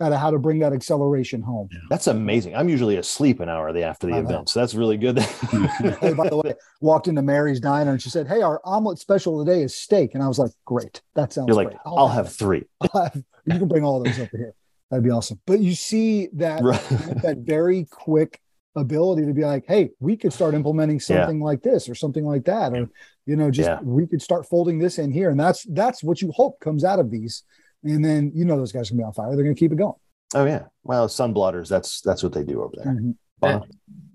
out 0.00 0.12
of 0.12 0.18
how 0.20 0.30
to 0.30 0.38
bring 0.38 0.60
that 0.60 0.72
acceleration 0.72 1.42
home. 1.42 1.68
That's 1.90 2.06
amazing. 2.06 2.54
I'm 2.54 2.68
usually 2.68 2.96
asleep 2.96 3.40
an 3.40 3.48
hour 3.48 3.76
after 3.78 4.06
the 4.06 4.12
I 4.12 4.20
know. 4.20 4.28
event, 4.28 4.48
so 4.50 4.60
that's 4.60 4.74
really 4.76 4.96
good. 4.96 5.18
hey, 6.00 6.12
by 6.12 6.28
the 6.28 6.40
way, 6.44 6.54
walked 6.80 7.08
into 7.08 7.22
Mary's 7.22 7.58
diner 7.58 7.90
and 7.90 8.00
she 8.00 8.10
said, 8.10 8.28
"Hey, 8.28 8.42
our 8.42 8.60
omelet 8.64 8.98
special 9.00 9.44
today 9.44 9.62
is 9.62 9.74
steak," 9.74 10.14
and 10.14 10.22
I 10.22 10.28
was 10.28 10.38
like, 10.38 10.52
"Great, 10.64 11.02
that 11.16 11.32
sounds 11.32 11.48
You're 11.48 11.56
like, 11.56 11.68
great. 11.68 11.78
I'll 11.84 12.06
have 12.08 12.32
three. 12.32 12.64
I'll 12.94 13.04
have- 13.04 13.22
you 13.52 13.58
can 13.58 13.68
bring 13.68 13.84
all 13.84 14.02
those 14.02 14.18
over 14.18 14.36
here. 14.36 14.54
That'd 14.90 15.04
be 15.04 15.10
awesome." 15.10 15.40
But 15.46 15.60
you 15.60 15.74
see 15.74 16.28
that 16.34 16.62
Right. 16.62 16.80
that 17.22 17.38
very 17.38 17.84
quick 17.90 18.40
ability 18.76 19.26
to 19.26 19.32
be 19.32 19.42
like, 19.44 19.64
"Hey, 19.66 19.90
we 20.00 20.16
could 20.16 20.32
start 20.32 20.54
implementing 20.54 20.96
Yeah. 20.96 21.00
something 21.24 21.40
like 21.40 21.62
this 21.62 21.88
or 21.88 21.94
something 21.94 22.24
like 22.24 22.44
that, 22.44 22.72
or 22.76 22.88
you 23.26 23.36
know, 23.36 23.50
just 23.50 23.68
Yeah. 23.68 23.80
we 23.82 24.06
could 24.06 24.22
start 24.22 24.46
folding 24.46 24.78
this 24.78 24.98
in 24.98 25.10
here." 25.10 25.30
And 25.30 25.38
that's 25.40 25.64
that's 25.70 26.02
what 26.04 26.22
you 26.22 26.30
hope 26.32 26.60
comes 26.60 26.84
out 26.84 26.98
of 26.98 27.10
these. 27.10 27.42
And 27.84 28.04
then 28.04 28.32
you 28.34 28.44
know 28.44 28.56
those 28.56 28.72
guys 28.72 28.88
are 28.90 28.94
gonna 28.94 29.02
be 29.02 29.04
on 29.04 29.12
fire. 29.12 29.34
They're 29.34 29.44
gonna 29.44 29.54
keep 29.54 29.72
it 29.72 29.76
going. 29.78 29.94
Oh 30.34 30.44
yeah. 30.44 30.64
Well, 30.84 31.08
sun 31.08 31.32
blotters. 31.32 31.68
That's 31.68 32.00
that's 32.02 32.22
what 32.22 32.32
they 32.32 32.44
do 32.44 32.62
over 32.62 32.74
there. 32.76 32.92
Mhm. 32.94 33.14
Wow. 33.40 33.64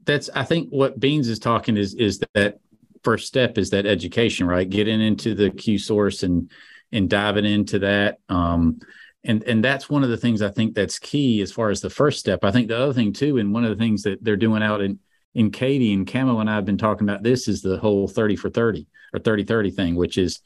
that's 0.06 0.30
I 0.36 0.44
think 0.44 0.70
what 0.70 1.00
Beans 1.00 1.30
is 1.30 1.40
talking 1.40 1.78
is 1.78 1.94
is 1.96 2.20
that 2.34 2.60
first 3.04 3.26
step 3.28 3.58
is 3.58 3.70
that 3.70 3.86
education, 3.86 4.48
right? 4.48 4.70
Getting 4.70 5.00
into 5.02 5.34
the 5.34 5.50
Q 5.50 5.78
source 5.78 6.24
and 6.24 6.50
and 6.92 7.10
diving 7.10 7.46
into 7.46 7.80
that. 7.80 8.18
Um, 8.30 8.80
and 9.24 9.44
and 9.44 9.64
that's 9.64 9.90
one 9.90 10.04
of 10.04 10.10
the 10.10 10.18
things 10.18 10.42
I 10.42 10.50
think 10.50 10.76
that's 10.76 11.00
key 11.00 11.42
as 11.42 11.52
far 11.52 11.70
as 11.70 11.82
the 11.82 11.90
first 11.90 12.20
step. 12.20 12.44
I 12.44 12.52
think 12.52 12.68
the 12.68 12.78
other 12.78 12.94
thing 12.94 13.14
too, 13.14 13.38
and 13.38 13.54
one 13.54 13.64
of 13.64 13.70
the 13.70 13.82
things 13.82 14.04
that 14.04 14.24
they're 14.24 14.36
doing 14.36 14.64
out 14.64 14.82
in 14.82 15.00
in 15.36 15.52
Katie 15.52 15.94
and 15.94 16.08
Camo 16.08 16.40
and 16.40 16.50
I 16.50 16.56
have 16.56 16.66
been 16.66 16.78
talking 16.78 17.08
about 17.08 17.24
this 17.24 17.48
is 17.48 17.62
the 17.62 17.78
whole 17.78 18.08
30 18.08 18.36
for 18.36 18.50
30 18.50 18.86
or 19.14 19.20
30 19.20 19.44
30 19.44 19.72
thing, 19.72 19.96
which 19.96 20.18
is 20.18 20.42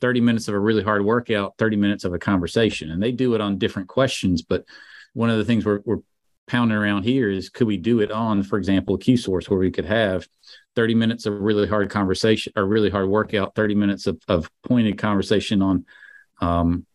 30 0.00 0.20
minutes 0.20 0.48
of 0.48 0.54
a 0.54 0.58
really 0.58 0.82
hard 0.82 1.04
workout, 1.04 1.54
30 1.58 1.76
minutes 1.76 2.04
of 2.04 2.14
a 2.14 2.18
conversation. 2.18 2.90
And 2.90 3.02
they 3.02 3.12
do 3.12 3.34
it 3.34 3.40
on 3.40 3.58
different 3.58 3.88
questions. 3.88 4.42
But 4.42 4.64
one 5.12 5.30
of 5.30 5.38
the 5.38 5.44
things 5.44 5.64
we're, 5.64 5.80
we're 5.84 5.98
pounding 6.46 6.76
around 6.76 7.02
here 7.02 7.30
is 7.30 7.50
could 7.50 7.66
we 7.66 7.76
do 7.76 8.00
it 8.00 8.12
on, 8.12 8.42
for 8.42 8.58
example, 8.58 8.96
Q 8.96 9.16
source 9.16 9.50
where 9.50 9.58
we 9.58 9.70
could 9.70 9.84
have 9.84 10.26
30 10.76 10.94
minutes 10.94 11.26
of 11.26 11.34
really 11.34 11.66
hard 11.66 11.90
conversation 11.90 12.52
or 12.56 12.64
really 12.64 12.90
hard 12.90 13.08
workout, 13.08 13.54
30 13.54 13.74
minutes 13.74 14.06
of, 14.06 14.20
of 14.28 14.50
pointed 14.62 14.98
conversation 14.98 15.62
on 15.62 15.84
um, 16.40 16.86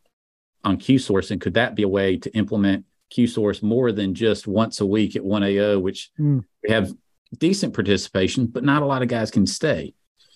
on 0.64 0.78
Q 0.78 0.98
source. 1.00 1.32
And 1.32 1.42
could 1.42 1.54
that 1.56 1.76
be 1.76 1.84
a 1.84 1.88
way 1.88 2.18
to 2.18 2.34
implement 2.36 2.86
Q 3.10 3.28
source 3.28 3.62
more 3.62 3.92
than 3.92 4.14
just 4.16 4.48
once 4.48 4.82
a 4.82 4.86
week 4.86 5.16
at 5.16 5.24
1 5.24 5.44
AO, 5.44 5.80
which 5.80 6.12
Hmm. 6.18 6.40
we 6.64 6.72
have 6.74 6.92
decent 7.38 7.74
participation, 7.74 8.48
but 8.48 8.64
not 8.64 8.82
a 8.82 8.86
lot 8.86 9.02
of 9.02 9.08
guys 9.08 9.32
can 9.32 9.46
stay. 9.46 9.94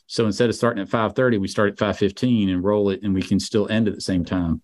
So 0.08 0.26
instead 0.26 0.50
of 0.50 0.56
starting 0.56 0.82
at 0.82 0.90
5:30, 0.90 1.38
we 1.38 1.48
start 1.48 1.72
at 1.72 1.78
5:15 1.78 2.50
and 2.50 2.64
roll 2.64 2.90
it, 2.90 3.02
and 3.04 3.14
we 3.14 3.22
can 3.22 3.40
still 3.40 3.68
end 3.70 3.88
at 3.88 3.96
the 3.96 4.02
same 4.02 4.24
time. 4.26 4.62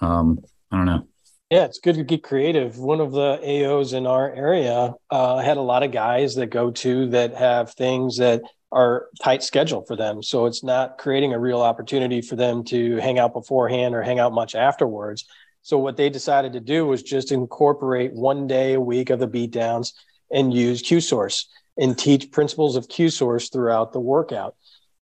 Um, 0.00 0.40
I 0.70 0.76
don't 0.76 0.86
know. 0.86 1.06
Yeah, 1.50 1.64
it's 1.64 1.80
good 1.80 1.96
to 1.96 2.04
get 2.04 2.22
creative. 2.22 2.78
One 2.78 3.00
of 3.00 3.10
the 3.12 3.40
AOs 3.42 3.92
in 3.92 4.06
our 4.06 4.32
area 4.32 4.94
uh, 5.10 5.38
had 5.38 5.56
a 5.56 5.62
lot 5.62 5.82
of 5.82 5.90
guys 5.90 6.36
that 6.36 6.46
go 6.46 6.70
to 6.70 7.08
that 7.08 7.34
have 7.34 7.72
things 7.74 8.18
that 8.18 8.42
are 8.72 9.08
tight 9.22 9.42
schedule 9.42 9.82
for 9.82 9.96
them. 9.96 10.22
So 10.22 10.46
it's 10.46 10.62
not 10.62 10.98
creating 10.98 11.32
a 11.32 11.38
real 11.38 11.60
opportunity 11.60 12.20
for 12.20 12.36
them 12.36 12.64
to 12.64 12.96
hang 12.96 13.18
out 13.18 13.32
beforehand 13.32 13.94
or 13.94 14.02
hang 14.02 14.18
out 14.18 14.32
much 14.32 14.54
afterwards. 14.54 15.24
So 15.62 15.78
what 15.78 15.96
they 15.96 16.08
decided 16.08 16.52
to 16.54 16.60
do 16.60 16.86
was 16.86 17.02
just 17.02 17.32
incorporate 17.32 18.12
one 18.12 18.46
day 18.46 18.74
a 18.74 18.80
week 18.80 19.10
of 19.10 19.18
the 19.18 19.28
beatdowns 19.28 19.92
and 20.30 20.54
use 20.54 20.82
Q 20.82 21.00
source 21.00 21.48
and 21.76 21.98
teach 21.98 22.30
principles 22.30 22.76
of 22.76 22.88
Q 22.88 23.10
source 23.10 23.48
throughout 23.48 23.92
the 23.92 24.00
workout. 24.00 24.54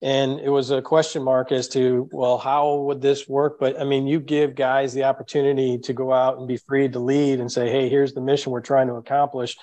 And 0.02 0.38
it 0.38 0.50
was 0.50 0.70
a 0.70 0.82
question 0.82 1.22
mark 1.22 1.50
as 1.50 1.68
to, 1.68 2.08
well, 2.12 2.36
how 2.36 2.76
would 2.80 3.00
this 3.00 3.26
work? 3.26 3.58
But 3.58 3.80
I 3.80 3.84
mean, 3.84 4.06
you 4.06 4.20
give 4.20 4.54
guys 4.54 4.92
the 4.92 5.04
opportunity 5.04 5.78
to 5.78 5.92
go 5.94 6.12
out 6.12 6.36
and 6.36 6.46
be 6.46 6.58
free 6.58 6.88
to 6.88 6.98
lead 6.98 7.40
and 7.40 7.50
say, 7.50 7.70
hey, 7.70 7.88
here's 7.88 8.12
the 8.12 8.20
mission 8.20 8.52
we're 8.52 8.60
trying 8.60 8.88
to 8.88 8.94
accomplish. 8.94 9.56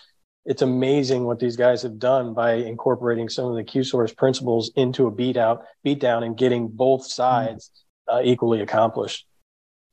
It's 0.45 0.61
amazing 0.63 1.23
what 1.25 1.39
these 1.39 1.55
guys 1.55 1.83
have 1.83 1.99
done 1.99 2.33
by 2.33 2.53
incorporating 2.53 3.29
some 3.29 3.45
of 3.45 3.55
the 3.55 3.63
Q 3.63 3.83
source 3.83 4.13
principles 4.13 4.71
into 4.75 5.05
a 5.07 5.11
beat 5.11 5.37
out, 5.37 5.63
beat 5.83 5.99
down, 5.99 6.23
and 6.23 6.35
getting 6.35 6.67
both 6.67 7.05
sides 7.05 7.69
uh, 8.11 8.21
equally 8.23 8.61
accomplished. 8.61 9.27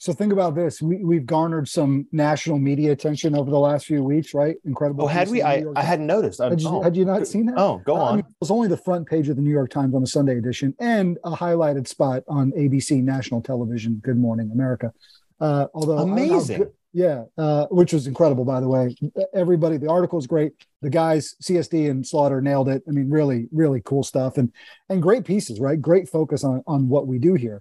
So 0.00 0.12
think 0.12 0.32
about 0.32 0.54
this. 0.54 0.80
We, 0.80 1.02
we've 1.04 1.26
garnered 1.26 1.68
some 1.68 2.06
national 2.12 2.60
media 2.60 2.92
attention 2.92 3.36
over 3.36 3.50
the 3.50 3.58
last 3.58 3.84
few 3.84 4.02
weeks, 4.02 4.32
right? 4.32 4.54
Incredible. 4.64 5.04
Oh, 5.04 5.06
had 5.08 5.28
we? 5.28 5.42
I, 5.42 5.64
I 5.74 5.82
hadn't 5.82 6.06
noticed. 6.06 6.40
Had 6.40 6.60
you, 6.60 6.68
oh, 6.68 6.82
had 6.82 6.96
you 6.96 7.04
not 7.04 7.26
seen 7.26 7.46
that? 7.46 7.56
Oh, 7.58 7.82
go 7.84 7.96
Uh, 7.96 7.98
I 7.98 8.08
on. 8.10 8.16
mean, 8.18 8.24
it 8.24 8.34
was 8.40 8.50
only 8.52 8.68
the 8.68 8.76
front 8.76 9.08
page 9.08 9.28
of 9.28 9.34
the 9.34 9.42
New 9.42 9.50
York 9.50 9.70
Times 9.70 9.94
on 9.96 10.02
a 10.02 10.06
Sunday 10.06 10.38
edition 10.38 10.72
and 10.78 11.18
a 11.24 11.32
highlighted 11.32 11.88
spot 11.88 12.22
on 12.28 12.52
ABC 12.52 13.02
national 13.02 13.42
television, 13.42 13.96
Good 14.02 14.16
Morning 14.18 14.50
America. 14.52 14.92
Uh, 15.40 15.66
although 15.74 15.96
I 15.96 15.98
don't 16.02 16.10
know 16.10 16.14
how 16.16 16.28
Amazing. 16.34 16.66
Yeah, 16.92 17.24
uh, 17.36 17.66
which 17.66 17.92
was 17.92 18.06
incredible, 18.06 18.44
by 18.44 18.60
the 18.60 18.68
way. 18.68 18.94
Everybody, 19.34 19.76
the 19.76 19.90
article 19.90 20.18
is 20.18 20.26
great. 20.26 20.52
The 20.80 20.90
guys, 20.90 21.36
CSD 21.42 21.90
and 21.90 22.06
Slaughter, 22.06 22.40
nailed 22.40 22.68
it. 22.68 22.82
I 22.88 22.92
mean, 22.92 23.10
really, 23.10 23.48
really 23.52 23.82
cool 23.84 24.02
stuff 24.02 24.38
and 24.38 24.52
and 24.88 25.02
great 25.02 25.24
pieces, 25.24 25.60
right? 25.60 25.80
Great 25.80 26.08
focus 26.08 26.44
on 26.44 26.62
on 26.66 26.88
what 26.88 27.06
we 27.06 27.18
do 27.18 27.34
here. 27.34 27.60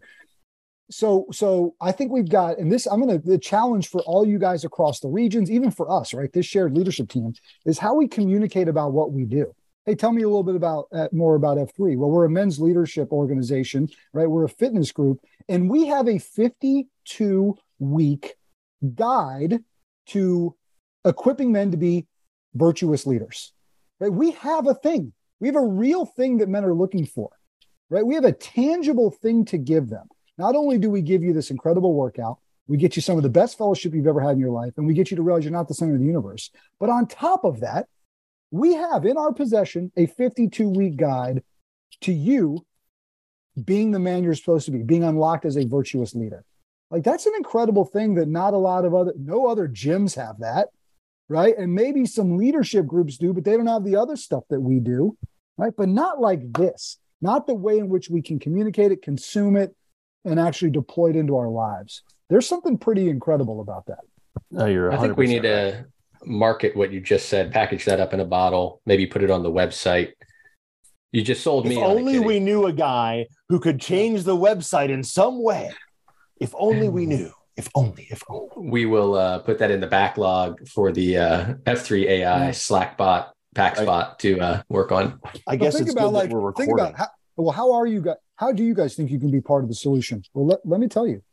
So, 0.90 1.26
so 1.32 1.76
I 1.82 1.92
think 1.92 2.12
we've 2.12 2.30
got, 2.30 2.58
and 2.58 2.72
this 2.72 2.86
I'm 2.86 3.02
gonna 3.02 3.20
the 3.20 3.38
challenge 3.38 3.90
for 3.90 4.02
all 4.02 4.26
you 4.26 4.40
guys 4.40 4.64
across 4.64 5.02
the 5.02 5.10
regions, 5.10 5.52
even 5.52 5.72
for 5.72 5.92
us, 5.92 6.14
right? 6.14 6.32
This 6.32 6.46
shared 6.46 6.74
leadership 6.74 7.10
team 7.10 7.34
is 7.66 7.78
how 7.78 7.96
we 7.96 8.08
communicate 8.08 8.70
about 8.70 8.94
what 8.94 9.12
we 9.12 9.26
do. 9.26 9.54
Hey, 9.86 9.96
tell 9.96 10.14
me 10.14 10.24
a 10.24 10.28
little 10.28 10.44
bit 10.44 10.56
about 10.56 10.88
uh, 10.94 11.10
more 11.12 11.36
about 11.36 11.58
F3. 11.58 11.98
Well, 11.98 12.10
we're 12.10 12.26
a 12.26 12.30
men's 12.30 12.60
leadership 12.60 13.12
organization, 13.12 13.90
right? 14.14 14.30
We're 14.30 14.46
a 14.46 14.50
fitness 14.50 14.92
group, 14.92 15.20
and 15.50 15.70
we 15.70 15.88
have 15.88 16.08
a 16.08 16.20
52 16.20 17.58
week 17.80 18.36
guide 18.96 19.64
to 20.08 20.56
equipping 21.06 21.52
men 21.52 21.72
to 21.72 21.78
be 21.78 22.08
virtuous 22.54 23.06
leaders. 23.06 23.54
Right? 24.00 24.12
We 24.12 24.32
have 24.32 24.68
a 24.68 24.74
thing. 24.74 25.14
We 25.40 25.48
have 25.48 25.56
a 25.56 25.66
real 25.66 26.06
thing 26.06 26.38
that 26.38 26.50
men 26.50 26.66
are 26.66 26.74
looking 26.74 27.06
for. 27.06 27.30
Right? 27.90 28.06
We 28.06 28.16
have 28.16 28.26
a 28.26 28.34
tangible 28.34 29.12
thing 29.12 29.46
to 29.46 29.58
give 29.58 29.90
them. 29.90 30.08
Not 30.38 30.56
only 30.56 30.78
do 30.78 30.90
we 30.90 31.02
give 31.02 31.24
you 31.24 31.34
this 31.34 31.52
incredible 31.52 31.94
workout, 31.94 32.40
we 32.68 32.78
get 32.78 32.96
you 32.96 33.02
some 33.02 33.18
of 33.18 33.24
the 33.24 33.30
best 33.30 33.58
fellowship 33.58 33.94
you've 33.94 34.08
ever 34.08 34.22
had 34.22 34.32
in 34.32 34.40
your 34.40 34.52
life, 34.52 34.74
and 34.78 34.86
we 34.86 34.94
get 34.94 35.10
you 35.10 35.18
to 35.18 35.24
realize 35.24 35.44
you're 35.46 35.54
not 35.54 35.68
the 35.68 35.74
center 35.74 35.94
of 35.94 36.00
the 36.00 36.06
universe. 36.06 36.52
But 36.80 36.90
on 36.90 37.08
top 37.08 37.46
of 37.46 37.62
that, 37.62 37.88
we 38.52 38.74
have 38.74 39.06
in 39.06 39.18
our 39.18 39.34
possession 39.34 39.92
a 39.96 40.06
52 40.06 40.70
week 40.70 40.98
guide 40.98 41.44
to 42.02 42.12
you 42.12 42.66
being 43.64 43.92
the 43.92 44.00
man 44.00 44.24
you're 44.24 44.36
supposed 44.36 44.66
to 44.66 44.72
be, 44.72 44.84
being 44.84 45.04
unlocked 45.04 45.46
as 45.46 45.58
a 45.58 45.66
virtuous 45.66 46.14
leader. 46.14 46.44
Like 46.90 47.04
that's 47.04 47.26
an 47.26 47.34
incredible 47.36 47.86
thing 47.86 48.16
that 48.16 48.28
not 48.28 48.54
a 48.54 48.58
lot 48.58 48.86
of 48.86 48.94
other, 48.94 49.14
no 49.18 49.48
other 49.48 49.68
gyms 49.68 50.16
have 50.16 50.40
that, 50.40 50.70
right? 51.28 51.58
And 51.58 51.74
maybe 51.74 52.06
some 52.06 52.38
leadership 52.38 52.86
groups 52.86 53.18
do, 53.18 53.34
but 53.34 53.44
they 53.44 53.58
don't 53.58 53.68
have 53.68 53.84
the 53.84 53.98
other 53.98 54.16
stuff 54.16 54.44
that 54.50 54.62
we 54.62 54.80
do, 54.80 55.18
right? 55.58 55.74
But 55.76 55.90
not 55.90 56.22
like 56.22 56.54
this, 56.54 56.98
not 57.22 57.46
the 57.46 57.54
way 57.54 57.78
in 57.78 57.90
which 57.90 58.10
we 58.10 58.22
can 58.22 58.40
communicate 58.40 58.92
it, 58.92 59.02
consume 59.02 59.58
it, 59.58 59.76
and 60.24 60.40
actually 60.40 60.72
deploy 60.72 61.10
it 61.10 61.16
into 61.16 61.36
our 61.36 61.50
lives. 61.50 62.04
There's 62.30 62.48
something 62.48 62.78
pretty 62.78 63.10
incredible 63.10 63.62
about 63.62 63.86
that. 63.88 64.00
No, 64.52 64.66
you're. 64.66 64.92
I 64.92 64.98
think 64.98 65.18
we 65.18 65.28
need 65.28 65.44
right. 65.44 65.72
to 65.72 65.86
market 66.26 66.76
what 66.76 66.92
you 66.92 67.00
just 67.00 67.30
said, 67.30 67.52
package 67.52 67.86
that 67.86 68.00
up 68.00 68.14
in 68.14 68.20
a 68.20 68.26
bottle, 68.26 68.82
maybe 68.86 69.06
put 69.06 69.24
it 69.24 69.32
on 69.32 69.44
the 69.44 69.52
website. 69.52 70.12
You 71.12 71.22
just 71.22 71.44
sold 71.44 71.66
If 71.66 71.70
me. 71.70 71.78
on 71.78 71.84
only 71.84 72.14
Kitty. 72.14 72.26
we 72.26 72.40
knew 72.40 72.66
a 72.66 72.74
guy 72.74 73.28
who 73.50 73.60
could 73.60 73.80
change 73.80 74.24
the 74.24 74.36
website 74.36 74.90
in 74.90 75.04
some 75.04 75.42
way. 75.42 75.72
If 76.40 76.54
only 76.58 76.90
we 76.90 77.06
knew. 77.06 77.32
If 77.56 77.70
only. 77.74 78.08
If 78.12 78.22
only. 78.30 78.70
we 78.70 78.86
will 78.86 79.16
uh, 79.16 79.40
put 79.40 79.58
that 79.60 79.72
in 79.72 79.80
the 79.80 79.88
backlog 79.88 80.68
for 80.68 80.92
the 80.92 81.18
uh, 81.18 81.54
F3 81.66 82.06
AI 82.06 82.46
Yeah. 82.46 82.50
Slackbot 82.52 83.32
Packspot 83.56 84.20
to 84.20 84.40
uh, 84.40 84.62
work 84.70 84.92
on. 84.92 85.20
I 85.48 85.56
guess 85.56 85.74
think 85.76 85.88
it's 85.88 85.94
about 85.94 86.10
good 86.10 86.14
like 86.14 86.30
that 86.30 86.36
we're 86.36 86.54
think 86.54 86.70
recording. 86.70 86.86
about 86.94 86.98
how 87.00 87.08
well 87.38 87.52
how 87.52 87.72
are 87.74 87.88
you 87.88 88.02
guys 88.02 88.18
how 88.36 88.52
do 88.52 88.64
you 88.64 88.76
guys 88.76 88.96
think 88.96 89.10
you 89.10 89.20
can 89.20 89.32
be 89.32 89.42
part 89.42 89.64
of 89.64 89.70
the 89.70 89.76
solution 89.76 90.22
well 90.34 90.46
let, 90.46 90.60
let 90.66 90.80
me 90.80 90.88
tell 90.88 91.08
you 91.08 91.24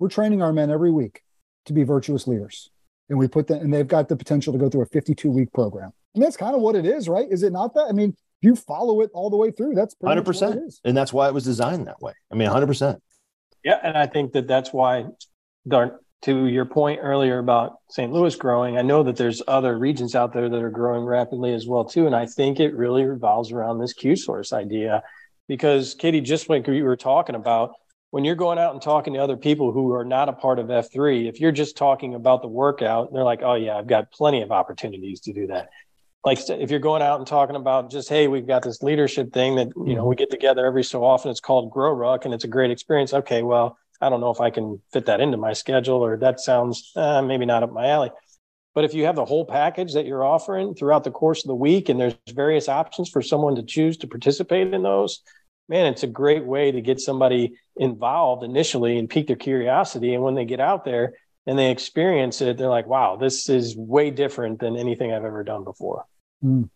we're 0.00 0.08
training 0.08 0.42
our 0.42 0.52
men 0.52 0.70
every 0.70 0.90
week 0.90 1.22
to 1.66 1.72
be 1.72 1.84
virtuous 1.84 2.26
leaders 2.26 2.70
and 3.08 3.18
we 3.18 3.28
put 3.28 3.46
them 3.46 3.60
and 3.60 3.72
they've 3.72 3.86
got 3.86 4.08
the 4.08 4.16
potential 4.16 4.52
to 4.52 4.58
go 4.58 4.68
through 4.68 4.82
a 4.82 4.86
52 4.86 5.30
week 5.30 5.52
program 5.52 5.92
and 6.14 6.24
that's 6.24 6.36
kind 6.36 6.54
of 6.56 6.60
what 6.60 6.74
it 6.74 6.84
is 6.86 7.08
right 7.08 7.28
is 7.30 7.42
it 7.44 7.52
not 7.52 7.74
that 7.74 7.86
i 7.88 7.92
mean 7.92 8.16
you 8.40 8.54
follow 8.56 9.00
it 9.00 9.10
all 9.14 9.30
the 9.30 9.36
way 9.36 9.50
through 9.50 9.74
that's 9.74 9.94
Hundred 10.02 10.26
much 10.26 10.40
what 10.40 10.48
it 10.52 10.54
percent, 10.54 10.74
and 10.84 10.96
that's 10.96 11.12
why 11.12 11.28
it 11.28 11.34
was 11.34 11.44
designed 11.44 11.86
that 11.88 12.00
way. 12.00 12.12
I 12.32 12.36
mean, 12.36 12.48
hundred 12.48 12.66
percent. 12.66 13.02
Yeah, 13.64 13.78
and 13.82 13.96
I 13.96 14.06
think 14.06 14.32
that 14.32 14.46
that's 14.46 14.72
why, 14.72 15.06
to 15.70 16.46
your 16.46 16.64
point 16.64 17.00
earlier 17.02 17.38
about 17.38 17.76
St. 17.90 18.12
Louis 18.12 18.34
growing, 18.36 18.78
I 18.78 18.82
know 18.82 19.02
that 19.02 19.16
there's 19.16 19.42
other 19.46 19.78
regions 19.78 20.14
out 20.14 20.32
there 20.32 20.48
that 20.48 20.62
are 20.62 20.70
growing 20.70 21.04
rapidly 21.04 21.54
as 21.54 21.66
well 21.66 21.84
too, 21.84 22.06
and 22.06 22.14
I 22.14 22.26
think 22.26 22.60
it 22.60 22.74
really 22.74 23.04
revolves 23.04 23.52
around 23.52 23.78
this 23.78 23.92
Q 23.92 24.16
source 24.16 24.52
idea 24.52 25.02
because 25.48 25.94
Katie, 25.94 26.20
just 26.20 26.48
like 26.48 26.66
we 26.66 26.82
were 26.82 26.96
talking 26.96 27.34
about, 27.34 27.72
when 28.10 28.24
you're 28.24 28.34
going 28.34 28.58
out 28.58 28.72
and 28.72 28.80
talking 28.80 29.12
to 29.14 29.18
other 29.18 29.36
people 29.36 29.70
who 29.70 29.92
are 29.92 30.04
not 30.04 30.28
a 30.28 30.32
part 30.32 30.58
of 30.58 30.66
F3, 30.66 31.28
if 31.28 31.40
you're 31.40 31.52
just 31.52 31.76
talking 31.76 32.14
about 32.14 32.40
the 32.40 32.48
workout, 32.48 33.12
they're 33.12 33.22
like, 33.22 33.42
oh, 33.42 33.54
yeah, 33.54 33.76
I've 33.76 33.86
got 33.86 34.10
plenty 34.12 34.40
of 34.40 34.50
opportunities 34.50 35.20
to 35.20 35.32
do 35.32 35.48
that. 35.48 35.68
Like 36.24 36.38
if 36.48 36.70
you're 36.70 36.80
going 36.80 37.02
out 37.02 37.18
and 37.18 37.26
talking 37.26 37.56
about 37.56 37.90
just, 37.90 38.08
hey, 38.08 38.28
we've 38.28 38.46
got 38.46 38.62
this 38.62 38.82
leadership 38.82 39.32
thing 39.32 39.56
that, 39.56 39.68
you 39.86 39.94
know, 39.94 40.04
we 40.04 40.16
get 40.16 40.30
together 40.30 40.66
every 40.66 40.84
so 40.84 41.04
often. 41.04 41.30
It's 41.30 41.40
called 41.40 41.70
Grow 41.70 41.92
Ruck 41.92 42.24
and 42.24 42.34
it's 42.34 42.44
a 42.44 42.48
great 42.48 42.70
experience. 42.70 43.14
Okay, 43.14 43.42
well, 43.42 43.78
I 44.00 44.08
don't 44.08 44.20
know 44.20 44.30
if 44.30 44.40
I 44.40 44.50
can 44.50 44.80
fit 44.92 45.06
that 45.06 45.20
into 45.20 45.36
my 45.36 45.52
schedule 45.52 46.04
or 46.04 46.16
that 46.18 46.40
sounds 46.40 46.92
uh, 46.96 47.22
maybe 47.22 47.46
not 47.46 47.62
up 47.62 47.72
my 47.72 47.86
alley. 47.86 48.10
But 48.74 48.84
if 48.84 48.94
you 48.94 49.06
have 49.06 49.16
the 49.16 49.24
whole 49.24 49.44
package 49.44 49.94
that 49.94 50.06
you're 50.06 50.24
offering 50.24 50.74
throughout 50.74 51.04
the 51.04 51.10
course 51.10 51.42
of 51.44 51.48
the 51.48 51.54
week 51.54 51.88
and 51.88 52.00
there's 52.00 52.14
various 52.32 52.68
options 52.68 53.08
for 53.08 53.22
someone 53.22 53.56
to 53.56 53.62
choose 53.62 53.96
to 53.98 54.06
participate 54.06 54.72
in 54.72 54.82
those, 54.82 55.22
man, 55.68 55.86
it's 55.86 56.02
a 56.02 56.08
great 56.08 56.44
way 56.44 56.70
to 56.70 56.80
get 56.80 57.00
somebody 57.00 57.54
involved 57.76 58.44
initially 58.44 58.98
and 58.98 59.10
pique 59.10 59.26
their 59.26 59.36
curiosity. 59.36 60.14
And 60.14 60.22
when 60.22 60.34
they 60.34 60.44
get 60.44 60.60
out 60.60 60.84
there 60.84 61.14
and 61.48 61.58
they 61.58 61.70
experience 61.70 62.42
it, 62.42 62.58
they're 62.58 62.68
like, 62.68 62.86
wow, 62.86 63.16
this 63.16 63.48
is 63.48 63.74
way 63.74 64.10
different 64.10 64.60
than 64.60 64.76
anything 64.76 65.12
I've 65.12 65.24
ever 65.24 65.42
done 65.42 65.64
before. 65.64 66.04
Mm. 66.44 66.68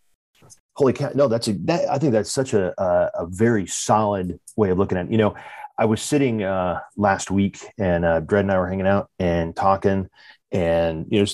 Holy 0.75 0.93
cow! 0.93 1.11
No, 1.13 1.27
that's 1.27 1.47
a. 1.47 1.53
That, 1.53 1.87
I 1.87 1.99
think 1.99 2.11
that's 2.11 2.31
such 2.31 2.53
a, 2.55 2.73
a, 2.81 3.11
a 3.19 3.25
very 3.27 3.67
solid 3.67 4.39
way 4.55 4.71
of 4.71 4.79
looking 4.79 4.97
at 4.97 5.05
it. 5.05 5.11
You 5.11 5.19
know, 5.19 5.35
I 5.77 5.85
was 5.85 6.01
sitting 6.01 6.41
uh, 6.41 6.79
last 6.97 7.29
week, 7.29 7.59
and 7.77 8.03
uh, 8.03 8.21
Dredd 8.21 8.41
and 8.41 8.51
I 8.51 8.57
were 8.57 8.67
hanging 8.67 8.87
out 8.87 9.11
and 9.19 9.55
talking, 9.55 10.09
and 10.51 11.05
you 11.11 11.19
know, 11.19 11.27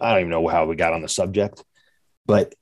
I 0.00 0.12
don't 0.12 0.20
even 0.20 0.30
know 0.30 0.48
how 0.48 0.64
we 0.64 0.76
got 0.76 0.94
on 0.94 1.02
the 1.02 1.08
subject, 1.08 1.62
but 2.24 2.54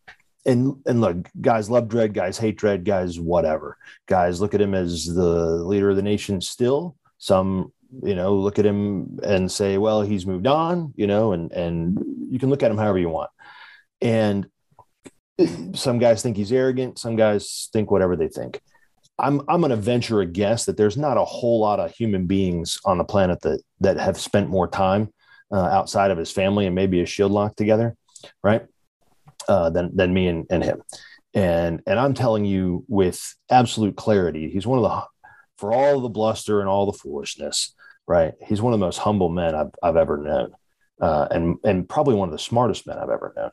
and 0.45 0.83
and 0.85 1.01
look, 1.01 1.29
guys 1.41 1.71
love 1.71 1.85
Dredd, 1.87 2.13
guys 2.13 2.37
hate 2.37 2.59
Dredd, 2.59 2.83
guys 2.83 3.21
whatever. 3.21 3.79
Guys 4.07 4.41
look 4.41 4.55
at 4.55 4.61
him 4.61 4.75
as 4.75 5.07
the 5.07 5.63
leader 5.65 5.91
of 5.91 5.97
the 5.97 6.03
nation 6.03 6.41
still. 6.41 6.97
Some 7.19 7.73
you 8.03 8.15
know 8.15 8.35
look 8.35 8.59
at 8.59 8.67
him 8.67 9.19
and 9.23 9.51
say, 9.51 9.79
well, 9.79 10.03
he's 10.03 10.27
moved 10.27 10.47
on, 10.47 10.93
you 10.97 11.07
know, 11.07 11.33
and 11.33 11.53
and 11.53 11.99
you 12.31 12.39
can 12.39 12.51
look 12.51 12.63
at 12.63 12.71
him 12.71 12.79
however 12.79 12.99
you 12.99 13.09
want. 13.09 13.31
And 14.01 14.47
some 15.75 15.99
guys 15.99 16.23
think 16.23 16.37
he's 16.37 16.53
arrogant, 16.53 16.99
some 16.99 17.17
guys 17.17 17.69
think 17.73 17.91
whatever 17.91 18.17
they 18.17 18.29
think. 18.29 18.61
I'm 19.19 19.41
I'm 19.49 19.61
going 19.61 19.71
to 19.71 19.77
venture 19.77 20.21
a 20.21 20.27
guess 20.27 20.65
that 20.65 20.77
there's 20.77 20.97
not 20.97 21.17
a 21.17 21.25
whole 21.25 21.61
lot 21.61 21.81
of 21.81 21.95
human 21.95 22.27
beings 22.27 22.79
on 22.85 22.99
the 22.99 23.05
planet 23.05 23.41
that 23.43 23.63
that 23.81 23.99
have 23.99 24.19
spent 24.19 24.49
more 24.49 24.69
time 24.69 25.13
uh, 25.53 25.57
outside 25.57 26.11
of 26.11 26.19
his 26.19 26.33
family 26.33 26.67
and 26.67 26.75
maybe 26.75 27.01
a 27.01 27.07
shield 27.07 27.33
lock 27.33 27.55
together, 27.57 27.97
right? 28.43 28.67
Uh, 29.49 29.71
than 29.71 29.95
than 29.95 30.13
me 30.13 30.27
and, 30.29 30.47
and 30.51 30.65
him. 30.65 30.83
And 31.33 31.83
and 31.87 31.99
I'm 31.99 32.15
telling 32.15 32.45
you 32.45 32.85
with 32.89 33.35
absolute 33.51 33.97
clarity, 33.97 34.51
he's 34.51 34.67
one 34.67 34.79
of 34.79 34.85
the 34.85 35.03
for 35.59 35.73
all 35.73 36.01
the 36.01 36.09
bluster 36.09 36.61
and 36.61 36.69
all 36.69 36.87
the 36.87 36.99
foolishness, 36.99 37.74
right? 38.07 38.35
He's 38.47 38.63
one 38.63 38.73
of 38.73 38.81
the 38.81 38.87
most 38.87 38.99
humble 38.99 39.29
men 39.29 39.55
I've 39.55 39.71
I've 39.83 39.97
ever 39.97 40.19
known, 40.19 40.53
uh, 41.01 41.29
and 41.31 41.57
and 41.65 41.89
probably 41.89 42.15
one 42.15 42.29
of 42.29 42.33
the 42.33 42.39
smartest 42.39 42.87
men 42.87 42.99
I've 42.99 43.11
ever 43.11 43.33
known. 43.37 43.51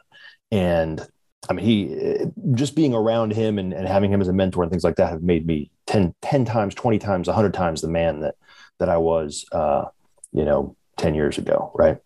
And 0.52 1.08
I 1.50 1.54
mean, 1.54 1.66
he 1.66 2.26
just 2.54 2.76
being 2.76 2.94
around 2.94 3.34
him 3.34 3.58
and, 3.58 3.74
and 3.74 3.88
having 3.88 4.12
him 4.12 4.22
as 4.22 4.28
a 4.28 4.34
mentor 4.34 4.64
and 4.64 4.72
things 4.72 4.84
like 4.84 4.98
that 4.98 5.10
have 5.10 5.24
made 5.24 5.46
me 5.48 5.72
10, 5.88 6.14
10 6.22 6.46
times, 6.46 6.76
20 6.76 7.00
times, 7.00 7.28
100 7.28 7.54
times 7.54 7.82
the 7.82 7.88
man 7.88 8.20
that 8.20 8.36
that 8.80 8.90
I 8.90 8.98
was, 8.98 9.46
uh, 9.52 9.86
you 10.32 10.44
know, 10.44 10.76
10 10.98 11.16
years 11.16 11.38
ago, 11.38 11.72
right? 11.76 11.98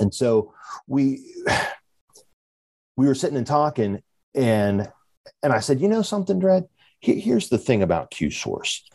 And 0.00 0.14
so 0.14 0.54
we 0.86 1.34
we 2.96 3.06
were 3.06 3.14
sitting 3.14 3.36
and 3.36 3.46
talking, 3.46 4.02
and 4.34 4.90
and 5.42 5.52
I 5.52 5.60
said, 5.60 5.80
you 5.80 5.88
know 5.88 6.02
something, 6.02 6.40
Dredd? 6.40 6.68
Here's 7.00 7.50
the 7.50 7.58
thing 7.58 7.82
about 7.82 8.10
Q 8.10 8.30
Source, 8.30 8.88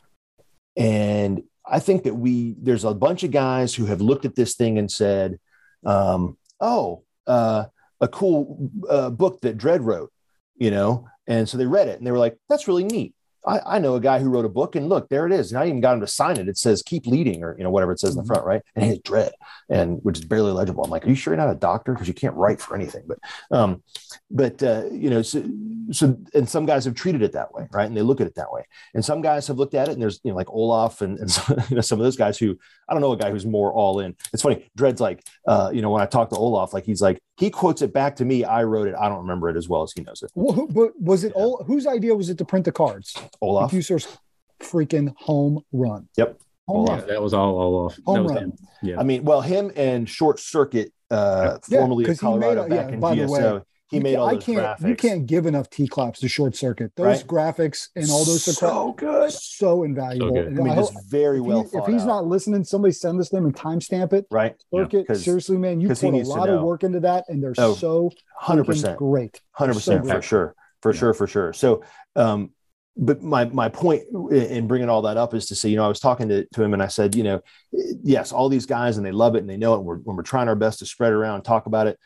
and 0.75 1.43
I 1.65 1.79
think 1.79 2.03
that 2.03 2.15
we 2.15 2.55
there's 2.59 2.85
a 2.85 2.93
bunch 2.93 3.23
of 3.23 3.31
guys 3.31 3.73
who 3.73 3.85
have 3.85 4.01
looked 4.01 4.25
at 4.25 4.35
this 4.35 4.55
thing 4.55 4.77
and 4.77 4.91
said, 4.91 5.39
um, 5.85 6.37
oh, 6.59 7.03
uh, 7.27 7.65
a 7.99 8.07
cool 8.07 8.71
uh, 8.89 9.09
book 9.09 9.41
that 9.41 9.57
Dredd 9.57 9.83
wrote, 9.83 10.11
you 10.55 10.71
know, 10.71 11.07
and 11.27 11.47
so 11.47 11.57
they 11.57 11.67
read 11.67 11.87
it 11.87 11.97
and 11.97 12.05
they 12.05 12.11
were 12.11 12.17
like, 12.17 12.37
that's 12.49 12.67
really 12.67 12.83
neat. 12.83 13.13
I, 13.45 13.59
I, 13.65 13.79
know 13.79 13.95
a 13.95 13.99
guy 13.99 14.19
who 14.19 14.29
wrote 14.29 14.45
a 14.45 14.49
book 14.49 14.75
and 14.75 14.87
look, 14.87 15.09
there 15.09 15.25
it 15.25 15.31
is. 15.31 15.51
And 15.51 15.59
I 15.59 15.65
even 15.65 15.81
got 15.81 15.95
him 15.95 16.01
to 16.01 16.07
sign 16.07 16.37
it. 16.37 16.47
It 16.47 16.57
says 16.57 16.83
keep 16.83 17.07
leading 17.07 17.43
or, 17.43 17.57
you 17.57 17.63
know, 17.63 17.69
whatever 17.69 17.91
it 17.91 17.99
says 17.99 18.15
in 18.15 18.21
the 18.21 18.27
front, 18.27 18.45
right? 18.45 18.61
And 18.75 18.91
it's 18.91 19.01
Dredd 19.01 19.31
and 19.69 19.99
which 20.03 20.19
is 20.19 20.25
barely 20.25 20.51
legible. 20.51 20.83
I'm 20.83 20.91
like, 20.91 21.05
are 21.05 21.09
you 21.09 21.15
sure 21.15 21.33
you're 21.33 21.43
not 21.43 21.51
a 21.51 21.57
doctor? 21.57 21.93
Because 21.93 22.07
you 22.07 22.13
can't 22.13 22.35
write 22.35 22.61
for 22.61 22.75
anything. 22.75 23.03
But, 23.07 23.19
um, 23.51 23.83
but, 24.29 24.61
uh, 24.61 24.85
you 24.91 25.09
know, 25.09 25.21
so, 25.21 25.43
so, 25.91 26.17
and 26.33 26.47
some 26.47 26.65
guys 26.65 26.85
have 26.85 26.95
treated 26.95 27.21
it 27.21 27.31
that 27.33 27.53
way, 27.53 27.67
right? 27.71 27.87
And 27.87 27.97
they 27.97 28.01
look 28.01 28.21
at 28.21 28.27
it 28.27 28.35
that 28.35 28.51
way. 28.51 28.63
And 28.93 29.03
some 29.03 29.21
guys 29.21 29.47
have 29.47 29.57
looked 29.57 29.73
at 29.73 29.89
it 29.89 29.93
and 29.93 30.01
there's, 30.01 30.19
you 30.23 30.31
know, 30.31 30.37
like 30.37 30.49
Olaf 30.49 31.01
and, 31.01 31.17
and 31.19 31.31
some, 31.31 31.57
you 31.69 31.75
know, 31.75 31.81
some 31.81 31.99
of 31.99 32.03
those 32.03 32.17
guys 32.17 32.37
who, 32.37 32.57
I 32.87 32.93
don't 32.93 33.01
know 33.01 33.11
a 33.11 33.17
guy 33.17 33.31
who's 33.31 33.45
more 33.45 33.73
all 33.73 33.99
in. 33.99 34.15
It's 34.33 34.43
funny. 34.43 34.69
Dredd's 34.77 35.01
like, 35.01 35.23
uh, 35.47 35.71
you 35.73 35.81
know, 35.81 35.89
when 35.89 36.01
I 36.01 36.05
talk 36.05 36.29
to 36.29 36.35
Olaf, 36.35 36.73
like 36.73 36.85
he's 36.85 37.01
like, 37.01 37.21
he 37.37 37.49
quotes 37.49 37.81
it 37.81 37.93
back 37.93 38.15
to 38.17 38.25
me. 38.25 38.43
I 38.43 38.63
wrote 38.63 38.87
it. 38.87 38.95
I 38.99 39.09
don't 39.09 39.19
remember 39.19 39.49
it 39.49 39.55
as 39.55 39.67
well 39.67 39.83
as 39.83 39.93
he 39.93 40.01
knows 40.01 40.21
it. 40.21 40.31
Well, 40.35 40.67
but 40.67 40.99
was 40.99 41.23
it 41.23 41.33
yeah. 41.35 41.51
whose 41.65 41.87
idea 41.87 42.15
was 42.15 42.29
it 42.29 42.37
to 42.37 42.45
print 42.45 42.65
the 42.65 42.71
cards? 42.71 43.15
Olaf. 43.41 43.71
Q 43.71 43.81
Source 43.81 44.17
freaking 44.61 45.13
home 45.17 45.63
run. 45.71 46.07
Yep. 46.17 46.39
Home 46.67 46.85
run. 46.85 47.07
That 47.07 47.21
was 47.21 47.33
all 47.33 47.59
Olaf. 47.59 47.99
Home 48.05 48.27
that 48.27 48.33
run. 48.33 48.43
Him. 48.43 48.53
Yeah. 48.83 48.99
I 48.99 49.03
mean, 49.03 49.23
well, 49.23 49.41
him 49.41 49.71
and 49.75 50.07
Short 50.07 50.39
Circuit, 50.39 50.93
uh, 51.09 51.57
yeah, 51.67 51.79
formerly 51.79 52.05
of 52.05 52.19
Colorado, 52.19 52.63
made, 52.63 52.69
back 52.69 52.87
yeah, 52.89 52.93
in 52.93 52.99
by 52.99 53.15
GSO. 53.15 53.25
The 53.25 53.31
way, 53.31 53.61
he 53.91 53.99
made 53.99 54.15
all 54.15 54.27
I 54.29 54.35
those 54.35 54.43
can't, 54.45 54.57
graphics. 54.59 54.87
You 54.87 54.95
can't 54.95 55.25
give 55.25 55.45
enough 55.45 55.69
T 55.69 55.87
claps 55.87 56.19
to 56.21 56.27
Short 56.29 56.55
Circuit. 56.55 56.93
Those 56.95 57.05
Right? 57.23 57.27
graphics 57.27 57.89
and 57.95 58.09
all 58.09 58.23
those 58.25 58.43
so 58.43 58.93
good. 58.93 59.31
so 59.31 59.83
invaluable. 59.83 60.29
So 60.29 60.33
good. 60.43 60.47
And 60.47 60.59
I 60.59 60.63
mean, 60.63 60.71
I 60.73 60.75
just 60.77 60.93
very 61.09 61.39
if, 61.39 61.43
well 61.45 61.63
he- 61.69 61.77
if 61.77 61.85
he's 61.85 62.01
out, 62.03 62.07
not 62.07 62.25
listening, 62.27 62.63
somebody 62.63 62.93
send 62.93 63.19
this 63.19 63.29
to 63.29 63.37
him 63.37 63.45
and 63.45 63.55
timestamp 63.55 64.13
it. 64.13 64.25
right, 64.31 64.55
Circuit, 64.73 65.07
'cause- 65.07 65.23
seriously, 65.23 65.57
man, 65.57 65.81
you 65.81 65.89
'cause 65.89 65.99
he 66.01 66.09
put 66.09 66.21
a 66.21 66.27
lot 66.27 66.49
of 66.49 66.63
work 66.63 66.83
into 66.83 67.01
that, 67.01 67.25
and 67.27 67.43
they're 67.43 67.53
Oh, 67.57 67.73
so 67.73 68.11
hundred 68.37 68.65
percent. 68.65 68.97
great. 68.97 69.41
hundred 69.51 69.73
percent 69.73 70.05
So 70.05 70.13
for 70.15 70.21
sure, 70.21 70.55
for 70.81 70.93
sure, 70.93 71.13
for 71.13 71.27
sure. 71.27 71.53
So, 71.53 71.83
um, 72.15 72.51
but 72.97 73.21
my 73.21 73.45
my 73.45 73.67
point 73.69 74.03
in 74.31 74.67
bringing 74.67 74.89
all 74.89 75.01
that 75.03 75.17
up 75.17 75.33
is 75.33 75.45
to 75.47 75.55
say, 75.55 75.69
you 75.69 75.75
know, 75.77 75.85
I 75.85 75.87
was 75.87 75.99
talking 75.99 76.27
to, 76.29 76.45
to 76.45 76.63
him 76.63 76.73
and 76.73 76.81
I 76.83 76.87
said, 76.87 77.15
you 77.15 77.23
know, 77.23 77.41
yes, 77.71 78.31
all 78.31 78.49
these 78.49 78.65
guys 78.65 78.97
and 78.97 79.05
they 79.05 79.11
love 79.13 79.35
it 79.35 79.39
and 79.39 79.49
they 79.49 79.55
know 79.57 79.73
it. 79.73 79.77
And 79.77 79.85
We're, 79.85 79.97
when 79.97 80.15
we're 80.17 80.23
trying 80.23 80.47
our 80.49 80.55
best 80.55 80.79
to 80.79 80.85
spread 80.85 81.13
around 81.13 81.35
and 81.35 81.43
talk 81.45 81.65
about 81.67 81.87
it, 81.87 81.97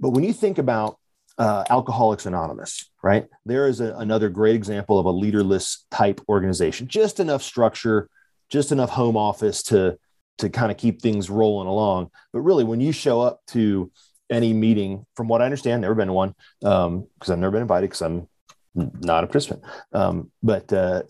but 0.00 0.10
when 0.10 0.24
you 0.24 0.32
think 0.32 0.58
about 0.58 0.98
uh, 1.38 1.64
Alcoholics 1.68 2.26
Anonymous, 2.26 2.90
right? 3.02 3.26
There 3.44 3.66
is 3.66 3.80
a, 3.80 3.94
another 3.96 4.28
great 4.28 4.54
example 4.54 4.98
of 4.98 5.06
a 5.06 5.10
leaderless 5.10 5.84
type 5.90 6.20
organization. 6.28 6.86
Just 6.86 7.20
enough 7.20 7.42
structure, 7.42 8.08
just 8.50 8.72
enough 8.72 8.90
home 8.90 9.16
office 9.16 9.62
to 9.64 9.98
to 10.38 10.50
kind 10.50 10.72
of 10.72 10.76
keep 10.76 11.00
things 11.00 11.30
rolling 11.30 11.68
along. 11.68 12.10
But 12.32 12.40
really, 12.40 12.64
when 12.64 12.80
you 12.80 12.92
show 12.92 13.20
up 13.20 13.40
to 13.48 13.90
any 14.30 14.52
meeting, 14.52 15.06
from 15.14 15.28
what 15.28 15.40
I 15.40 15.44
understand, 15.44 15.82
never 15.82 15.94
been 15.94 16.08
to 16.08 16.12
one 16.12 16.34
because 16.60 16.86
um, 16.86 17.06
I've 17.28 17.38
never 17.38 17.52
been 17.52 17.62
invited 17.62 17.86
because 17.86 18.02
I'm 18.02 18.28
not 18.74 19.22
a 19.22 19.26
participant. 19.26 19.62
Um, 19.92 20.30
but 20.42 20.72
uh, 20.72 21.02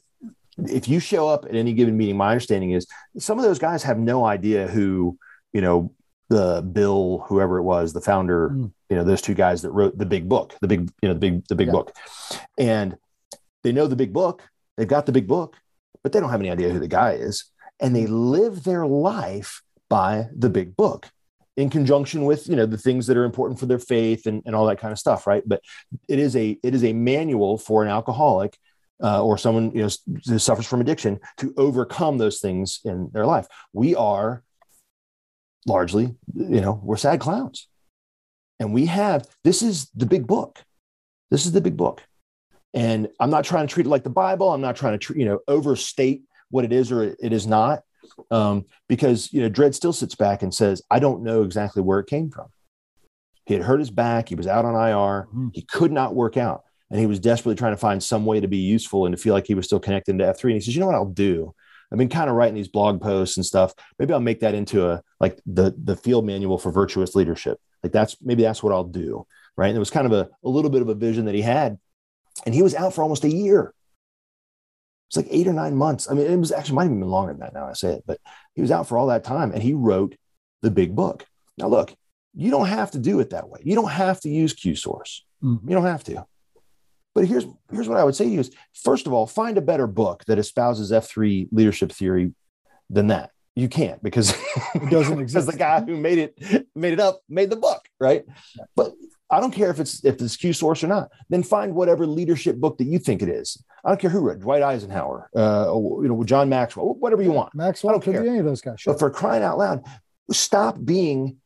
if 0.59 0.89
you 0.89 1.01
show 1.01 1.29
up 1.29 1.45
at 1.47 1.55
any 1.55 1.73
given 1.73 1.97
meeting, 1.97 2.17
my 2.17 2.31
understanding 2.31 2.73
is 2.73 2.87
some 3.19 3.39
of 3.39 3.45
those 3.45 3.59
guys 3.59 3.83
have 3.83 3.99
no 3.99 4.25
idea 4.25 4.67
who 4.67 5.19
you 5.53 5.61
know 5.61 5.93
the 6.35 6.63
Bill, 6.63 7.25
whoever 7.29 7.59
it 7.59 7.63
was, 7.63 7.93
the 7.93 8.01
founder, 8.01 8.51
Mm. 8.51 8.73
you 8.91 8.97
know, 8.97 9.05
those 9.05 9.23
two 9.23 9.35
guys 9.35 9.63
that 9.63 9.71
wrote 9.71 9.97
the 9.97 10.07
big 10.07 10.29
book, 10.29 10.49
the 10.61 10.69
big, 10.69 10.81
you 11.01 11.09
know, 11.09 11.15
the 11.15 11.21
big, 11.27 11.47
the 11.49 11.55
big 11.55 11.69
Yeah. 11.69 11.73
book. 11.79 11.93
And 12.59 12.97
they 13.63 13.73
know 13.73 13.87
the 13.87 13.97
big 14.05 14.13
book, 14.13 14.43
they've 14.77 14.95
got 14.97 15.07
the 15.07 15.13
big 15.13 15.27
book, 15.29 15.57
but 16.03 16.13
they 16.13 16.21
don't 16.21 16.31
have 16.31 16.41
any 16.41 16.51
idea 16.51 16.71
who 16.71 16.81
the 16.81 16.89
guy 17.01 17.13
is. 17.13 17.37
And 17.81 17.95
they 17.95 18.07
live 18.07 18.65
their 18.65 18.87
life 18.87 19.63
by 19.89 20.29
the 20.37 20.51
big 20.51 20.77
book 20.77 21.09
in 21.57 21.71
conjunction 21.71 22.25
with, 22.25 22.49
you 22.49 22.57
know, 22.57 22.67
the 22.67 22.79
things 22.87 23.07
that 23.07 23.17
are 23.17 23.25
important 23.25 23.61
for 23.61 23.67
their 23.67 23.79
faith 23.79 24.27
and, 24.27 24.43
and 24.45 24.57
all 24.57 24.67
that 24.67 24.81
kind 24.81 24.93
of 24.93 24.99
stuff. 24.99 25.27
Right. 25.27 25.45
But 25.47 25.61
it 26.09 26.19
is 26.19 26.35
a, 26.35 26.59
it 26.63 26.75
is 26.75 26.83
a 26.85 26.93
manual 26.93 27.59
for 27.59 27.83
an 27.85 27.89
alcoholic 27.89 28.59
uh, 29.03 29.23
or 29.23 29.37
someone, 29.39 29.71
you 29.73 29.83
know, 29.83 29.91
who 30.27 30.39
suffers 30.39 30.67
from 30.67 30.81
addiction 30.81 31.21
to 31.39 31.53
overcome 31.57 32.19
those 32.19 32.41
things 32.41 32.81
in 32.85 33.11
their 33.13 33.27
life. 33.27 33.47
We 33.73 33.95
are 33.95 34.43
largely, 35.67 36.15
you 36.35 36.61
know, 36.61 36.81
we're 36.83 36.97
sad 36.97 37.21
clowns. 37.21 37.69
And 38.61 38.73
we 38.73 38.87
have, 38.87 39.27
this 39.43 39.63
is 39.63 39.91
the 39.95 40.07
big 40.07 40.27
book. 40.27 40.63
This 41.31 41.47
is 41.47 41.53
the 41.53 41.61
big 41.61 41.77
book. 41.77 42.03
And 42.73 43.09
I'm 43.21 43.31
not 43.31 43.45
trying 43.45 43.67
to 43.67 43.73
treat 43.73 43.87
it 43.87 43.91
like 43.91 44.05
the 44.05 44.11
Bible. 44.11 44.51
I'm 44.53 44.61
not 44.61 44.77
trying 44.77 44.99
to, 44.99 45.19
you 45.19 45.25
know, 45.25 45.41
overstate 45.49 46.23
what 46.51 46.65
it 46.65 46.73
is 46.73 46.93
or 46.93 47.03
it 47.03 47.33
is 47.33 47.47
not. 47.47 47.83
Um, 48.31 48.67
because, 48.89 49.33
you 49.33 49.41
know, 49.43 49.51
Dredd 49.51 49.75
still 49.75 49.93
sits 49.93 50.15
back 50.15 50.43
and 50.43 50.55
says, 50.55 50.83
I 50.91 50.99
don't 50.99 51.23
know 51.23 51.43
exactly 51.43 51.83
where 51.83 51.99
it 52.01 52.07
came 52.07 52.31
from. 52.31 52.49
He 53.47 53.55
had 53.55 53.63
hurt 53.63 53.81
his 53.81 53.91
back. 53.91 54.29
He 54.29 54.35
was 54.35 54.47
out 54.47 54.65
on 54.65 54.75
IR. 54.75 55.29
Mhm. 55.35 55.51
He 55.55 55.63
could 55.63 55.93
not 55.93 56.15
work 56.15 56.37
out. 56.37 56.65
And 56.91 57.01
he 57.01 57.07
was 57.07 57.19
desperately 57.19 57.57
trying 57.57 57.73
to 57.73 57.79
find 57.79 58.03
some 58.03 58.25
way 58.25 58.41
to 58.41 58.49
be 58.49 58.59
useful 58.59 59.07
and 59.07 59.17
to 59.17 59.21
feel 59.21 59.35
like 59.35 59.47
he 59.47 59.55
was 59.55 59.67
still 59.67 59.81
connected 59.81 60.19
to 60.19 60.25
F3. 60.25 60.45
And 60.53 60.55
he 60.55 60.61
says, 60.61 60.75
you 60.75 60.81
know 60.81 60.87
what 60.87 60.95
I'll 60.95 61.07
do? 61.07 61.55
I've 61.93 61.99
been 61.99 62.09
kind 62.09 62.29
of 62.31 62.37
writing 62.37 62.55
these 62.55 62.69
blog 62.69 63.01
posts 63.01 63.37
and 63.37 63.47
stuff. 63.47 63.75
Maybe 63.99 64.13
I'll 64.13 64.21
make 64.21 64.41
that 64.41 64.55
into 64.55 64.89
a 64.89 65.03
like 65.21 65.41
the 65.47 65.75
the 65.83 65.97
field 65.97 66.27
manual 66.27 66.59
for 66.59 66.71
virtuous 66.73 67.15
leadership. 67.15 67.59
Like 67.83 67.93
that's 67.93 68.17
maybe 68.23 68.43
that's 68.43 68.63
what 68.63 68.73
I'll 68.73 68.85
do. 68.85 69.27
Right. 69.57 69.69
And 69.69 69.77
it 69.77 69.81
was 69.81 69.91
kind 69.91 70.07
of 70.07 70.13
a, 70.13 70.29
a 70.45 70.49
little 70.49 70.71
bit 70.71 70.83
of 70.83 70.89
a 70.89 70.95
vision 70.95 71.27
that 71.27 71.35
he 71.35 71.43
had. 71.43 71.79
And 72.45 72.55
he 72.55 72.63
was 72.63 72.75
out 72.75 72.93
for 72.95 73.03
almost 73.03 73.23
a 73.25 73.29
year. 73.31 73.73
It's 75.09 75.17
like 75.17 75.29
eight 75.31 75.47
or 75.47 75.53
nine 75.53 75.77
months. 75.77 76.11
I 76.11 76.15
mean, 76.15 76.27
it 76.27 76.37
was 76.37 76.51
actually 76.51 76.75
might 76.77 76.85
have 76.85 76.91
been 76.99 77.03
longer 77.03 77.33
than 77.33 77.41
that 77.41 77.55
now 77.55 77.67
I 77.67 77.73
say 77.75 77.93
it, 77.93 78.05
but 78.07 78.19
he 78.55 78.63
was 78.63 78.73
out 78.73 78.89
for 78.89 78.99
all 78.99 79.07
that 79.09 79.23
time 79.23 79.53
and 79.53 79.63
he 79.63 79.73
wrote 79.75 80.17
the 80.63 80.71
big 80.71 80.97
book. 80.97 81.25
Now, 81.57 81.69
look, 81.69 81.95
you 82.35 82.51
don't 82.51 82.67
have 82.67 82.91
to 82.93 82.99
do 82.99 83.21
it 83.21 83.31
that 83.31 83.49
way. 83.49 83.61
You 83.63 83.77
don't 83.77 83.91
have 83.91 84.21
to 84.23 84.29
use 84.29 84.55
Q 84.55 84.75
source. 84.75 85.25
Mhm. 85.43 85.61
You 85.69 85.75
don't 85.77 85.85
have 85.85 86.03
to. 86.05 86.27
But 87.15 87.27
here's 87.27 87.47
here's 87.73 87.89
what 87.89 87.99
I 87.99 88.05
would 88.05 88.17
say 88.17 88.25
to 88.25 88.31
you 88.31 88.41
is 88.41 88.51
first 88.75 89.07
of 89.07 89.13
all, 89.13 89.27
find 89.27 89.57
a 89.59 89.63
better 89.63 89.87
book 89.87 90.25
that 90.27 90.39
espouses 90.39 90.91
F3 90.91 91.49
leadership 91.53 91.93
theory 91.93 92.33
than 92.91 93.07
that. 93.09 93.31
You 93.57 93.69
can't 93.69 94.03
because 94.03 94.31
It 94.75 94.91
doesn't 94.91 95.17
because 95.17 95.37
exist. 95.37 95.47
the 95.53 95.57
guy 95.57 95.81
who 95.81 95.97
made 95.97 96.19
it 96.19 96.67
made 96.75 96.93
it 96.93 97.01
up 97.01 97.21
made 97.29 97.51
the 97.51 97.57
book, 97.57 97.83
right? 98.01 98.25
But 98.75 98.95
I 99.31 99.41
don't 99.41 99.53
care 99.53 99.71
if 99.71 99.79
it's 99.79 100.05
if 100.05 100.21
it's 100.21 100.37
Q 100.37 100.53
source 100.53 100.83
or 100.83 100.89
not. 100.89 101.11
Then 101.31 101.43
find 101.45 101.75
whatever 101.75 102.05
leadership 102.07 102.57
book 102.57 102.79
that 102.79 102.85
you 102.87 102.99
think 102.99 103.23
it 103.23 103.29
is. 103.29 103.63
I 103.85 103.91
don't 103.91 104.01
care 104.01 104.11
who 104.11 104.21
wrote 104.21 104.39
it, 104.39 104.41
Dwight 104.41 104.63
Eisenhower, 104.63 105.29
uh, 105.37 105.67
you 105.73 106.09
know, 106.09 106.25
John 106.25 106.49
Maxwell, 106.49 106.95
whatever 106.95 107.23
you 107.23 107.31
want. 107.33 107.55
Maxwell 107.55 107.91
I 107.91 107.93
don't 107.95 108.01
could 108.03 108.15
care. 108.15 108.23
be 108.23 108.29
any 108.31 108.39
of 108.39 108.45
those 108.45 108.61
guys. 108.61 108.81
Sure. 108.81 108.93
But 108.95 108.99
for 108.99 109.11
crying 109.11 109.43
out 109.43 109.59
loud, 109.59 109.85
stop 110.33 110.77
being 110.85 111.37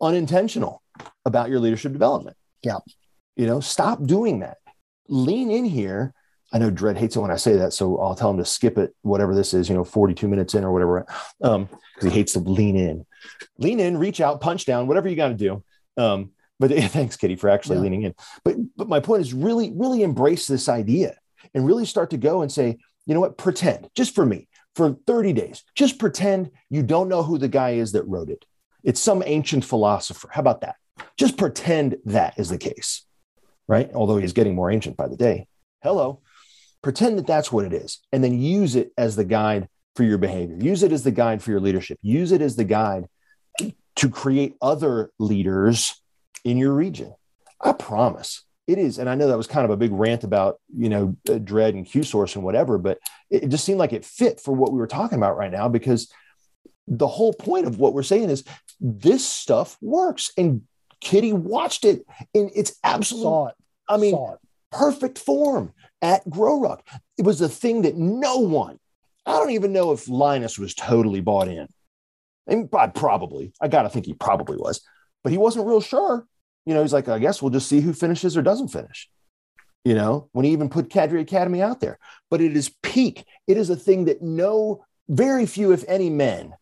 unintentional 0.00 0.82
about 1.24 1.48
your 1.50 1.60
leadership 1.60 1.92
development. 1.92 2.36
Yeah. 2.62 2.78
You 3.38 3.46
know, 3.46 3.60
stop 3.60 4.02
doing 4.04 4.40
that. 4.40 4.58
Lean 5.08 5.50
in 5.50 5.64
here. 5.64 6.12
I 6.52 6.58
know 6.58 6.70
Dredd 6.70 6.96
hates 6.96 7.14
it 7.14 7.20
when 7.20 7.30
I 7.30 7.36
say 7.36 7.56
that, 7.56 7.72
so 7.72 7.98
I'll 7.98 8.14
tell 8.14 8.30
him 8.30 8.38
to 8.38 8.44
skip 8.44 8.78
it, 8.78 8.94
whatever 9.02 9.34
this 9.34 9.54
is, 9.54 9.68
you 9.68 9.74
know, 9.74 9.84
42 9.84 10.26
minutes 10.28 10.54
in 10.54 10.64
or 10.64 10.72
whatever, 10.72 11.06
um, 11.42 11.68
because 11.94 12.10
he 12.10 12.18
hates 12.18 12.32
to 12.32 12.40
lean 12.40 12.74
in. 12.76 13.06
Lean 13.58 13.80
in, 13.80 13.96
reach 13.96 14.20
out, 14.20 14.40
punch 14.40 14.64
down, 14.66 14.86
whatever 14.86 15.08
you 15.08 15.14
got 15.16 15.28
to 15.28 15.34
do. 15.34 15.62
Um, 15.96 16.30
but 16.58 16.70
thanks, 16.90 17.16
Kitty, 17.16 17.36
for 17.36 17.48
actually 17.48 17.76
Yeah. 17.76 17.82
leaning 17.82 18.02
in. 18.02 18.14
But 18.44 18.56
but 18.76 18.88
my 18.88 18.98
point 19.00 19.22
is 19.22 19.32
really, 19.32 19.72
really 19.74 20.02
embrace 20.02 20.46
this 20.46 20.68
idea 20.68 21.16
and 21.54 21.64
really 21.66 21.84
start 21.86 22.10
to 22.10 22.16
go 22.18 22.42
and 22.42 22.50
say, 22.50 22.78
you 23.06 23.14
know 23.14 23.20
what, 23.20 23.38
pretend 23.38 23.88
just 23.94 24.14
for 24.14 24.26
me 24.26 24.48
for 24.74 24.96
30 25.06 25.32
days, 25.34 25.62
just 25.76 25.98
pretend 25.98 26.50
you 26.70 26.82
don't 26.82 27.08
know 27.08 27.22
who 27.22 27.38
the 27.38 27.48
guy 27.48 27.70
is 27.74 27.92
that 27.92 28.02
wrote 28.04 28.30
it. 28.30 28.44
It's 28.84 29.00
some 29.00 29.22
ancient 29.26 29.64
philosopher. 29.64 30.28
How 30.32 30.40
about 30.40 30.62
that? 30.62 30.76
Just 31.16 31.36
pretend 31.36 31.96
that 32.06 32.38
is 32.38 32.48
the 32.48 32.58
case, 32.58 33.04
right? 33.68 33.90
Although 33.94 34.16
he's 34.16 34.32
getting 34.32 34.54
more 34.54 34.70
ancient 34.70 34.96
by 34.96 35.06
the 35.06 35.16
day. 35.16 35.46
Hello. 35.82 36.20
Pretend 36.82 37.18
that 37.18 37.26
that's 37.26 37.52
what 37.52 37.64
it 37.64 37.72
is, 37.72 37.98
and 38.12 38.22
then 38.22 38.40
use 38.40 38.76
it 38.76 38.92
as 38.96 39.16
the 39.16 39.24
guide 39.24 39.68
for 39.96 40.04
your 40.04 40.18
behavior. 40.18 40.56
Use 40.60 40.82
it 40.82 40.92
as 40.92 41.02
the 41.02 41.10
guide 41.10 41.42
for 41.42 41.50
your 41.50 41.60
leadership. 41.60 41.98
Use 42.02 42.30
it 42.32 42.40
as 42.40 42.56
the 42.56 42.64
guide 42.64 43.08
to 43.96 44.08
create 44.08 44.56
other 44.62 45.10
leaders 45.18 46.00
in 46.44 46.56
your 46.56 46.72
region. 46.72 47.12
I 47.60 47.72
promise 47.72 48.44
it 48.68 48.78
is. 48.78 48.98
And 48.98 49.08
I 49.08 49.16
know 49.16 49.26
that 49.26 49.36
was 49.36 49.48
kind 49.48 49.64
of 49.64 49.72
a 49.72 49.76
big 49.76 49.90
rant 49.92 50.22
about, 50.22 50.60
you 50.76 50.88
know, 50.88 51.16
uh, 51.28 51.32
Dredd 51.32 51.70
and 51.70 51.84
Q 51.84 52.04
source 52.04 52.36
and 52.36 52.44
whatever, 52.44 52.78
but 52.78 52.98
it, 53.28 53.48
just 53.48 53.64
seemed 53.64 53.80
like 53.80 53.92
it 53.92 54.04
fit 54.04 54.40
for 54.40 54.54
what 54.54 54.72
we 54.72 54.78
were 54.78 54.86
talking 54.86 55.18
about 55.18 55.36
right 55.36 55.50
now 55.50 55.68
because 55.68 56.12
the 56.86 57.08
whole 57.08 57.32
point 57.32 57.66
of 57.66 57.78
what 57.78 57.92
we're 57.92 58.02
saying 58.04 58.30
is 58.30 58.44
this 58.80 59.26
stuff 59.26 59.76
works. 59.80 60.30
And 60.36 60.62
Kitty 61.00 61.32
watched 61.32 61.84
it 61.84 62.06
in 62.32 62.50
its 62.54 62.76
absolute. 62.84 63.52
I 63.88 63.96
mean, 63.96 64.16
perfect 64.70 65.18
form 65.18 65.72
at 66.02 66.28
Grow 66.28 66.60
Ruck. 66.60 66.86
It 67.16 67.24
was 67.24 67.40
a 67.40 67.48
thing 67.48 67.82
that 67.82 67.96
no 67.96 68.38
one, 68.38 68.78
I 69.26 69.32
don't 69.32 69.50
even 69.50 69.72
know 69.72 69.92
if 69.92 70.08
Linus 70.08 70.58
was 70.58 70.74
totally 70.74 71.20
bought 71.20 71.48
in. 71.48 71.68
And 72.46 72.70
probably, 72.70 73.52
I 73.60 73.68
got 73.68 73.82
to 73.82 73.90
think 73.90 74.06
he 74.06 74.14
probably 74.14 74.56
was, 74.56 74.80
but 75.22 75.32
he 75.32 75.38
wasn't 75.38 75.66
real 75.66 75.80
sure. 75.80 76.26
You 76.64 76.74
know, 76.74 76.82
he's 76.82 76.92
like, 76.92 77.08
I 77.08 77.18
guess 77.18 77.42
we'll 77.42 77.50
just 77.50 77.68
see 77.68 77.80
who 77.80 77.92
finishes 77.92 78.36
or 78.36 78.42
doesn't 78.42 78.68
finish. 78.68 79.08
You 79.84 79.94
know, 79.94 80.28
when 80.32 80.44
he 80.44 80.52
even 80.52 80.68
put 80.68 80.90
Cadre 80.90 81.20
Academy 81.20 81.62
out 81.62 81.80
there, 81.80 81.98
but 82.30 82.40
it 82.40 82.56
is 82.56 82.74
peak. 82.82 83.24
It 83.46 83.56
is 83.56 83.70
a 83.70 83.76
thing 83.76 84.06
that 84.06 84.22
no, 84.22 84.84
very 85.08 85.46
few, 85.46 85.72
if 85.72 85.84
any, 85.88 86.10
men 86.10 86.54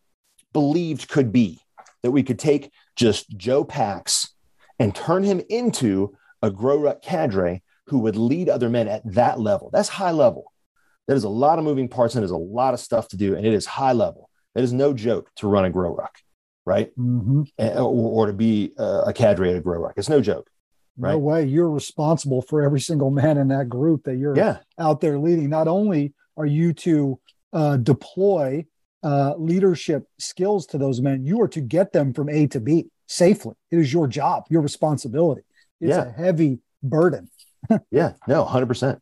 believed 0.53 1.09
could 1.09 1.31
be 1.31 1.59
that 2.03 2.11
we 2.11 2.23
could 2.23 2.39
take 2.39 2.71
just 2.95 3.35
Joe 3.35 3.63
Pax 3.63 4.33
and 4.79 4.95
turn 4.95 5.23
him 5.23 5.41
into 5.49 6.15
a 6.41 6.49
grow 6.51 6.77
ruck 6.79 7.01
cadre 7.01 7.61
who 7.87 7.99
would 7.99 8.15
lead 8.15 8.49
other 8.49 8.69
men 8.69 8.87
at 8.87 9.01
that 9.13 9.39
level. 9.39 9.69
That's 9.71 9.89
high 9.89 10.11
level. 10.11 10.51
That 11.07 11.15
is 11.15 11.23
a 11.23 11.29
lot 11.29 11.57
of 11.57 11.65
moving 11.65 11.87
parts 11.87 12.15
and 12.15 12.21
there's 12.21 12.31
a 12.31 12.37
lot 12.37 12.73
of 12.73 12.79
stuff 12.79 13.07
to 13.09 13.17
do, 13.17 13.35
and 13.35 13.45
it 13.45 13.53
is 13.53 13.65
high 13.65 13.93
level. 13.93 14.29
It 14.55 14.63
is 14.63 14.73
no 14.73 14.93
joke 14.93 15.29
to 15.37 15.47
run 15.47 15.65
a 15.65 15.69
grow 15.69 15.95
ruck, 15.95 16.17
right? 16.65 16.91
Mhm. 16.97 17.47
Eh, 17.57 17.75
Or, 17.79 17.83
or 18.23 18.25
to 18.27 18.33
be 18.33 18.73
a 18.77 19.13
cadre 19.13 19.51
at 19.51 19.55
a 19.55 19.61
grow 19.61 19.79
ruck. 19.79 19.93
It's 19.97 20.09
no 20.09 20.19
joke. 20.21 20.49
Right? 20.97 21.11
No 21.11 21.19
way. 21.19 21.45
You're 21.45 21.69
responsible 21.69 22.41
for 22.41 22.61
every 22.63 22.79
single 22.79 23.11
man 23.11 23.37
in 23.37 23.47
that 23.49 23.69
group 23.69 24.03
that 24.05 24.17
you're 24.17 24.35
Yeah. 24.35 24.57
out 24.79 24.99
there 24.99 25.17
leading. 25.19 25.49
Not 25.49 25.67
only 25.67 26.13
are 26.35 26.45
you 26.47 26.73
to 26.73 27.19
uh, 27.53 27.77
deploy 27.77 28.65
uh, 29.03 29.35
leadership 29.37 30.07
skills 30.19 30.65
to 30.65 30.77
those 30.77 31.01
men, 31.01 31.23
you 31.23 31.39
are 31.41 31.47
to 31.47 31.61
get 31.61 31.93
them 31.93 32.13
from 32.13 32.27
A 32.29 32.47
to 32.47 32.59
B 32.59 32.89
safely. 33.07 33.53
It 33.71 33.77
is 33.79 33.93
your 33.93 34.07
job, 34.07 34.45
your 34.49 34.61
responsibility. 34.61 35.43
It's 35.81 35.89
Yeah. 35.95 36.05
a 36.07 36.11
heavy 36.11 36.59
burden. 36.83 37.29
Yeah. 37.91 38.13
No, 38.27 38.45
100%. 38.45 38.99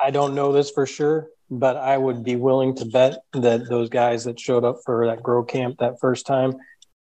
I 0.00 0.10
don't 0.10 0.34
know 0.34 0.52
this 0.52 0.70
for 0.70 0.86
sure, 0.86 1.28
but 1.50 1.76
I 1.76 1.96
would 1.98 2.22
be 2.22 2.36
willing 2.36 2.74
to 2.76 2.84
bet 2.84 3.18
that 3.32 3.68
those 3.68 3.88
guys 3.88 4.24
that 4.24 4.38
showed 4.38 4.64
up 4.64 4.76
for 4.84 5.06
that 5.06 5.22
grow 5.22 5.42
camp 5.42 5.78
that 5.78 5.98
first 6.00 6.26
time 6.26 6.52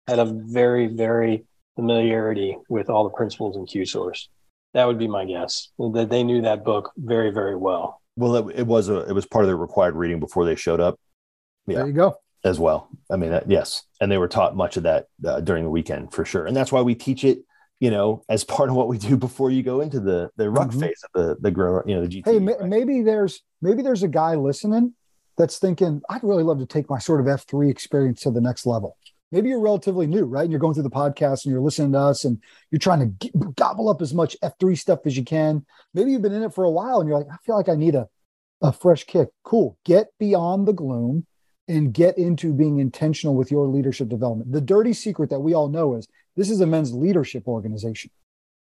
had 0.07 0.19
a 0.19 0.25
very, 0.25 0.87
very 0.87 1.45
familiarity 1.75 2.57
with 2.69 2.89
all 2.89 3.03
the 3.03 3.09
principles 3.11 3.55
in 3.57 3.65
Q 3.65 3.85
source. 3.85 4.29
That 4.73 4.87
would 4.87 4.97
be 4.97 5.07
my 5.07 5.25
guess. 5.25 5.69
That 5.77 6.09
they 6.09 6.23
knew 6.23 6.41
that 6.41 6.63
book 6.63 6.91
very, 6.97 7.31
very 7.31 7.55
well. 7.55 8.01
Well, 8.17 8.49
it, 8.49 8.59
it 8.59 8.67
was 8.67 8.89
a, 8.89 8.99
it 9.01 9.13
was 9.13 9.25
part 9.25 9.43
of 9.43 9.47
their 9.47 9.57
required 9.57 9.95
reading 9.95 10.19
before 10.19 10.45
they 10.45 10.55
showed 10.55 10.79
up 10.79 10.97
Yeah. 11.67 11.77
There 11.79 11.87
you 11.87 11.93
go. 11.93 12.15
as 12.43 12.59
well. 12.59 12.89
I 13.11 13.17
mean, 13.17 13.31
that, 13.31 13.49
yes, 13.49 13.83
and 14.01 14.11
they 14.11 14.17
were 14.17 14.29
taught 14.29 14.55
much 14.55 14.77
of 14.77 14.83
that 14.83 15.07
uh, 15.25 15.41
during 15.41 15.65
the 15.65 15.69
weekend 15.69 16.13
for 16.13 16.25
sure, 16.25 16.45
and 16.45 16.55
that's 16.55 16.71
why 16.71 16.81
we 16.81 16.95
teach 16.95 17.23
it. 17.23 17.39
You 17.81 17.91
know, 17.91 18.23
as 18.29 18.43
part 18.45 18.69
of 18.69 18.75
what 18.75 18.87
we 18.87 18.97
do 18.97 19.17
before 19.17 19.51
you 19.51 19.61
go 19.63 19.81
into 19.81 19.99
the 19.99 20.29
the 20.37 20.49
ruck 20.49 20.69
Mhm. 20.71 20.79
phase 20.79 21.01
of 21.03 21.09
the 21.13 21.35
the 21.41 21.51
grow, 21.51 21.81
you 21.85 21.95
know, 21.95 22.01
the 22.01 22.07
GT. 22.07 22.23
Hey, 22.25 22.39
ma- 22.39 22.53
right? 22.53 22.69
maybe 22.69 23.01
there's 23.01 23.41
maybe 23.61 23.81
there's 23.83 24.03
a 24.03 24.07
guy 24.07 24.35
listening 24.35 24.93
that's 25.37 25.59
thinking, 25.59 26.01
I'd 26.09 26.23
really 26.23 26.43
love 26.43 26.59
to 26.59 26.65
take 26.65 26.89
my 26.89 26.97
sort 26.99 27.19
of 27.19 27.25
F3 27.27 27.69
experience 27.69 28.21
to 28.21 28.31
the 28.31 28.39
next 28.39 28.65
level. 28.65 28.95
Maybe 29.33 29.49
you're 29.49 29.59
relatively 29.59 30.07
new, 30.07 30.23
right? 30.23 30.43
And 30.43 30.51
you're 30.51 30.61
going 30.61 30.73
through 30.75 30.83
the 30.83 30.89
podcast 30.89 31.43
and 31.43 31.51
you're 31.51 31.59
listening 31.59 31.91
to 31.91 31.99
us 31.99 32.23
and 32.23 32.39
you're 32.71 32.79
trying 32.79 32.99
to 33.01 33.07
g- 33.27 33.33
gobble 33.57 33.89
up 33.89 34.01
as 34.01 34.13
much 34.13 34.37
F3 34.41 34.77
stuff 34.77 34.99
as 35.05 35.17
you 35.17 35.25
can. 35.25 35.65
Maybe 35.93 36.11
you've 36.11 36.21
been 36.21 36.31
in 36.31 36.43
it 36.43 36.53
for 36.53 36.63
a 36.63 36.71
while 36.71 37.01
and 37.01 37.09
you're 37.09 37.17
like, 37.17 37.27
I 37.29 37.35
feel 37.45 37.57
like 37.57 37.67
I 37.67 37.75
need 37.75 37.95
a, 37.95 38.07
a 38.61 38.71
fresh 38.71 39.03
kick. 39.03 39.27
Cool. 39.43 39.77
Get 39.83 40.07
beyond 40.19 40.65
the 40.69 40.73
gloom 40.73 41.25
and 41.67 41.91
get 41.91 42.17
into 42.17 42.53
being 42.53 42.79
intentional 42.79 43.35
with 43.35 43.51
your 43.51 43.67
leadership 43.67 44.07
development. 44.07 44.53
The 44.53 44.61
dirty 44.61 44.93
secret 44.93 45.29
that 45.31 45.41
we 45.41 45.53
all 45.53 45.67
know 45.67 45.95
is 45.95 46.07
this 46.35 46.49
is 46.49 46.61
a 46.61 46.65
men's 46.65 46.93
leadership 46.93 47.47
organization, 47.47 48.11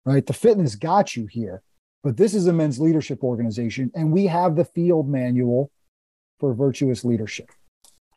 right? 0.04 0.24
The 0.26 0.32
fitness 0.32 0.74
got 0.74 1.16
you 1.16 1.26
here, 1.26 1.62
but 2.02 2.16
this 2.16 2.34
is 2.34 2.46
a 2.46 2.52
men's 2.52 2.78
leadership 2.80 3.22
organization, 3.22 3.90
and 3.94 4.12
we 4.12 4.26
have 4.26 4.56
the 4.56 4.64
field 4.64 5.08
manual 5.08 5.70
for 6.38 6.54
virtuous 6.54 7.04
leadership. 7.04 7.50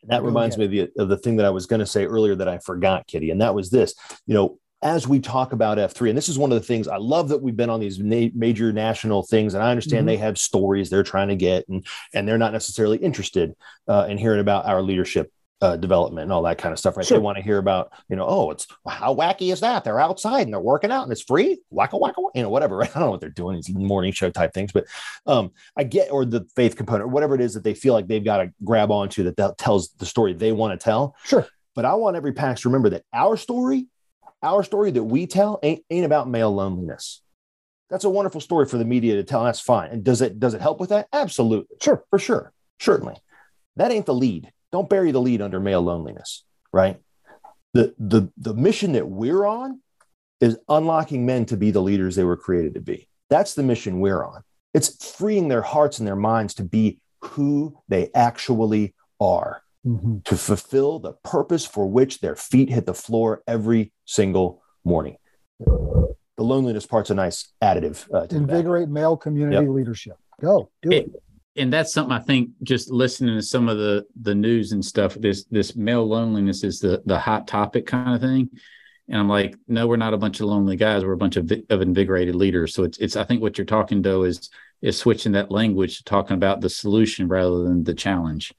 that 0.08 0.20
Go 0.20 0.26
reminds 0.26 0.58
ahead. 0.58 0.70
me 0.72 0.80
of 0.80 0.89
the, 0.95 1.01
of 1.04 1.10
the 1.10 1.18
thing 1.18 1.38
that 1.38 1.45
I 1.45 1.49
was 1.49 1.66
going 1.66 1.80
to 1.80 1.86
say 1.86 2.06
earlier 2.06 2.36
that 2.36 2.47
I 2.47 2.58
forgot, 2.58 3.08
Kitty, 3.08 3.30
and 3.32 3.41
that 3.41 3.56
was 3.56 3.70
this. 3.70 3.93
You 4.26 4.34
know, 4.34 4.58
as 4.82 5.08
we 5.08 5.20
talk 5.22 5.54
about 5.54 5.78
F3, 5.78 6.10
and 6.10 6.18
this 6.18 6.28
is 6.28 6.38
one 6.38 6.51
of 6.51 6.60
the 6.60 6.66
things 6.68 6.89
I 6.89 6.97
love 6.97 7.30
that 7.30 7.41
we've 7.41 7.56
been 7.56 7.70
on 7.70 7.80
these 7.80 7.99
na- 7.99 8.28
major 8.36 8.74
national 8.74 9.24
things, 9.24 9.54
and 9.54 9.64
I 9.64 9.70
understand 9.72 10.04
Mhm. 10.04 10.08
they 10.08 10.18
have 10.18 10.38
stories 10.38 10.89
they're 10.89 11.04
trying 11.04 11.30
to 11.30 11.38
get, 11.38 11.66
and 11.70 11.86
and 12.14 12.28
they're 12.28 12.38
not 12.38 12.51
necessarily 12.51 12.97
interested 12.97 13.54
uh, 13.88 14.08
in 14.10 14.18
hearing 14.18 14.41
about 14.41 14.66
our 14.66 14.82
leadership 14.82 15.32
uh, 15.64 15.78
development 15.78 16.24
and 16.24 16.34
all 16.34 16.43
that 16.43 16.57
kind 16.57 16.74
of 16.74 16.80
stuff, 16.80 16.97
right? 16.97 17.05
Sure. 17.05 17.18
They 17.18 17.24
want 17.24 17.38
to 17.38 17.43
hear 17.43 17.57
about, 17.57 17.93
you 18.09 18.18
know, 18.18 18.26
oh, 18.28 18.51
it's 18.51 18.68
how 18.86 19.16
wacky 19.16 19.53
is 19.53 19.61
that? 19.61 19.86
They're 19.86 19.99
outside 19.99 20.41
and 20.41 20.53
they're 20.53 20.59
working 20.59 20.91
out 20.91 21.03
and 21.03 21.11
it's 21.11 21.22
free, 21.22 21.57
wacka 21.74 21.99
wacka, 21.99 22.30
you 22.36 22.43
know, 22.43 22.49
whatever. 22.49 22.74
Right? 22.84 22.89
I 22.89 22.99
don't 22.99 23.07
know 23.07 23.11
what 23.11 23.22
they're 23.22 23.30
doing, 23.30 23.55
these 23.55 23.74
morning 23.74 24.11
show 24.11 24.30
type 24.30 24.53
things, 24.53 24.72
but 24.74 24.88
um, 25.26 25.51
I 25.78 25.84
get, 25.84 26.11
or 26.11 26.26
the 26.26 26.45
faith 26.55 26.76
component, 26.76 27.03
or 27.03 27.07
whatever 27.07 27.36
it 27.36 27.39
is 27.39 27.53
that 27.53 27.64
they 27.64 27.76
feel 27.76 27.93
like 27.93 28.07
they've 28.07 28.24
got 28.24 28.38
to 28.38 28.51
grab 28.64 28.91
onto 28.91 29.24
that, 29.24 29.38
that 29.38 29.57
tells 29.57 29.91
the 29.93 30.05
story 30.05 30.34
they 30.34 30.51
want 30.51 30.78
to 30.78 30.84
tell. 30.84 31.16
Sure. 31.24 31.47
But 31.76 31.86
I 31.86 31.93
want 31.93 32.18
every 32.18 32.34
PAX 32.34 32.61
to 32.61 32.70
remember 32.70 32.89
that 32.89 33.03
our 33.14 33.38
story, 33.38 33.88
our 34.41 34.64
story 34.64 34.91
that 34.91 35.03
we 35.03 35.28
tell 35.28 35.59
ain't, 35.64 35.84
ain't 35.89 36.05
about 36.05 36.28
male 36.28 36.53
loneliness. 36.53 37.22
That's 37.89 38.05
a 38.05 38.09
wonderful 38.09 38.41
story 38.41 38.66
for 38.66 38.78
the 38.78 38.86
media 38.86 39.16
to 39.16 39.24
tell. 39.24 39.41
And 39.41 39.47
that's 39.47 39.59
fine. 39.61 39.91
And 39.91 40.03
does 40.03 40.22
it 40.22 40.39
does 40.39 40.55
it 40.55 40.61
help 40.61 40.80
with 40.80 40.89
that? 40.89 41.07
Absolutely. 41.14 41.78
Sure. 41.82 42.03
For 42.09 42.18
sure. 42.18 42.51
Certainly. 42.80 43.16
That 43.76 43.91
ain't 43.91 44.07
the 44.07 44.16
lead. 44.16 44.51
Don't 44.74 44.89
bury 44.89 45.11
the 45.11 45.21
lead 45.21 45.39
under 45.39 45.59
male 45.59 45.82
loneliness, 45.84 46.43
right? 46.74 46.99
The 47.74 47.93
the 47.99 48.32
the 48.38 48.55
mission 48.55 48.93
that 48.93 49.07
we're 49.07 49.45
on 49.45 49.82
is 50.41 50.57
unlocking 50.67 51.26
men 51.28 51.45
to 51.45 51.55
be 51.57 51.69
the 51.69 51.80
leaders 51.82 52.15
they 52.15 52.24
were 52.24 52.36
created 52.36 52.74
to 52.74 52.82
be. 52.82 53.07
That's 53.30 53.53
the 53.53 53.61
mission 53.63 53.99
we're 53.99 54.26
on. 54.26 54.41
It's 54.74 55.11
freeing 55.15 55.47
their 55.47 55.61
hearts 55.61 55.99
and 55.99 56.07
their 56.07 56.15
minds 56.15 56.55
to 56.55 56.63
be 56.63 56.99
who 57.21 57.78
they 57.88 58.09
actually 58.15 58.95
are 59.21 59.61
Mhm. 59.86 60.24
to 60.26 60.36
fulfill 60.38 60.97
the 60.99 61.13
purpose 61.24 61.65
for 61.65 61.86
which 61.88 62.19
their 62.21 62.36
feet 62.36 62.69
hit 62.69 62.86
the 62.88 62.93
floor 62.95 63.43
every 63.47 63.93
single 64.05 64.63
morning. 64.84 65.17
The 65.59 66.43
loneliness 66.43 66.86
part's 66.88 67.11
a 67.11 67.13
nice 67.15 67.53
additive. 67.61 68.07
Uh, 68.11 68.26
to 68.26 68.36
the 68.39 68.41
back. 68.41 68.55
Invigorate 68.55 68.89
male 68.89 69.17
community 69.17 69.67
leadership. 69.67 70.17
Go 70.41 70.71
do 70.82 70.91
it. 70.91 71.11
And 71.56 71.72
that's 71.72 71.93
something 71.93 72.12
I 72.12 72.20
think 72.20 72.49
just 72.64 72.89
listening 72.89 73.36
to 73.36 73.41
some 73.41 73.70
of 73.70 73.78
the 73.78 74.06
the 74.22 74.36
news 74.36 74.72
and 74.72 74.84
stuff. 74.84 75.16
This 75.16 75.45
this 75.45 75.76
male 75.76 76.08
loneliness 76.08 76.64
is 76.64 76.80
the 76.80 77.01
the 77.06 77.20
hot 77.20 77.47
topic 77.47 77.86
kind 77.86 78.16
of 78.16 78.22
thing, 78.22 78.49
and 79.08 79.20
I'm 79.20 79.30
like, 79.30 79.56
no, 79.68 79.88
we're 79.88 79.97
not 79.97 80.14
a 80.14 80.18
bunch 80.18 80.39
of 80.39 80.47
lonely 80.47 80.76
guys. 80.76 81.04
We're 81.04 81.14
a 81.14 81.18
bunch 81.18 81.38
of 81.38 81.51
of 81.70 81.82
invigorated 81.82 82.36
leaders. 82.36 82.74
So 82.74 82.84
it's 82.84 82.97
it's 82.97 83.16
I 83.16 83.24
think 83.24 83.41
what 83.41 83.58
you're 83.58 83.66
talking 83.66 84.01
though 84.01 84.24
is 84.24 84.49
is 84.82 84.97
switching 84.97 85.32
that 85.34 85.51
language 85.51 85.97
to 85.97 86.04
talking 86.04 86.36
about 86.36 86.62
the 86.62 86.70
solution 86.70 87.28
rather 87.28 87.64
than 87.64 87.84
the 87.84 87.93
challenge. 87.93 88.54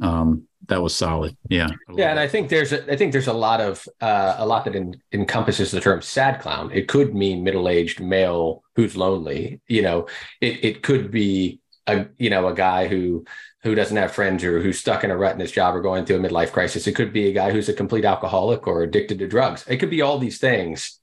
Um, 0.00 0.46
that 0.66 0.80
was 0.80 0.94
solid. 0.94 1.36
Yeah. 1.48 1.68
Yeah, 1.94 2.10
and 2.10 2.18
I 2.18 2.28
think 2.28 2.48
there's 2.48 2.72
a, 2.72 2.90
I 2.90 2.96
think 2.96 3.12
there's 3.12 3.26
a 3.26 3.32
lot 3.32 3.60
of 3.60 3.86
uh, 4.00 4.36
a 4.38 4.46
lot 4.46 4.64
that 4.64 4.76
in, 4.76 5.00
encompasses 5.12 5.70
the 5.70 5.80
term 5.80 6.02
sad 6.02 6.40
clown. 6.40 6.70
It 6.72 6.88
could 6.88 7.14
mean 7.14 7.44
middle 7.44 7.68
aged 7.68 8.00
male 8.00 8.62
who's 8.76 8.96
lonely. 8.96 9.60
You 9.68 9.82
know, 9.82 10.06
it 10.40 10.64
it 10.64 10.82
could 10.82 11.10
be 11.10 11.59
a 11.86 12.06
you 12.18 12.30
know 12.30 12.48
a 12.48 12.54
guy 12.54 12.88
who 12.88 13.24
who 13.62 13.74
doesn't 13.74 13.96
have 13.96 14.12
friends 14.12 14.42
or 14.42 14.60
who's 14.60 14.78
stuck 14.78 15.04
in 15.04 15.10
a 15.10 15.16
rut 15.16 15.34
in 15.34 15.40
his 15.40 15.52
job 15.52 15.74
or 15.74 15.82
going 15.82 16.04
through 16.04 16.16
a 16.16 16.28
midlife 16.28 16.52
crisis. 16.52 16.86
It 16.86 16.94
could 16.94 17.12
be 17.12 17.28
a 17.28 17.32
guy 17.32 17.50
who's 17.50 17.68
a 17.68 17.74
complete 17.74 18.04
alcoholic 18.04 18.66
or 18.66 18.82
addicted 18.82 19.18
to 19.18 19.28
drugs. 19.28 19.64
It 19.68 19.76
could 19.76 19.90
be 19.90 20.02
all 20.02 20.18
these 20.18 20.38
things 20.38 21.00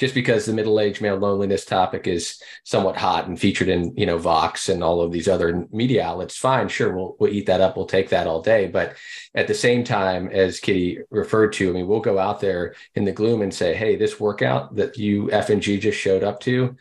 just 0.00 0.14
because 0.14 0.46
the 0.46 0.54
middle-aged 0.54 1.02
male 1.02 1.16
loneliness 1.16 1.66
topic 1.66 2.06
is 2.06 2.42
somewhat 2.64 2.96
hot 2.96 3.28
and 3.28 3.38
featured 3.38 3.68
in 3.68 3.94
you 3.98 4.06
know 4.06 4.16
Vox 4.16 4.70
and 4.70 4.82
all 4.82 5.02
of 5.02 5.12
these 5.12 5.28
other 5.28 5.68
media 5.70 6.02
outlets, 6.02 6.36
fine, 6.38 6.68
sure, 6.68 6.96
we'll 6.96 7.16
we'll 7.20 7.32
eat 7.32 7.46
that 7.46 7.60
up, 7.60 7.76
we'll 7.76 7.84
take 7.84 8.08
that 8.08 8.26
all 8.26 8.40
day. 8.40 8.66
But 8.66 8.96
at 9.34 9.46
the 9.46 9.54
same 9.54 9.84
time, 9.84 10.28
as 10.28 10.58
Kitty 10.58 11.00
referred 11.10 11.52
to, 11.54 11.68
I 11.68 11.72
mean, 11.72 11.86
we'll 11.86 12.00
go 12.00 12.18
out 12.18 12.40
there 12.40 12.74
in 12.94 13.04
the 13.04 13.12
gloom 13.12 13.42
and 13.42 13.52
say, 13.52 13.74
hey, 13.74 13.96
this 13.96 14.18
workout 14.18 14.74
that 14.76 14.96
you 14.96 15.30
F 15.30 15.50
and 15.50 15.60
G 15.60 15.78
just 15.78 15.98
showed 15.98 16.24
up 16.24 16.40
to, 16.40 16.76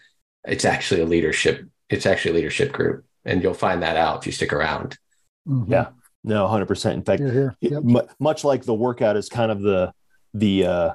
it's 0.48 0.66
actually 0.66 1.02
a 1.02 1.06
leadership, 1.06 1.68
it's 1.90 2.06
actually 2.06 2.32
a 2.32 2.36
leadership 2.36 2.72
group, 2.72 3.04
and 3.26 3.41
you'll 3.43 3.53
find 3.53 3.82
that 3.84 3.95
out 3.97 4.20
if 4.20 4.26
you 4.26 4.32
stick 4.32 4.53
around. 4.53 4.97
Mhm. 5.47 5.70
Yeah. 5.70 5.89
No, 6.24 6.47
hundred 6.47 6.67
percent. 6.67 6.95
In 6.95 7.03
fact, 7.03 7.22
You're 7.22 7.32
here. 7.32 7.55
Yep. 7.61 7.84
mu- 7.84 8.01
much 8.20 8.43
like 8.43 8.63
the 8.63 8.74
workout 8.74 9.15
is 9.17 9.30
kind 9.30 9.51
of 9.51 9.61
the 9.61 9.93
the 10.34 10.65
uh 10.65 10.93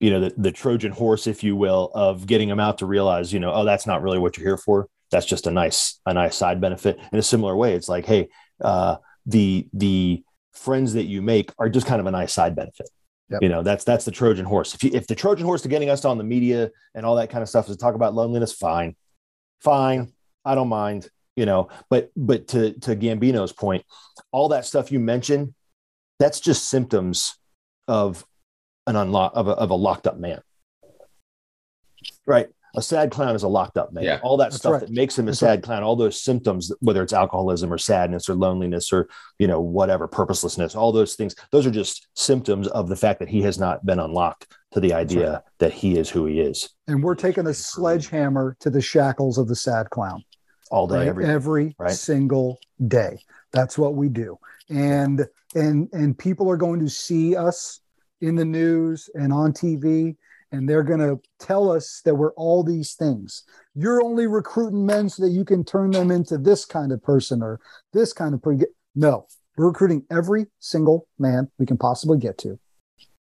you 0.00 0.10
know 0.10 0.20
the, 0.20 0.34
the 0.36 0.52
trojan 0.52 0.92
horse 0.92 1.26
if 1.26 1.42
you 1.42 1.56
will 1.56 1.90
of 1.94 2.26
getting 2.26 2.48
them 2.48 2.60
out 2.60 2.78
to 2.78 2.86
realize 2.86 3.32
you 3.32 3.40
know 3.40 3.52
oh 3.52 3.64
that's 3.64 3.86
not 3.86 4.00
really 4.02 4.18
what 4.20 4.36
you're 4.36 4.46
here 4.46 4.56
for 4.56 4.86
that's 5.10 5.26
just 5.26 5.48
a 5.48 5.50
nice 5.50 5.98
a 6.06 6.14
nice 6.14 6.36
side 6.36 6.60
benefit 6.60 6.96
in 7.12 7.18
a 7.18 7.22
similar 7.22 7.56
way 7.56 7.74
it's 7.74 7.88
like 7.88 8.06
hey 8.06 8.28
uh 8.62 8.94
the 9.26 9.66
the 9.72 10.22
friends 10.52 10.92
that 10.92 11.04
you 11.06 11.20
make 11.22 11.50
are 11.58 11.68
just 11.68 11.88
kind 11.88 11.98
of 12.00 12.06
a 12.06 12.10
nice 12.12 12.32
side 12.32 12.54
benefit 12.54 12.88
Yep. 13.30 13.42
you 13.42 13.48
know 13.48 13.62
that's 13.64 13.82
that's 13.82 14.04
the 14.04 14.12
trojan 14.12 14.44
horse 14.46 14.72
if 14.74 14.84
you, 14.84 14.90
if 14.94 15.08
the 15.08 15.16
trojan 15.16 15.44
horse 15.44 15.62
to 15.62 15.68
getting 15.68 15.90
us 15.90 16.04
on 16.04 16.16
the 16.18 16.24
media 16.24 16.70
and 16.94 17.04
all 17.04 17.16
that 17.16 17.28
kind 17.30 17.42
of 17.42 17.48
stuff 17.48 17.68
is 17.68 17.74
to 17.76 17.80
talk 17.80 17.94
about 17.96 18.14
loneliness 18.14 18.52
fine 18.52 18.94
fine 19.60 20.12
i 20.44 20.54
don't 20.54 20.68
mind 20.68 21.08
you 21.38 21.46
know 21.46 21.68
but 21.88 22.10
but 22.16 22.48
to 22.48 22.72
to 22.80 22.96
gambino's 22.96 23.52
point 23.52 23.84
all 24.32 24.48
that 24.48 24.66
stuff 24.66 24.92
you 24.92 24.98
mentioned 24.98 25.54
that's 26.18 26.40
just 26.40 26.68
symptoms 26.68 27.36
of 27.86 28.24
an 28.86 28.96
unlock 28.96 29.32
of 29.34 29.48
a, 29.48 29.52
of 29.52 29.70
a 29.70 29.74
locked 29.74 30.06
up 30.06 30.18
man. 30.18 30.40
Right. 32.26 32.48
A 32.76 32.82
sad 32.82 33.10
clown 33.10 33.34
is 33.34 33.42
a 33.42 33.48
locked 33.48 33.78
up 33.78 33.92
man. 33.92 34.04
Yeah. 34.04 34.20
all 34.22 34.36
that 34.38 34.50
That's 34.50 34.56
stuff 34.56 34.72
right. 34.72 34.80
that 34.82 34.90
makes 34.90 35.18
him 35.18 35.26
a 35.26 35.30
That's 35.30 35.38
sad 35.40 35.62
clown 35.62 35.82
all 35.82 35.96
those 35.96 36.20
symptoms 36.20 36.70
whether 36.80 37.02
it's 37.02 37.12
alcoholism 37.12 37.72
or 37.72 37.78
sadness 37.78 38.28
or 38.28 38.34
loneliness 38.34 38.92
or 38.92 39.08
you 39.38 39.46
know 39.46 39.60
whatever 39.60 40.06
purposelessness 40.06 40.74
all 40.74 40.92
those 40.92 41.14
things 41.14 41.34
those 41.50 41.66
are 41.66 41.70
just 41.70 42.08
symptoms 42.14 42.68
of 42.68 42.88
the 42.88 42.96
fact 42.96 43.20
that 43.20 43.28
he 43.28 43.40
has 43.42 43.58
not 43.58 43.84
been 43.86 43.98
unlocked 43.98 44.46
to 44.72 44.80
the 44.80 44.92
idea 44.92 45.42
that 45.58 45.72
he 45.72 45.98
is 45.98 46.10
who 46.10 46.26
he 46.26 46.40
is. 46.40 46.68
And 46.86 47.02
we're 47.02 47.14
taking 47.14 47.46
a 47.46 47.54
sledgehammer 47.54 48.56
to 48.60 48.68
the 48.68 48.82
shackles 48.82 49.38
of 49.38 49.48
the 49.48 49.56
sad 49.56 49.88
clown. 49.88 50.24
All 50.70 50.86
day 50.86 50.98
right? 50.98 51.08
every 51.08 51.24
every 51.24 51.76
right? 51.78 51.90
single 51.90 52.58
day. 52.86 53.18
That's 53.52 53.78
what 53.78 53.94
we 53.94 54.08
do. 54.08 54.38
And 54.68 55.26
and 55.54 55.88
and 55.92 56.18
people 56.18 56.50
are 56.50 56.56
going 56.56 56.80
to 56.80 56.88
see 56.88 57.36
us 57.36 57.80
in 58.20 58.34
the 58.34 58.44
news 58.44 59.08
and 59.14 59.32
on 59.32 59.52
TV 59.52 60.16
and 60.50 60.68
they're 60.68 60.82
going 60.82 61.00
to 61.00 61.20
tell 61.38 61.70
us 61.70 62.00
that 62.04 62.14
we're 62.14 62.32
all 62.32 62.64
these 62.64 62.94
things. 62.94 63.44
You're 63.74 64.02
only 64.02 64.26
recruiting 64.26 64.86
men 64.86 65.08
so 65.08 65.24
that 65.24 65.30
you 65.30 65.44
can 65.44 65.62
turn 65.64 65.90
them 65.90 66.10
into 66.10 66.38
this 66.38 66.64
kind 66.64 66.90
of 66.90 67.02
person 67.02 67.42
or 67.42 67.60
this 67.92 68.12
kind 68.12 68.34
of 68.34 68.42
person. 68.42 68.64
No, 68.94 69.26
we're 69.56 69.68
recruiting 69.68 70.04
every 70.10 70.46
single 70.58 71.06
man 71.18 71.50
we 71.58 71.66
can 71.66 71.76
possibly 71.76 72.18
get 72.18 72.38
to 72.38 72.58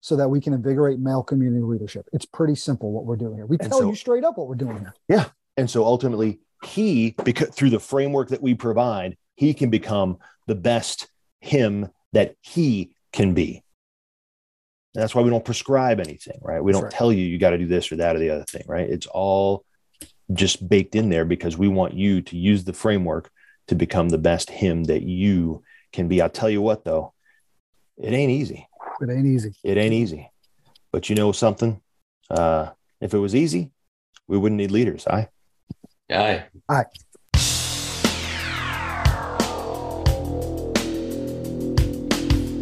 so 0.01 0.15
that 0.15 0.29
we 0.29 0.39
can 0.39 0.53
invigorate 0.53 0.99
male 0.99 1.21
community 1.23 1.61
leadership. 1.61 2.07
It's 2.13 2.25
pretty 2.25 2.55
simple 2.55 2.93
what 2.93 3.05
we're 3.05 3.17
doing 3.17 3.35
here. 3.35 3.45
We 3.45 3.57
And 3.59 3.69
tell 3.69 3.79
so- 3.79 3.89
you 3.89 3.95
straight 3.95 4.23
up 4.23 4.37
what 4.37 4.47
we're 4.47 4.55
doing 4.55 4.79
here. 4.79 4.93
Yeah. 5.09 5.25
And 5.57 5.69
so 5.69 5.83
ultimately 5.83 6.39
he 6.64 7.16
because 7.24 7.49
through 7.49 7.70
the 7.70 7.80
framework 7.80 8.30
that 8.30 8.41
we 8.41 8.53
provide 8.53 9.18
he 9.36 9.53
can 9.53 9.70
become 9.70 10.18
the 10.47 10.55
best 10.55 11.07
him 11.39 11.89
that 12.12 12.36
he 12.41 12.91
can 13.14 13.34
be. 13.34 13.64
And 14.93 15.01
that's 15.03 15.16
why 15.16 15.22
we 15.22 15.30
don't 15.30 15.45
prescribe 15.45 15.99
anything 15.99 16.39
right? 16.41 16.64
We 16.64 16.72
don't 16.72 16.84
right. 16.84 16.91
tell 16.91 17.14
you 17.14 17.26
you 17.26 17.38
got 17.38 17.51
to 17.51 17.57
do 17.57 17.68
this 17.68 17.91
or 17.91 17.97
that 17.97 18.16
or 18.16 18.20
the 18.20 18.32
other 18.32 18.45
thing 18.45 18.64
right? 18.68 18.89
It's 18.89 19.07
all 19.07 19.64
just 20.34 20.68
baked 20.68 20.95
in 20.95 21.10
there 21.10 21.26
because 21.26 21.57
we 21.57 21.68
want 21.68 21.93
you 21.93 22.22
to 22.22 22.38
use 22.38 22.64
the 22.64 22.74
framework 22.74 23.32
to 23.68 23.76
become 23.76 24.10
the 24.10 24.18
best 24.18 24.49
him 24.49 24.84
that 24.86 25.03
you 25.03 25.64
can 25.93 26.07
be. 26.07 26.22
I'll 26.22 26.30
tell 26.30 26.49
you 26.49 26.62
what 26.62 26.84
though 26.84 27.14
it 27.97 28.14
ain't 28.14 28.32
easy. 28.32 28.68
It 29.01 29.10
ain't 29.10 29.28
easy. 29.28 29.53
it 29.64 29.78
ain't 29.78 29.93
easy. 29.93 30.30
But 30.91 31.10
you 31.10 31.16
know 31.16 31.32
something? 31.32 31.82
Uh 32.30 32.70
if 33.01 33.14
it 33.14 33.20
was 33.20 33.36
easy 33.36 33.72
we 34.28 34.38
wouldn't 34.38 34.57
need 34.57 34.72
leaders 34.72 35.07
i 35.07 35.28
Aye. 36.12 36.45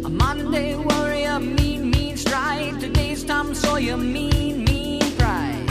A 0.04 0.08
modern 0.10 0.50
day 0.50 0.76
warrior, 0.76 1.38
mean, 1.40 1.90
mean 1.90 2.16
stride. 2.16 2.78
Today's 2.78 3.24
Tom 3.24 3.54
Sawyer, 3.54 3.96
mean, 3.96 4.64
mean 4.64 5.00
pride. 5.16 5.66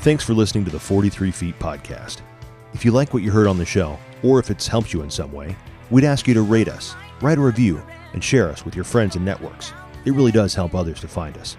Thanks 0.00 0.24
for 0.24 0.34
listening 0.34 0.64
to 0.64 0.70
the 0.72 0.80
43 0.80 1.30
Feet 1.30 1.58
podcast. 1.60 2.20
If 2.72 2.84
you 2.84 2.90
like 2.90 3.14
what 3.14 3.22
you 3.22 3.30
heard 3.30 3.46
on 3.46 3.58
the 3.58 3.64
show, 3.64 3.96
or 4.24 4.40
if 4.40 4.50
it's 4.50 4.66
helped 4.66 4.92
you 4.92 5.02
in 5.02 5.10
some 5.10 5.30
way, 5.30 5.56
we'd 5.90 6.02
ask 6.04 6.26
you 6.26 6.34
to 6.34 6.42
rate 6.42 6.68
us, 6.68 6.96
write 7.22 7.38
a 7.38 7.40
review, 7.40 7.80
and 8.12 8.24
share 8.24 8.50
us 8.50 8.64
with 8.64 8.74
your 8.74 8.84
friends 8.84 9.14
and 9.14 9.24
networks. 9.24 9.72
It 10.04 10.12
really 10.12 10.32
does 10.32 10.52
help 10.54 10.74
others 10.74 11.00
to 11.00 11.08
find 11.08 11.38
us. 11.38 11.56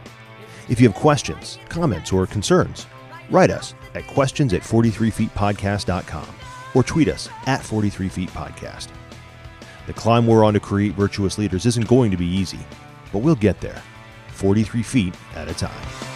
If 0.67 0.79
you 0.79 0.87
have 0.87 0.97
questions, 0.97 1.59
comments, 1.69 2.11
or 2.11 2.25
concerns, 2.25 2.87
write 3.29 3.51
us 3.51 3.75
at 3.93 4.07
questions 4.07 4.53
at 4.53 4.61
43feetpodcast.com 4.61 6.35
or 6.73 6.83
tweet 6.83 7.07
us 7.07 7.29
at 7.45 7.61
43feetpodcast. 7.61 8.87
The 9.85 9.93
climb 9.93 10.25
we're 10.25 10.43
on 10.43 10.53
to 10.55 10.59
create 10.59 10.93
virtuous 10.93 11.37
leaders 11.37 11.65
isn't 11.65 11.87
going 11.87 12.09
to 12.11 12.17
be 12.17 12.25
easy, 12.25 12.59
but 13.11 13.19
we'll 13.19 13.35
get 13.35 13.61
there, 13.61 13.81
43 14.29 14.81
feet 14.81 15.15
at 15.35 15.47
a 15.47 15.53
time. 15.53 16.14